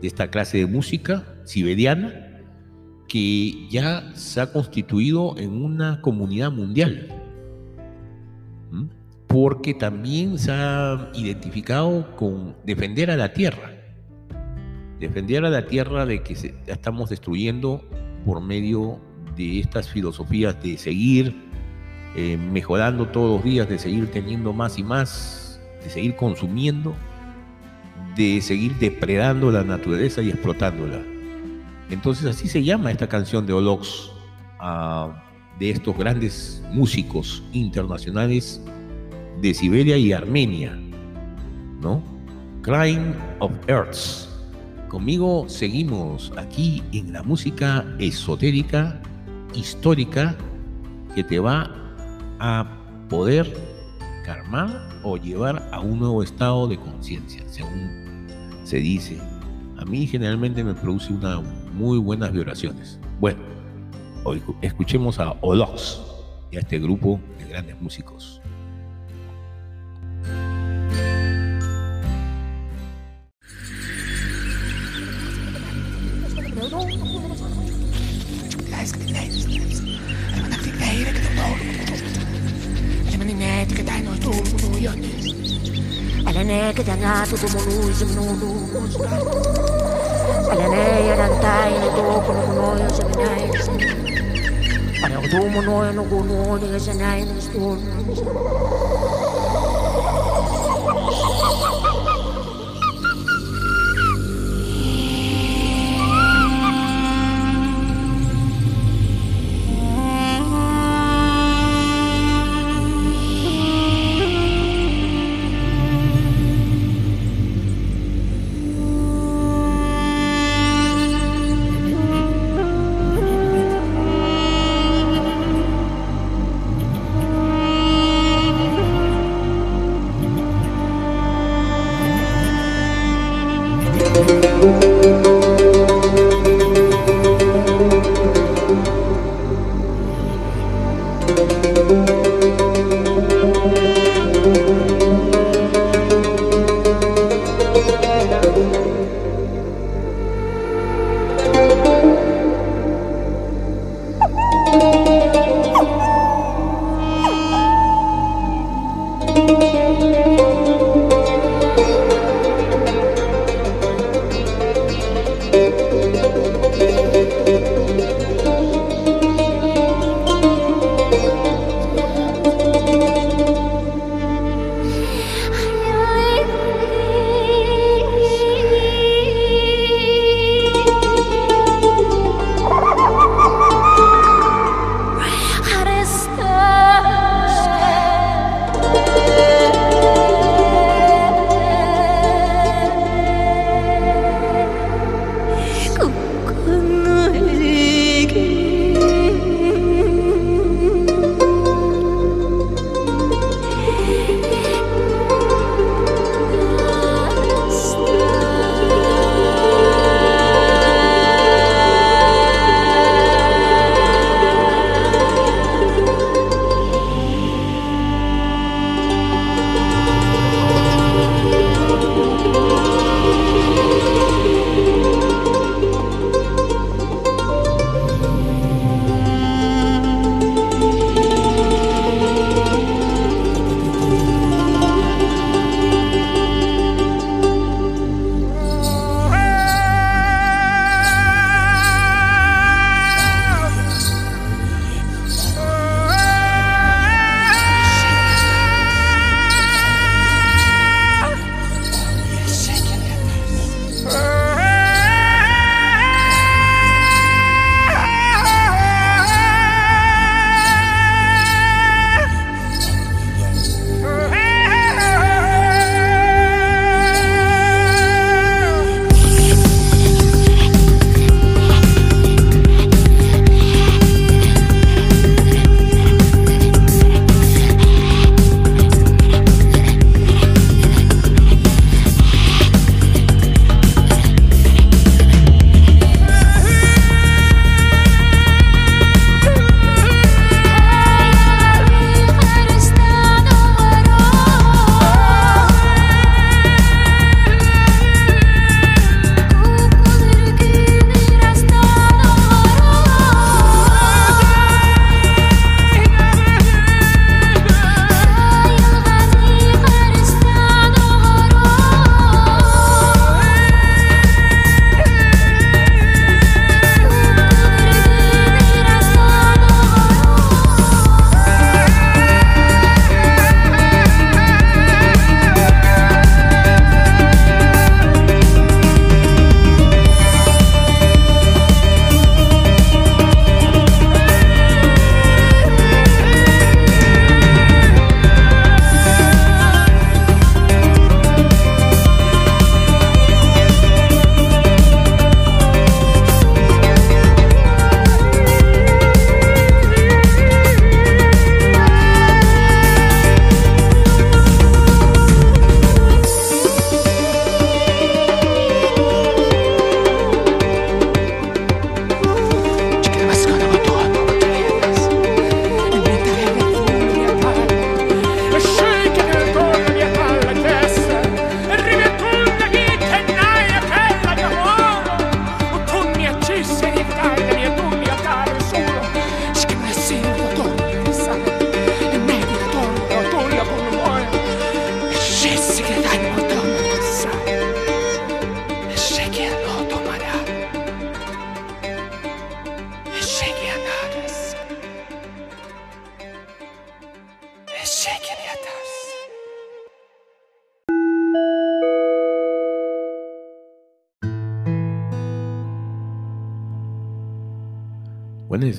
de 0.00 0.08
esta 0.08 0.30
clase 0.30 0.58
de 0.58 0.66
música 0.66 1.24
siberiana, 1.44 2.35
que 3.08 3.68
ya 3.68 4.12
se 4.14 4.40
ha 4.40 4.52
constituido 4.52 5.36
en 5.38 5.62
una 5.62 6.00
comunidad 6.00 6.50
mundial 6.50 7.08
porque 9.28 9.74
también 9.74 10.38
se 10.38 10.50
ha 10.50 11.10
identificado 11.14 12.16
con 12.16 12.56
defender 12.64 13.10
a 13.10 13.16
la 13.16 13.34
tierra. 13.34 13.70
Defender 14.98 15.44
a 15.44 15.50
la 15.50 15.66
tierra 15.66 16.06
de 16.06 16.22
que 16.22 16.34
se, 16.34 16.54
estamos 16.66 17.10
destruyendo 17.10 17.84
por 18.24 18.40
medio 18.40 18.98
de 19.36 19.60
estas 19.60 19.90
filosofías 19.90 20.62
de 20.62 20.78
seguir 20.78 21.36
eh, 22.16 22.38
mejorando 22.38 23.08
todos 23.08 23.36
los 23.36 23.44
días, 23.44 23.68
de 23.68 23.78
seguir 23.78 24.10
teniendo 24.10 24.54
más 24.54 24.78
y 24.78 24.82
más, 24.82 25.60
de 25.84 25.90
seguir 25.90 26.16
consumiendo, 26.16 26.94
de 28.16 28.40
seguir 28.40 28.74
depredando 28.76 29.50
la 29.50 29.64
naturaleza 29.64 30.22
y 30.22 30.30
explotándola. 30.30 31.15
Entonces 31.90 32.26
así 32.26 32.48
se 32.48 32.64
llama 32.64 32.90
esta 32.90 33.08
canción 33.08 33.46
de 33.46 33.52
Olox, 33.52 34.10
ah, 34.58 35.22
de 35.58 35.70
estos 35.70 35.96
grandes 35.96 36.62
músicos 36.72 37.42
internacionales 37.52 38.60
de 39.40 39.54
Siberia 39.54 39.96
y 39.96 40.12
Armenia, 40.12 40.76
¿no? 41.80 42.02
Crying 42.62 43.14
of 43.38 43.52
Earths. 43.68 44.28
Conmigo 44.88 45.46
seguimos 45.48 46.32
aquí 46.36 46.82
en 46.92 47.12
la 47.12 47.22
música 47.22 47.84
esotérica, 47.98 49.00
histórica, 49.54 50.36
que 51.14 51.24
te 51.24 51.38
va 51.38 51.70
a 52.40 52.66
poder 53.08 53.52
calmar 54.24 54.88
o 55.02 55.16
llevar 55.16 55.68
a 55.72 55.80
un 55.80 55.98
nuevo 55.98 56.22
estado 56.22 56.66
de 56.66 56.76
conciencia, 56.76 57.42
según 57.48 58.26
se 58.64 58.78
dice. 58.78 59.18
A 59.78 59.84
mí 59.84 60.06
generalmente 60.06 60.64
me 60.64 60.74
produce 60.74 61.12
una 61.12 61.40
muy 61.76 61.98
buenas 61.98 62.32
vibraciones. 62.32 62.98
Bueno, 63.20 63.38
hoy 64.24 64.42
escuchemos 64.62 65.20
a 65.20 65.36
Olox 65.42 66.00
y 66.50 66.56
a 66.56 66.60
este 66.60 66.78
grupo 66.78 67.20
de 67.38 67.44
grandes 67.46 67.80
músicos. 67.80 68.40
Alene 86.26 86.74
que 86.74 86.82
tanga 86.82 87.24
tu 87.28 87.36
tu 87.36 87.46
mulu 87.54 87.90
isi 87.90 88.04
mulu 88.14 88.50
Alene 90.50 90.84
ya 91.06 91.14
rantai 91.20 91.72
no 91.80 91.88
tu 91.96 92.04
kuno 92.26 92.42
kuno 97.54 97.86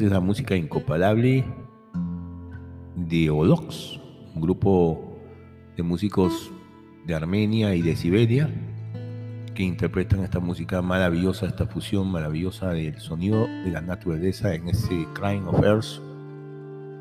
es 0.02 0.12
la 0.12 0.20
música 0.20 0.56
incomparable 0.56 1.44
de 2.96 3.30
Olox, 3.30 4.00
un 4.36 4.42
grupo 4.42 5.18
de 5.76 5.84
músicos 5.84 6.52
de 7.06 7.16
Armenia 7.16 7.74
y 7.76 7.82
de 7.82 7.96
Siberia 7.96 8.50
que 9.56 9.64
interpretan 9.64 10.24
esta 10.24 10.40
música 10.40 10.82
maravillosa, 10.82 11.48
esta 11.48 11.66
fusión 11.66 12.12
maravillosa 12.12 12.70
del 12.70 13.00
sonido 13.00 13.48
de 13.48 13.72
la 13.72 13.82
naturaleza 13.82 14.54
en 14.54 14.68
ese 14.68 15.08
Crying 15.14 15.48
of 15.48 15.64
Earth, 15.64 16.02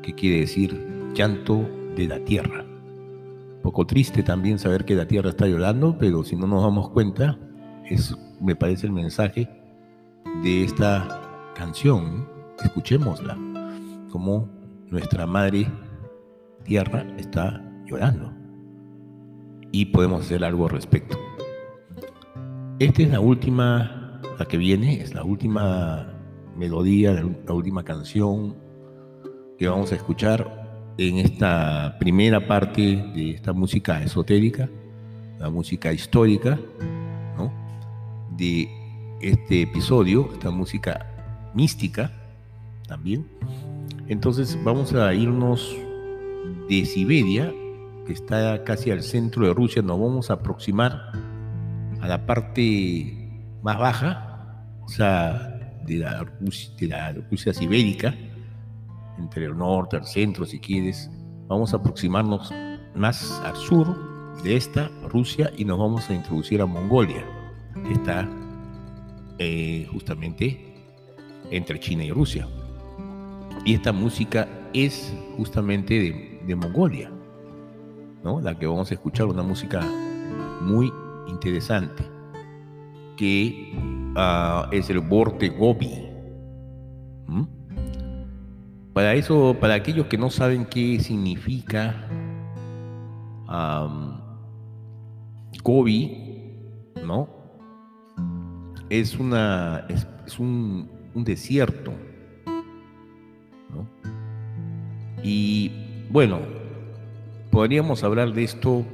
que 0.01 0.15
quiere 0.15 0.39
decir 0.39 0.75
llanto 1.13 1.69
de 1.95 2.07
la 2.07 2.19
tierra. 2.19 2.63
Un 2.63 3.61
poco 3.61 3.85
triste 3.85 4.23
también 4.23 4.57
saber 4.57 4.85
que 4.85 4.95
la 4.95 5.07
tierra 5.07 5.29
está 5.29 5.45
llorando, 5.45 5.97
pero 5.99 6.23
si 6.23 6.35
no 6.35 6.47
nos 6.47 6.63
damos 6.63 6.89
cuenta, 6.89 7.37
es, 7.85 8.15
me 8.41 8.55
parece 8.55 8.87
el 8.87 8.93
mensaje 8.93 9.47
de 10.41 10.63
esta 10.63 11.51
canción. 11.55 12.36
Escuchémosla, 12.63 13.37
como 14.11 14.49
nuestra 14.89 15.25
madre 15.27 15.67
tierra 16.63 17.05
está 17.17 17.61
llorando. 17.85 18.33
Y 19.71 19.85
podemos 19.85 20.21
hacer 20.21 20.43
algo 20.43 20.65
al 20.65 20.71
respecto. 20.71 21.17
Esta 22.79 23.03
es 23.03 23.09
la 23.09 23.19
última, 23.19 24.21
la 24.37 24.45
que 24.45 24.57
viene, 24.57 25.01
es 25.01 25.13
la 25.13 25.23
última 25.23 26.13
melodía, 26.55 27.13
la 27.13 27.53
última 27.53 27.83
canción 27.83 28.55
que 29.57 29.67
vamos 29.67 29.91
a 29.91 29.95
escuchar 29.95 30.93
en 30.97 31.17
esta 31.17 31.97
primera 31.99 32.47
parte 32.47 32.81
de 32.81 33.31
esta 33.31 33.53
música 33.53 34.01
esotérica, 34.01 34.69
la 35.39 35.49
música 35.49 35.93
histórica, 35.93 36.59
¿no? 37.37 37.51
de 38.35 38.67
este 39.21 39.63
episodio, 39.63 40.29
esta 40.33 40.49
música 40.49 41.51
mística 41.53 42.11
también. 42.87 43.27
Entonces 44.07 44.57
vamos 44.63 44.93
a 44.93 45.13
irnos 45.13 45.75
de 46.69 46.85
Siberia, 46.85 47.53
que 48.05 48.13
está 48.13 48.63
casi 48.63 48.89
al 48.89 49.03
centro 49.03 49.45
de 49.45 49.53
Rusia, 49.53 49.81
nos 49.81 49.99
vamos 49.99 50.29
a 50.29 50.35
aproximar 50.35 51.11
a 52.01 52.07
la 52.07 52.25
parte 52.25 53.13
más 53.61 53.77
baja, 53.77 54.63
o 54.83 54.87
sea, 54.87 55.57
de 55.85 55.97
la 55.97 56.23
Rusia, 57.29 57.51
de 57.51 57.53
sibérica, 57.53 58.13
entre 59.17 59.45
el 59.45 59.57
norte, 59.57 59.97
el 59.97 60.05
centro, 60.05 60.45
si 60.45 60.59
quieres, 60.59 61.09
vamos 61.47 61.73
a 61.73 61.77
aproximarnos 61.77 62.53
más 62.95 63.41
al 63.43 63.55
sur 63.55 64.41
de 64.43 64.55
esta 64.55 64.89
Rusia 65.09 65.51
y 65.57 65.65
nos 65.65 65.79
vamos 65.79 66.09
a 66.09 66.13
introducir 66.13 66.61
a 66.61 66.65
Mongolia, 66.65 67.25
que 67.85 67.93
está 67.93 68.29
eh, 69.39 69.87
justamente 69.91 70.75
entre 71.51 71.79
China 71.79 72.03
y 72.03 72.11
Rusia. 72.11 72.47
Y 73.65 73.73
esta 73.73 73.91
música 73.91 74.47
es 74.73 75.13
justamente 75.35 76.39
de, 76.45 76.55
Mongolia, 76.55 77.11
¿no? 78.23 78.39
La 78.39 78.57
que 78.57 78.65
vamos 78.65 78.89
a 78.89 78.93
escuchar, 78.93 79.27
una 79.27 79.43
música 79.43 79.81
muy 80.61 80.91
interesante, 81.27 82.03
que 83.17 83.73
uh, 84.15 84.73
es 84.73 84.89
el 84.89 84.99
Borte 84.99 85.49
Gobi. 85.49 86.07
Para 88.93 89.13
eso, 89.13 89.55
para 89.59 89.75
aquellos 89.75 90.07
que 90.07 90.17
no 90.17 90.31
saben 90.31 90.65
qué 90.65 90.99
significa 90.99 92.07
Gobi, 95.63 96.55
¿no? 97.05 97.29
Es 98.89 99.19
una 99.19 99.85
es, 99.89 100.39
un, 100.39 100.89
desierto, 101.13 101.93
Y 105.23 105.71
bueno, 106.09 106.39
podríamos 107.51 108.03
hablar 108.03 108.33
de 108.33 108.43
esto 108.43 108.85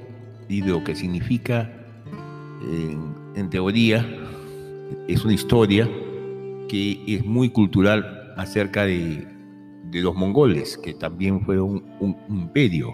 y 0.50 0.62
de 0.62 0.70
lo 0.70 0.84
que 0.84 0.96
significa 0.96 1.70
en, 3.36 3.50
teoría, 3.50 4.06
es 5.08 5.24
una 5.24 5.34
historia 5.34 5.90
que 6.68 7.04
es 7.08 7.26
muy 7.26 7.50
cultural 7.50 8.34
acerca 8.38 8.86
de, 8.86 9.28
los 9.92 10.16
mongoles, 10.16 10.78
que 10.78 10.94
también 10.94 11.42
fueron 11.42 11.84
un, 12.00 12.18
imperio, 12.30 12.94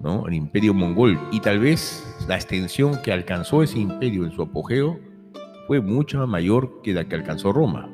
¿no? 0.00 0.28
El 0.28 0.34
imperio 0.34 0.72
mongol. 0.72 1.18
Y 1.32 1.40
tal 1.40 1.58
vez 1.58 2.16
la 2.28 2.36
extensión 2.36 3.02
que 3.02 3.12
alcanzó 3.12 3.64
ese 3.64 3.80
imperio 3.80 4.24
en 4.24 4.30
su 4.30 4.42
apogeo 4.42 5.00
fue 5.66 5.80
mucho 5.80 6.24
mayor 6.26 6.82
que 6.82 6.94
la 6.94 7.08
que 7.08 7.16
alcanzó 7.16 7.52
Roma 7.52 7.90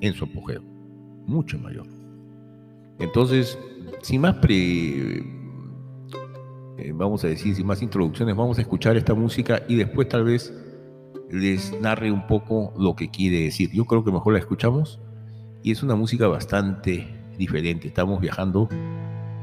en 0.00 0.14
su 0.14 0.24
apogeo. 0.24 0.62
Mucho 1.26 1.58
mayor. 1.58 1.93
Entonces, 2.98 3.58
sin 4.02 4.20
más 4.20 4.36
pre 4.36 5.34
eh, 6.76 6.92
vamos 6.92 7.24
a 7.24 7.28
decir, 7.28 7.54
sin 7.54 7.66
más 7.66 7.82
introducciones, 7.82 8.34
vamos 8.36 8.58
a 8.58 8.62
escuchar 8.62 8.96
esta 8.96 9.14
música 9.14 9.62
y 9.68 9.76
después 9.76 10.08
tal 10.08 10.24
vez 10.24 10.52
les 11.30 11.78
narre 11.80 12.10
un 12.10 12.26
poco 12.26 12.72
lo 12.76 12.96
que 12.96 13.10
quiere 13.10 13.40
decir. 13.40 13.70
Yo 13.72 13.84
creo 13.84 14.04
que 14.04 14.12
mejor 14.12 14.32
la 14.32 14.40
escuchamos 14.40 15.00
y 15.62 15.70
es 15.70 15.82
una 15.82 15.94
música 15.94 16.26
bastante 16.26 17.06
diferente. 17.38 17.88
Estamos 17.88 18.20
viajando 18.20 18.68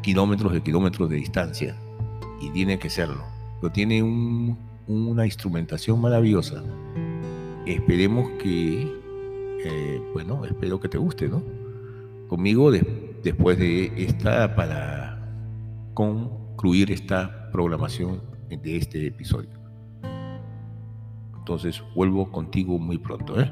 kilómetros 0.02 0.54
de 0.54 0.62
kilómetros 0.62 1.10
de 1.10 1.18
distancia 1.18 1.76
y 2.42 2.50
tiene 2.50 2.80
que 2.80 2.90
serlo. 2.90 3.24
Pero 3.60 3.72
tiene 3.72 4.04
una 4.88 5.26
instrumentación 5.26 6.02
maravillosa. 6.02 6.64
Esperemos 7.66 8.30
que, 8.42 8.82
eh, 9.64 10.02
bueno, 10.14 10.44
espero 10.46 10.80
que 10.80 10.90
te 10.90 10.98
guste, 10.98 11.30
¿no? 11.30 11.42
Conmigo 12.28 12.72
después 12.72 13.11
de 13.24 13.92
esta 13.98 14.56
para 14.56 15.18
con 15.94 16.42
concluir 16.62 16.92
esta 16.92 17.50
programación 17.52 18.22
de 18.50 18.78
este 18.78 19.08
episodio. 19.08 19.50
Entonces 21.40 21.82
vuelvo 21.96 22.32
contigo 22.32 22.78
muy 22.78 23.00
pronto. 23.00 23.42
¿eh? 23.42 23.52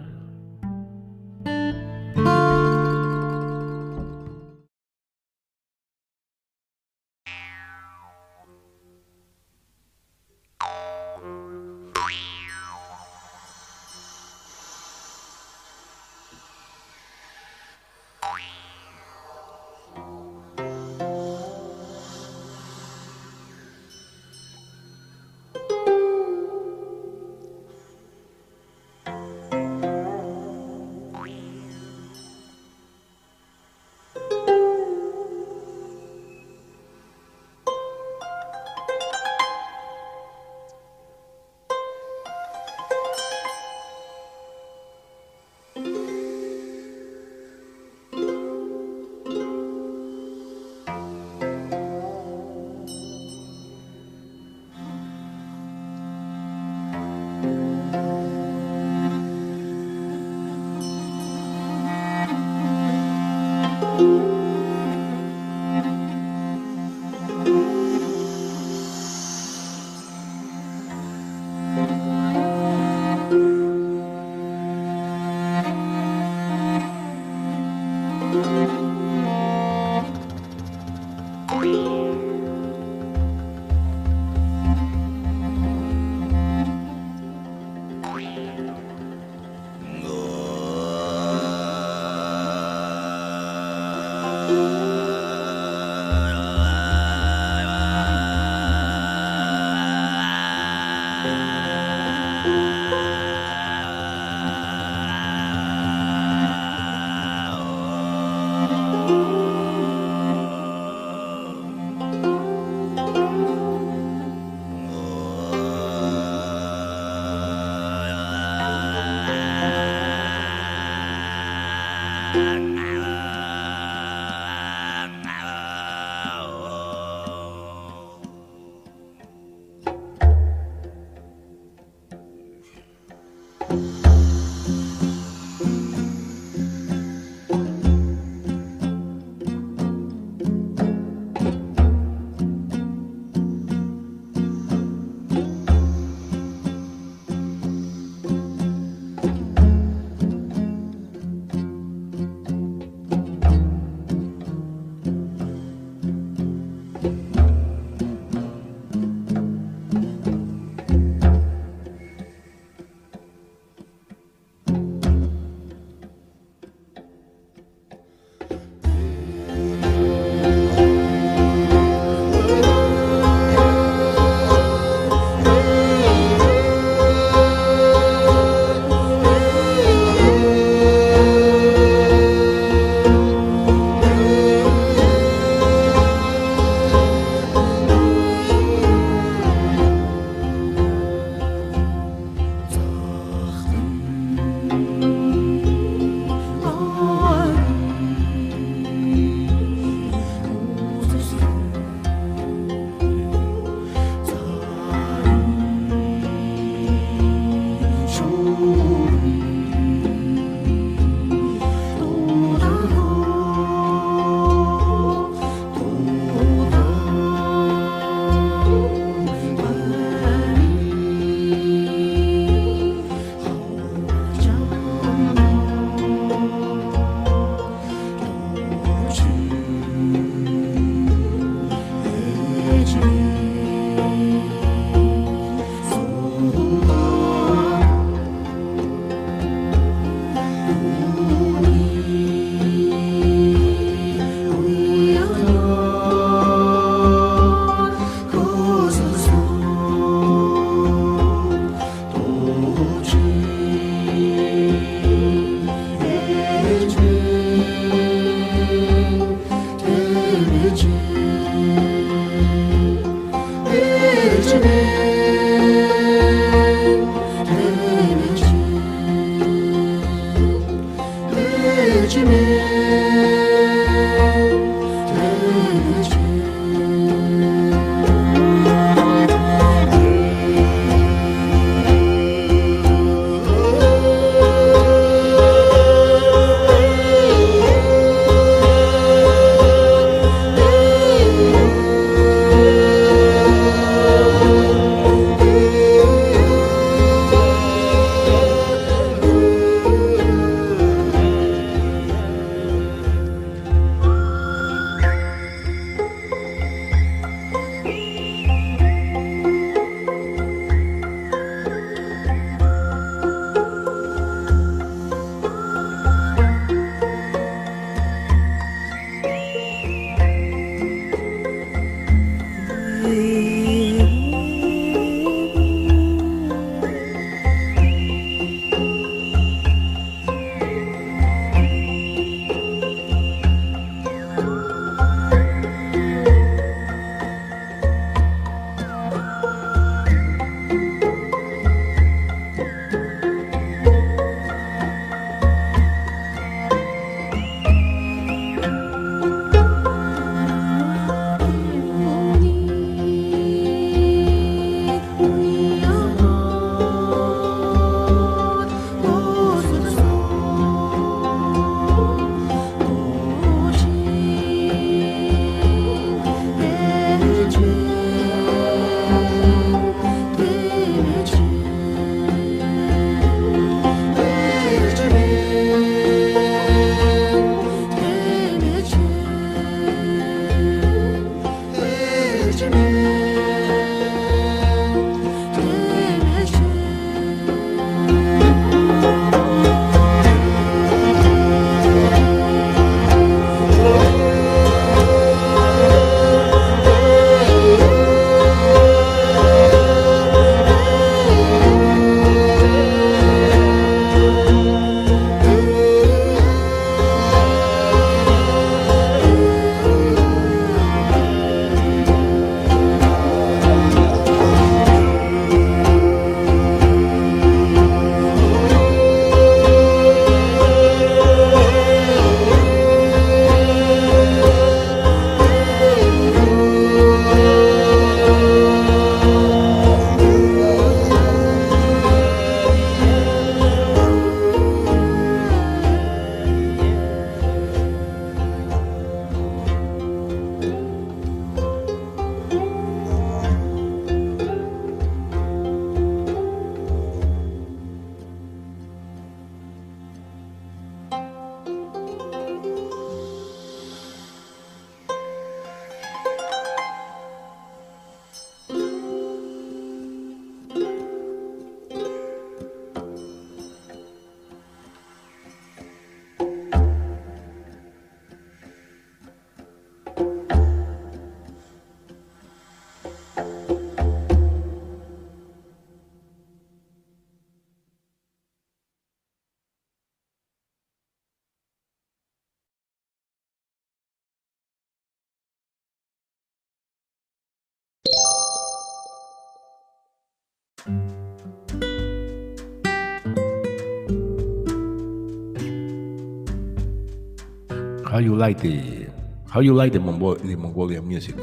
How 498.12 498.20
you 498.20 498.36
like 498.36 498.60
the 498.60 499.08
How 499.52 499.62
you 499.62 499.76
like 499.76 499.94
the, 499.94 500.00
Mongol, 500.00 500.36
the 500.38 500.56
Mongolian 500.56 501.08
music? 501.08 501.36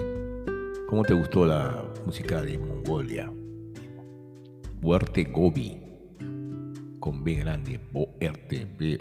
¿Cómo 0.88 1.04
te 1.04 1.14
gustó 1.14 1.46
la 1.46 1.84
música 2.04 2.42
de 2.42 2.58
Mongolia? 2.58 3.32
Huerte 4.82 5.22
Gobi 5.24 5.80
con 6.98 7.22
B 7.22 7.34
grande, 7.34 7.78
B-O-E-R-T-E. 8.78 8.98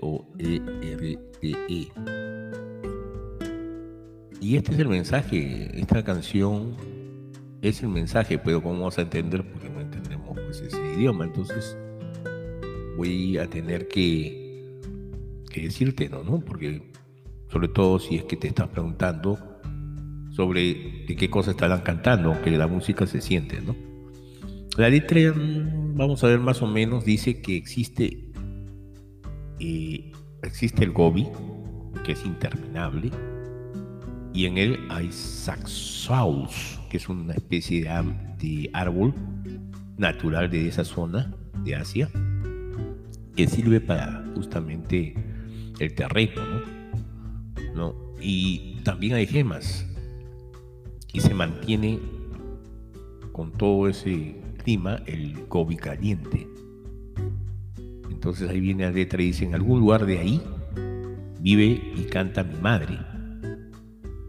Y 4.42 4.56
este 4.58 4.74
es 4.74 4.80
el 4.80 4.88
mensaje, 4.88 5.72
esta 5.74 6.04
canción 6.04 6.76
es 7.64 7.82
el 7.82 7.90
mensaje, 7.90 8.38
pero 8.38 8.62
¿cómo 8.62 8.76
vamos 8.76 9.00
a 9.00 9.02
entender? 9.02 9.44
Porque 9.44 9.72
no 9.72 9.82
entendemos 9.82 10.38
pues, 10.40 10.62
ese 10.62 10.78
idioma, 10.94 11.26
entonces 11.26 11.76
voy 12.96 13.40
a 13.40 13.50
tener 13.50 13.88
que, 13.88 14.80
que 15.50 15.62
decirte, 15.64 16.10
¿no? 16.10 16.40
Porque 16.42 16.94
sobre 17.56 17.70
todo 17.70 18.00
si 18.00 18.16
es 18.16 18.26
que 18.26 18.36
te 18.36 18.50
estás 18.50 18.68
preguntando 18.68 19.40
sobre 20.32 21.06
de 21.08 21.16
qué 21.16 21.30
cosas 21.30 21.54
estarán 21.54 21.84
cantando, 21.84 22.34
aunque 22.34 22.52
la 22.52 22.68
música 22.68 23.08
se 23.08 23.22
siente, 23.22 23.62
¿no? 23.62 23.74
La 24.76 24.90
letra, 24.90 25.32
mm, 25.32 25.96
vamos 25.96 26.22
a 26.26 26.28
ver 26.28 26.40
más 26.40 26.62
o 26.62 26.68
menos, 26.68 27.06
dice 27.06 27.42
que 27.42 27.56
existe, 27.56 28.30
eh, 29.62 30.12
existe 30.44 30.84
el 30.84 30.92
gobi, 30.92 31.30
que 32.04 32.12
es 32.12 32.26
interminable, 32.26 33.10
y 34.34 34.48
en 34.48 34.58
él 34.58 34.78
hay 34.90 35.10
saxaus, 35.14 36.82
que 36.90 36.98
es 36.98 37.08
una 37.08 37.36
especie 37.36 37.84
de, 37.84 38.70
árbol 38.74 39.14
natural 39.98 40.50
de 40.50 40.68
esa 40.68 40.84
zona 40.84 41.34
de 41.64 41.76
Asia, 41.76 42.10
que 43.34 43.48
sirve 43.48 43.80
para 43.80 44.26
justamente 44.36 45.16
el 45.80 45.96
terreno, 45.96 46.44
¿no? 46.44 46.75
Y 48.22 48.78
también 48.84 49.16
hay 49.16 49.28
gemas, 49.28 49.86
y 51.14 51.20
se 51.20 51.34
mantiene 51.34 52.00
con 53.32 53.52
todo 53.52 53.88
ese 53.88 54.42
clima 54.64 55.02
el 55.06 55.46
Gobi 55.48 55.76
caliente. 55.76 56.48
Entonces 58.10 58.50
ahí 58.50 58.60
viene 58.60 58.84
la 58.84 58.92
letra 58.92 59.22
y 59.22 59.28
dice, 59.28 59.46
en 59.46 59.56
algún 59.56 59.80
lugar 59.80 60.06
de 60.06 60.20
ahí 60.20 60.42
vive 61.40 61.94
y 61.96 62.04
canta 62.10 62.44
mi 62.44 62.56
madre. 62.56 62.98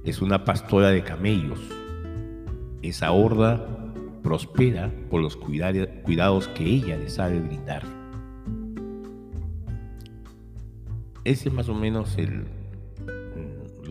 Es 0.04 0.22
una 0.22 0.44
pastora 0.44 0.90
de 0.90 1.02
camellos. 1.02 1.60
Esa 2.82 3.10
horda 3.10 3.92
prospera 4.22 4.92
por 5.10 5.22
los 5.22 5.36
cuidados 5.36 6.48
que 6.48 6.64
ella 6.64 6.96
le 6.96 7.08
sabe 7.08 7.40
brindar. 7.40 7.82
Ese 11.24 11.48
es 11.48 11.54
más 11.54 11.68
o 11.68 11.74
menos 11.74 12.16
el, 12.18 12.44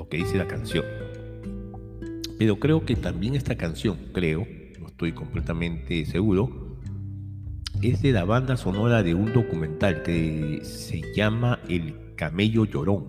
que 0.09 0.17
dice 0.17 0.37
la 0.37 0.47
canción. 0.47 0.85
Pero 2.37 2.59
creo 2.59 2.85
que 2.85 2.95
también 2.95 3.35
esta 3.35 3.55
canción, 3.55 3.97
creo, 4.13 4.45
no 4.79 4.87
estoy 4.87 5.13
completamente 5.13 6.05
seguro, 6.05 6.79
es 7.81 8.01
de 8.01 8.11
la 8.11 8.25
banda 8.25 8.57
sonora 8.57 9.03
de 9.03 9.13
un 9.13 9.33
documental 9.33 10.03
que 10.03 10.59
se 10.63 11.01
llama 11.15 11.59
El 11.69 12.15
Camello 12.15 12.65
Llorón, 12.65 13.07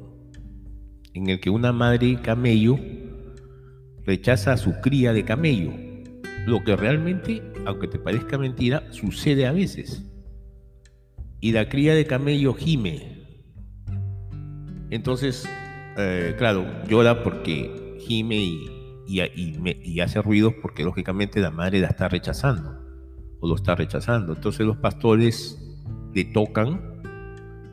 en 1.14 1.28
el 1.28 1.40
que 1.40 1.50
una 1.50 1.72
madre 1.72 2.20
camello 2.20 2.78
rechaza 4.04 4.52
a 4.52 4.56
su 4.56 4.80
cría 4.80 5.12
de 5.12 5.24
camello, 5.24 5.72
lo 6.46 6.62
que 6.62 6.76
realmente, 6.76 7.42
aunque 7.64 7.88
te 7.88 7.98
parezca 7.98 8.38
mentira, 8.38 8.84
sucede 8.92 9.46
a 9.46 9.52
veces. 9.52 10.04
Y 11.40 11.52
la 11.52 11.68
cría 11.68 11.94
de 11.94 12.06
camello 12.06 12.54
gime. 12.54 13.24
Entonces, 14.90 15.48
eh, 15.98 16.34
claro, 16.38 16.66
llora 16.88 17.22
porque 17.22 17.98
gime 18.00 18.36
y 18.36 18.76
y, 19.06 20.00
hace 20.00 20.20
ruidos 20.22 20.54
porque 20.60 20.84
lógicamente 20.84 21.40
la 21.40 21.50
madre 21.50 21.80
la 21.80 21.88
está 21.88 22.08
rechazando 22.08 22.78
o 23.40 23.48
lo 23.48 23.54
está 23.54 23.74
rechazando. 23.74 24.34
Entonces 24.34 24.66
los 24.66 24.76
pastores 24.76 25.58
le 26.14 26.24
tocan 26.24 26.80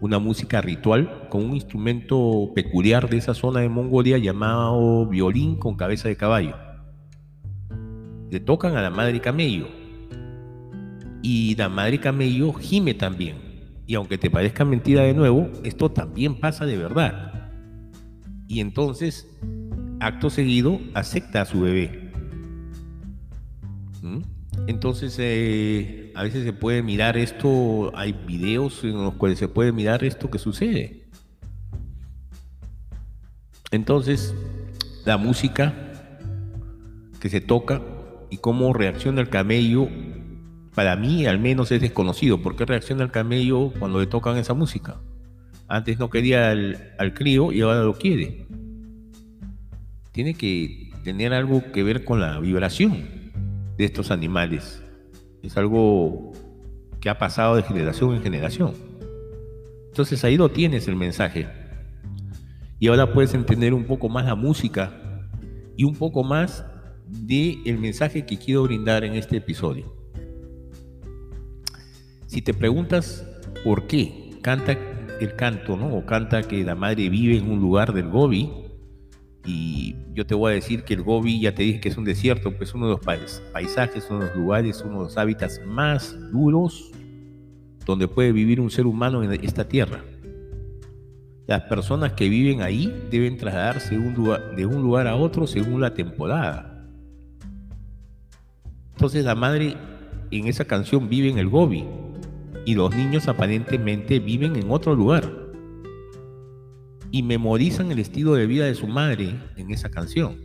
una 0.01 0.19
música 0.19 0.61
ritual 0.61 1.27
con 1.29 1.45
un 1.45 1.53
instrumento 1.53 2.51
peculiar 2.53 3.09
de 3.09 3.17
esa 3.17 3.33
zona 3.33 3.61
de 3.61 3.69
Mongolia 3.69 4.17
llamado 4.17 5.07
violín 5.07 5.57
con 5.57 5.75
cabeza 5.75 6.09
de 6.09 6.17
caballo. 6.17 6.55
Le 8.29 8.39
tocan 8.39 8.75
a 8.75 8.81
la 8.81 8.89
madre 8.89 9.21
camello. 9.21 9.67
Y 11.21 11.55
la 11.55 11.69
madre 11.69 11.99
camello 11.99 12.51
gime 12.53 12.93
también. 12.93 13.37
Y 13.87 13.95
aunque 13.95 14.17
te 14.17 14.29
parezca 14.29 14.65
mentira 14.65 15.03
de 15.03 15.13
nuevo, 15.13 15.49
esto 15.63 15.89
también 15.89 16.35
pasa 16.35 16.65
de 16.65 16.77
verdad. 16.77 17.32
Y 18.53 18.59
entonces 18.59 19.27
acto 19.99 20.29
seguido 20.29 20.79
acepta 20.93 21.41
a 21.41 21.45
su 21.45 21.61
bebé. 21.61 22.11
¿Mm? 24.03 24.19
Entonces, 24.67 25.15
eh, 25.17 26.11
a 26.13 26.21
veces 26.21 26.43
se 26.43 26.53
puede 26.53 26.83
mirar 26.83 27.17
esto, 27.17 27.91
hay 27.95 28.13
videos 28.13 28.83
en 28.83 28.93
los 28.93 29.15
cuales 29.15 29.39
se 29.39 29.47
puede 29.47 29.71
mirar 29.71 30.03
esto 30.03 30.29
que 30.29 30.37
sucede. 30.37 31.07
Entonces, 33.71 34.35
la 35.03 35.17
música 35.17 35.73
que 37.19 37.29
se 37.29 37.41
toca 37.41 37.81
y 38.29 38.37
cómo 38.37 38.71
reacciona 38.71 39.19
el 39.19 39.29
camello, 39.29 39.89
para 40.75 40.95
mí 40.95 41.25
al 41.25 41.39
menos 41.39 41.71
es 41.71 41.81
desconocido. 41.81 42.39
¿Por 42.43 42.55
qué 42.55 42.65
reacciona 42.65 43.01
el 43.01 43.09
camello 43.09 43.73
cuando 43.79 43.99
le 43.99 44.05
tocan 44.05 44.37
esa 44.37 44.53
música? 44.53 45.01
Antes 45.67 45.97
no 45.97 46.11
quería 46.11 46.51
al, 46.51 46.93
al 46.99 47.15
crío 47.15 47.51
y 47.51 47.61
ahora 47.61 47.81
lo 47.81 47.95
quiere 47.95 48.42
tiene 50.13 50.35
que 50.35 50.91
tener 51.03 51.33
algo 51.33 51.71
que 51.73 51.83
ver 51.83 52.05
con 52.05 52.21
la 52.21 52.39
vibración 52.39 53.09
de 53.77 53.83
estos 53.83 54.11
animales. 54.11 54.81
Es 55.41 55.57
algo 55.57 56.31
que 57.01 57.09
ha 57.09 57.17
pasado 57.17 57.55
de 57.55 57.63
generación 57.63 58.15
en 58.15 58.21
generación. 58.21 58.73
Entonces 59.87 60.23
ahí 60.23 60.37
lo 60.37 60.49
tienes 60.49 60.87
el 60.87 60.95
mensaje. 60.95 61.47
Y 62.79 62.87
ahora 62.87 63.11
puedes 63.11 63.33
entender 63.33 63.73
un 63.73 63.85
poco 63.85 64.07
más 64.07 64.25
la 64.25 64.35
música 64.35 64.91
y 65.75 65.83
un 65.83 65.95
poco 65.95 66.23
más 66.23 66.63
de 67.07 67.57
el 67.65 67.79
mensaje 67.79 68.25
que 68.25 68.37
quiero 68.37 68.63
brindar 68.63 69.03
en 69.03 69.15
este 69.15 69.37
episodio. 69.37 69.93
Si 72.27 72.41
te 72.41 72.53
preguntas 72.53 73.27
por 73.63 73.87
qué 73.87 74.31
canta 74.41 74.77
el 75.19 75.35
canto, 75.35 75.75
¿no? 75.75 75.95
O 75.95 76.05
canta 76.05 76.43
que 76.43 76.63
la 76.63 76.75
madre 76.75 77.09
vive 77.09 77.37
en 77.37 77.49
un 77.49 77.59
lugar 77.59 77.93
del 77.93 78.09
Gobi, 78.09 78.62
y 79.45 79.95
yo 80.13 80.25
te 80.25 80.35
voy 80.35 80.51
a 80.51 80.55
decir 80.55 80.83
que 80.83 80.93
el 80.93 81.01
Gobi, 81.01 81.41
ya 81.41 81.53
te 81.53 81.63
dije 81.63 81.81
que 81.81 81.89
es 81.89 81.97
un 81.97 82.05
desierto, 82.05 82.55
pues 82.55 82.73
uno 82.73 82.85
de 82.85 82.91
los 82.93 83.01
paisajes, 83.51 84.07
uno 84.09 84.19
de 84.19 84.27
los 84.27 84.35
lugares, 84.35 84.81
uno 84.85 84.99
de 84.99 85.03
los 85.05 85.17
hábitats 85.17 85.61
más 85.65 86.15
duros 86.31 86.91
donde 87.85 88.07
puede 88.07 88.31
vivir 88.31 88.61
un 88.61 88.71
ser 88.71 88.85
humano 88.85 89.21
en 89.23 89.31
esta 89.43 89.67
tierra. 89.67 90.03
Las 91.45 91.63
personas 91.63 92.13
que 92.13 92.29
viven 92.29 92.61
ahí 92.61 92.93
deben 93.11 93.35
trasladarse 93.35 93.97
de 93.97 94.65
un 94.65 94.81
lugar 94.81 95.07
a 95.07 95.15
otro 95.17 95.45
según 95.45 95.81
la 95.81 95.93
temporada. 95.93 96.87
Entonces 98.93 99.25
la 99.25 99.35
madre 99.35 99.75
en 100.31 100.47
esa 100.47 100.63
canción 100.63 101.09
vive 101.09 101.29
en 101.29 101.37
el 101.37 101.49
Gobi 101.49 101.83
y 102.63 102.75
los 102.75 102.95
niños 102.95 103.27
aparentemente 103.27 104.19
viven 104.19 104.55
en 104.55 104.71
otro 104.71 104.95
lugar 104.95 105.42
y 107.13 107.21
memorizan 107.21 107.91
el 107.91 107.99
estilo 107.99 108.33
de 108.33 108.47
vida 108.47 108.65
de 108.65 108.73
su 108.73 108.87
madre 108.87 109.35
en 109.55 109.69
esa 109.69 109.91
canción. 109.91 110.35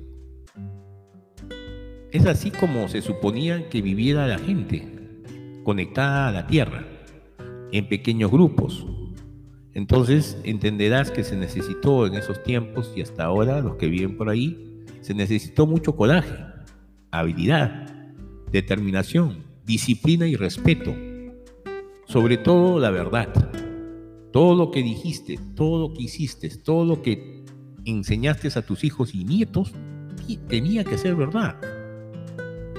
Es 2.12 2.27
así 2.27 2.51
como 2.51 2.89
se 2.89 3.01
suponía 3.01 3.70
que 3.70 3.81
viviera 3.81 4.27
la 4.27 4.39
gente, 4.39 4.86
conectada 5.65 6.28
a 6.28 6.32
la 6.32 6.47
tierra, 6.47 6.85
en 7.73 7.89
pequeños 7.89 8.31
grupos. 8.31 8.86
Entonces 9.73 10.36
entenderás 10.45 11.11
que 11.11 11.24
se 11.24 11.36
necesitó 11.36 12.07
en 12.07 12.16
esos 12.16 12.43
tiempos 12.43 12.93
y 12.95 13.01
hasta 13.01 13.24
ahora, 13.24 13.62
los 13.62 13.77
que 13.77 13.89
viven 13.89 14.19
por 14.19 14.28
ahí, 14.28 14.85
se 15.01 15.15
necesitó 15.15 15.66
mucho 15.66 15.97
coraje, 15.97 16.36
habilidad, 17.11 17.86
determinación, 18.53 19.43
disciplina 19.65 20.27
y 20.27 20.36
respeto. 20.36 20.95
Sobre 22.05 22.36
todo 22.36 22.78
la 22.78 22.90
verdad 22.90 23.32
todo 24.33 24.55
lo 24.55 24.71
que 24.71 24.83
dijiste, 24.83 25.39
todo 25.55 25.89
lo 25.89 25.95
que 25.95 26.03
hiciste, 26.03 26.49
todo 26.51 26.85
lo 26.85 27.03
que 27.03 27.45
enseñaste 27.85 28.49
a 28.57 28.63
tus 28.63 28.85
hijos 28.85 29.15
y 29.15 29.25
nietos, 29.25 29.73
tenía 30.49 30.85
que 30.85 30.99
ser 30.99 31.15
verdad. 31.15 31.57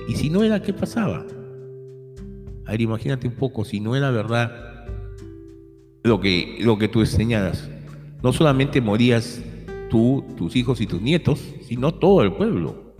Y 0.08 0.16
si 0.16 0.30
no 0.30 0.44
era, 0.44 0.62
¿qué 0.62 0.74
pasaba? 0.74 1.26
A 2.66 2.72
ver, 2.72 2.82
imagínate 2.82 3.28
un 3.28 3.36
poco, 3.36 3.66
si 3.66 3.80
no 3.80 3.96
era 3.96 4.12
verdad 4.12 4.86
lo 6.04 6.20
que, 6.20 6.58
lo 6.62 6.78
que 6.78 6.88
tú 6.88 7.02
enseñaras, 7.02 7.70
no 8.22 8.34
solamente 8.34 8.82
morías 8.82 9.42
tú, 9.90 10.24
tus 10.38 10.56
hijos 10.56 10.82
y 10.82 10.88
tus 10.88 11.02
nietos, 11.02 11.44
sino 11.62 11.94
todo 11.94 12.22
el 12.22 12.34
pueblo. 12.34 12.96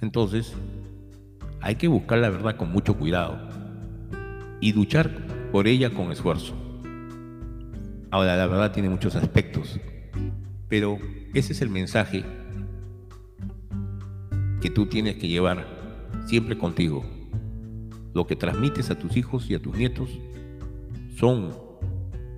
Entonces, 0.00 0.52
hay 1.60 1.76
que 1.76 1.88
buscar 1.88 2.18
la 2.18 2.30
verdad 2.30 2.56
con 2.56 2.72
mucho 2.72 2.96
cuidado 2.96 3.38
y 4.60 4.72
luchar 4.72 5.31
por 5.52 5.68
ella 5.68 5.90
con 5.90 6.10
esfuerzo. 6.10 6.54
Ahora, 8.10 8.36
la 8.36 8.46
verdad 8.46 8.72
tiene 8.72 8.90
muchos 8.90 9.16
aspectos 9.16 9.80
Pero 10.68 10.98
ese 11.32 11.52
es 11.52 11.62
el 11.62 11.70
mensaje 11.70 12.24
que 14.60 14.70
tú 14.70 14.86
tienes 14.86 15.16
que 15.16 15.28
llevar 15.28 15.66
siempre 16.26 16.56
contigo. 16.56 17.04
Lo 18.14 18.26
que 18.26 18.36
transmites 18.36 18.90
a 18.90 18.98
tus 18.98 19.16
hijos 19.16 19.50
y 19.50 19.54
a 19.54 19.60
tus 19.60 19.76
nietos 19.76 20.08
son 21.16 21.54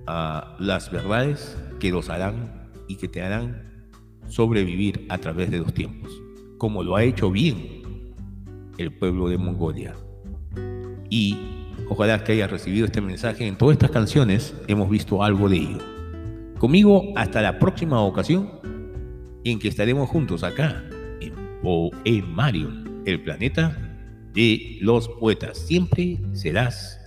ah, 0.07 0.57
las 0.59 0.91
verdades 0.91 1.57
que 1.79 1.91
los 1.91 2.09
harán 2.09 2.69
y 2.87 2.97
que 2.97 3.07
te 3.07 3.21
harán 3.21 3.89
sobrevivir 4.27 5.05
a 5.09 5.17
través 5.17 5.51
de 5.51 5.59
los 5.59 5.73
tiempos, 5.73 6.11
como 6.57 6.83
lo 6.83 6.95
ha 6.95 7.03
hecho 7.03 7.31
bien 7.31 8.13
el 8.77 8.91
pueblo 8.93 9.29
de 9.29 9.37
Mongolia. 9.37 9.93
Y 11.09 11.54
ojalá 11.89 12.23
que 12.23 12.33
hayas 12.33 12.51
recibido 12.51 12.85
este 12.85 13.01
mensaje. 13.01 13.47
En 13.47 13.57
todas 13.57 13.73
estas 13.73 13.91
canciones 13.91 14.53
hemos 14.67 14.89
visto 14.89 15.23
algo 15.23 15.49
de 15.49 15.57
ello. 15.57 15.79
Conmigo 16.57 17.13
hasta 17.15 17.41
la 17.41 17.59
próxima 17.59 18.01
ocasión 18.01 18.49
en 19.43 19.59
que 19.59 19.67
estaremos 19.67 20.09
juntos 20.09 20.43
acá 20.43 20.83
en 22.03 22.33
Marion, 22.33 23.03
el 23.05 23.23
planeta 23.23 23.77
de 24.33 24.77
los 24.81 25.07
poetas. 25.07 25.57
Siempre 25.57 26.19
serás 26.33 26.99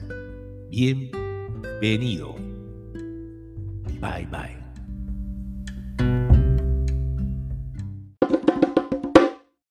bienvenido. 0.70 2.34
Bye 4.00 4.26
bye. 4.30 4.57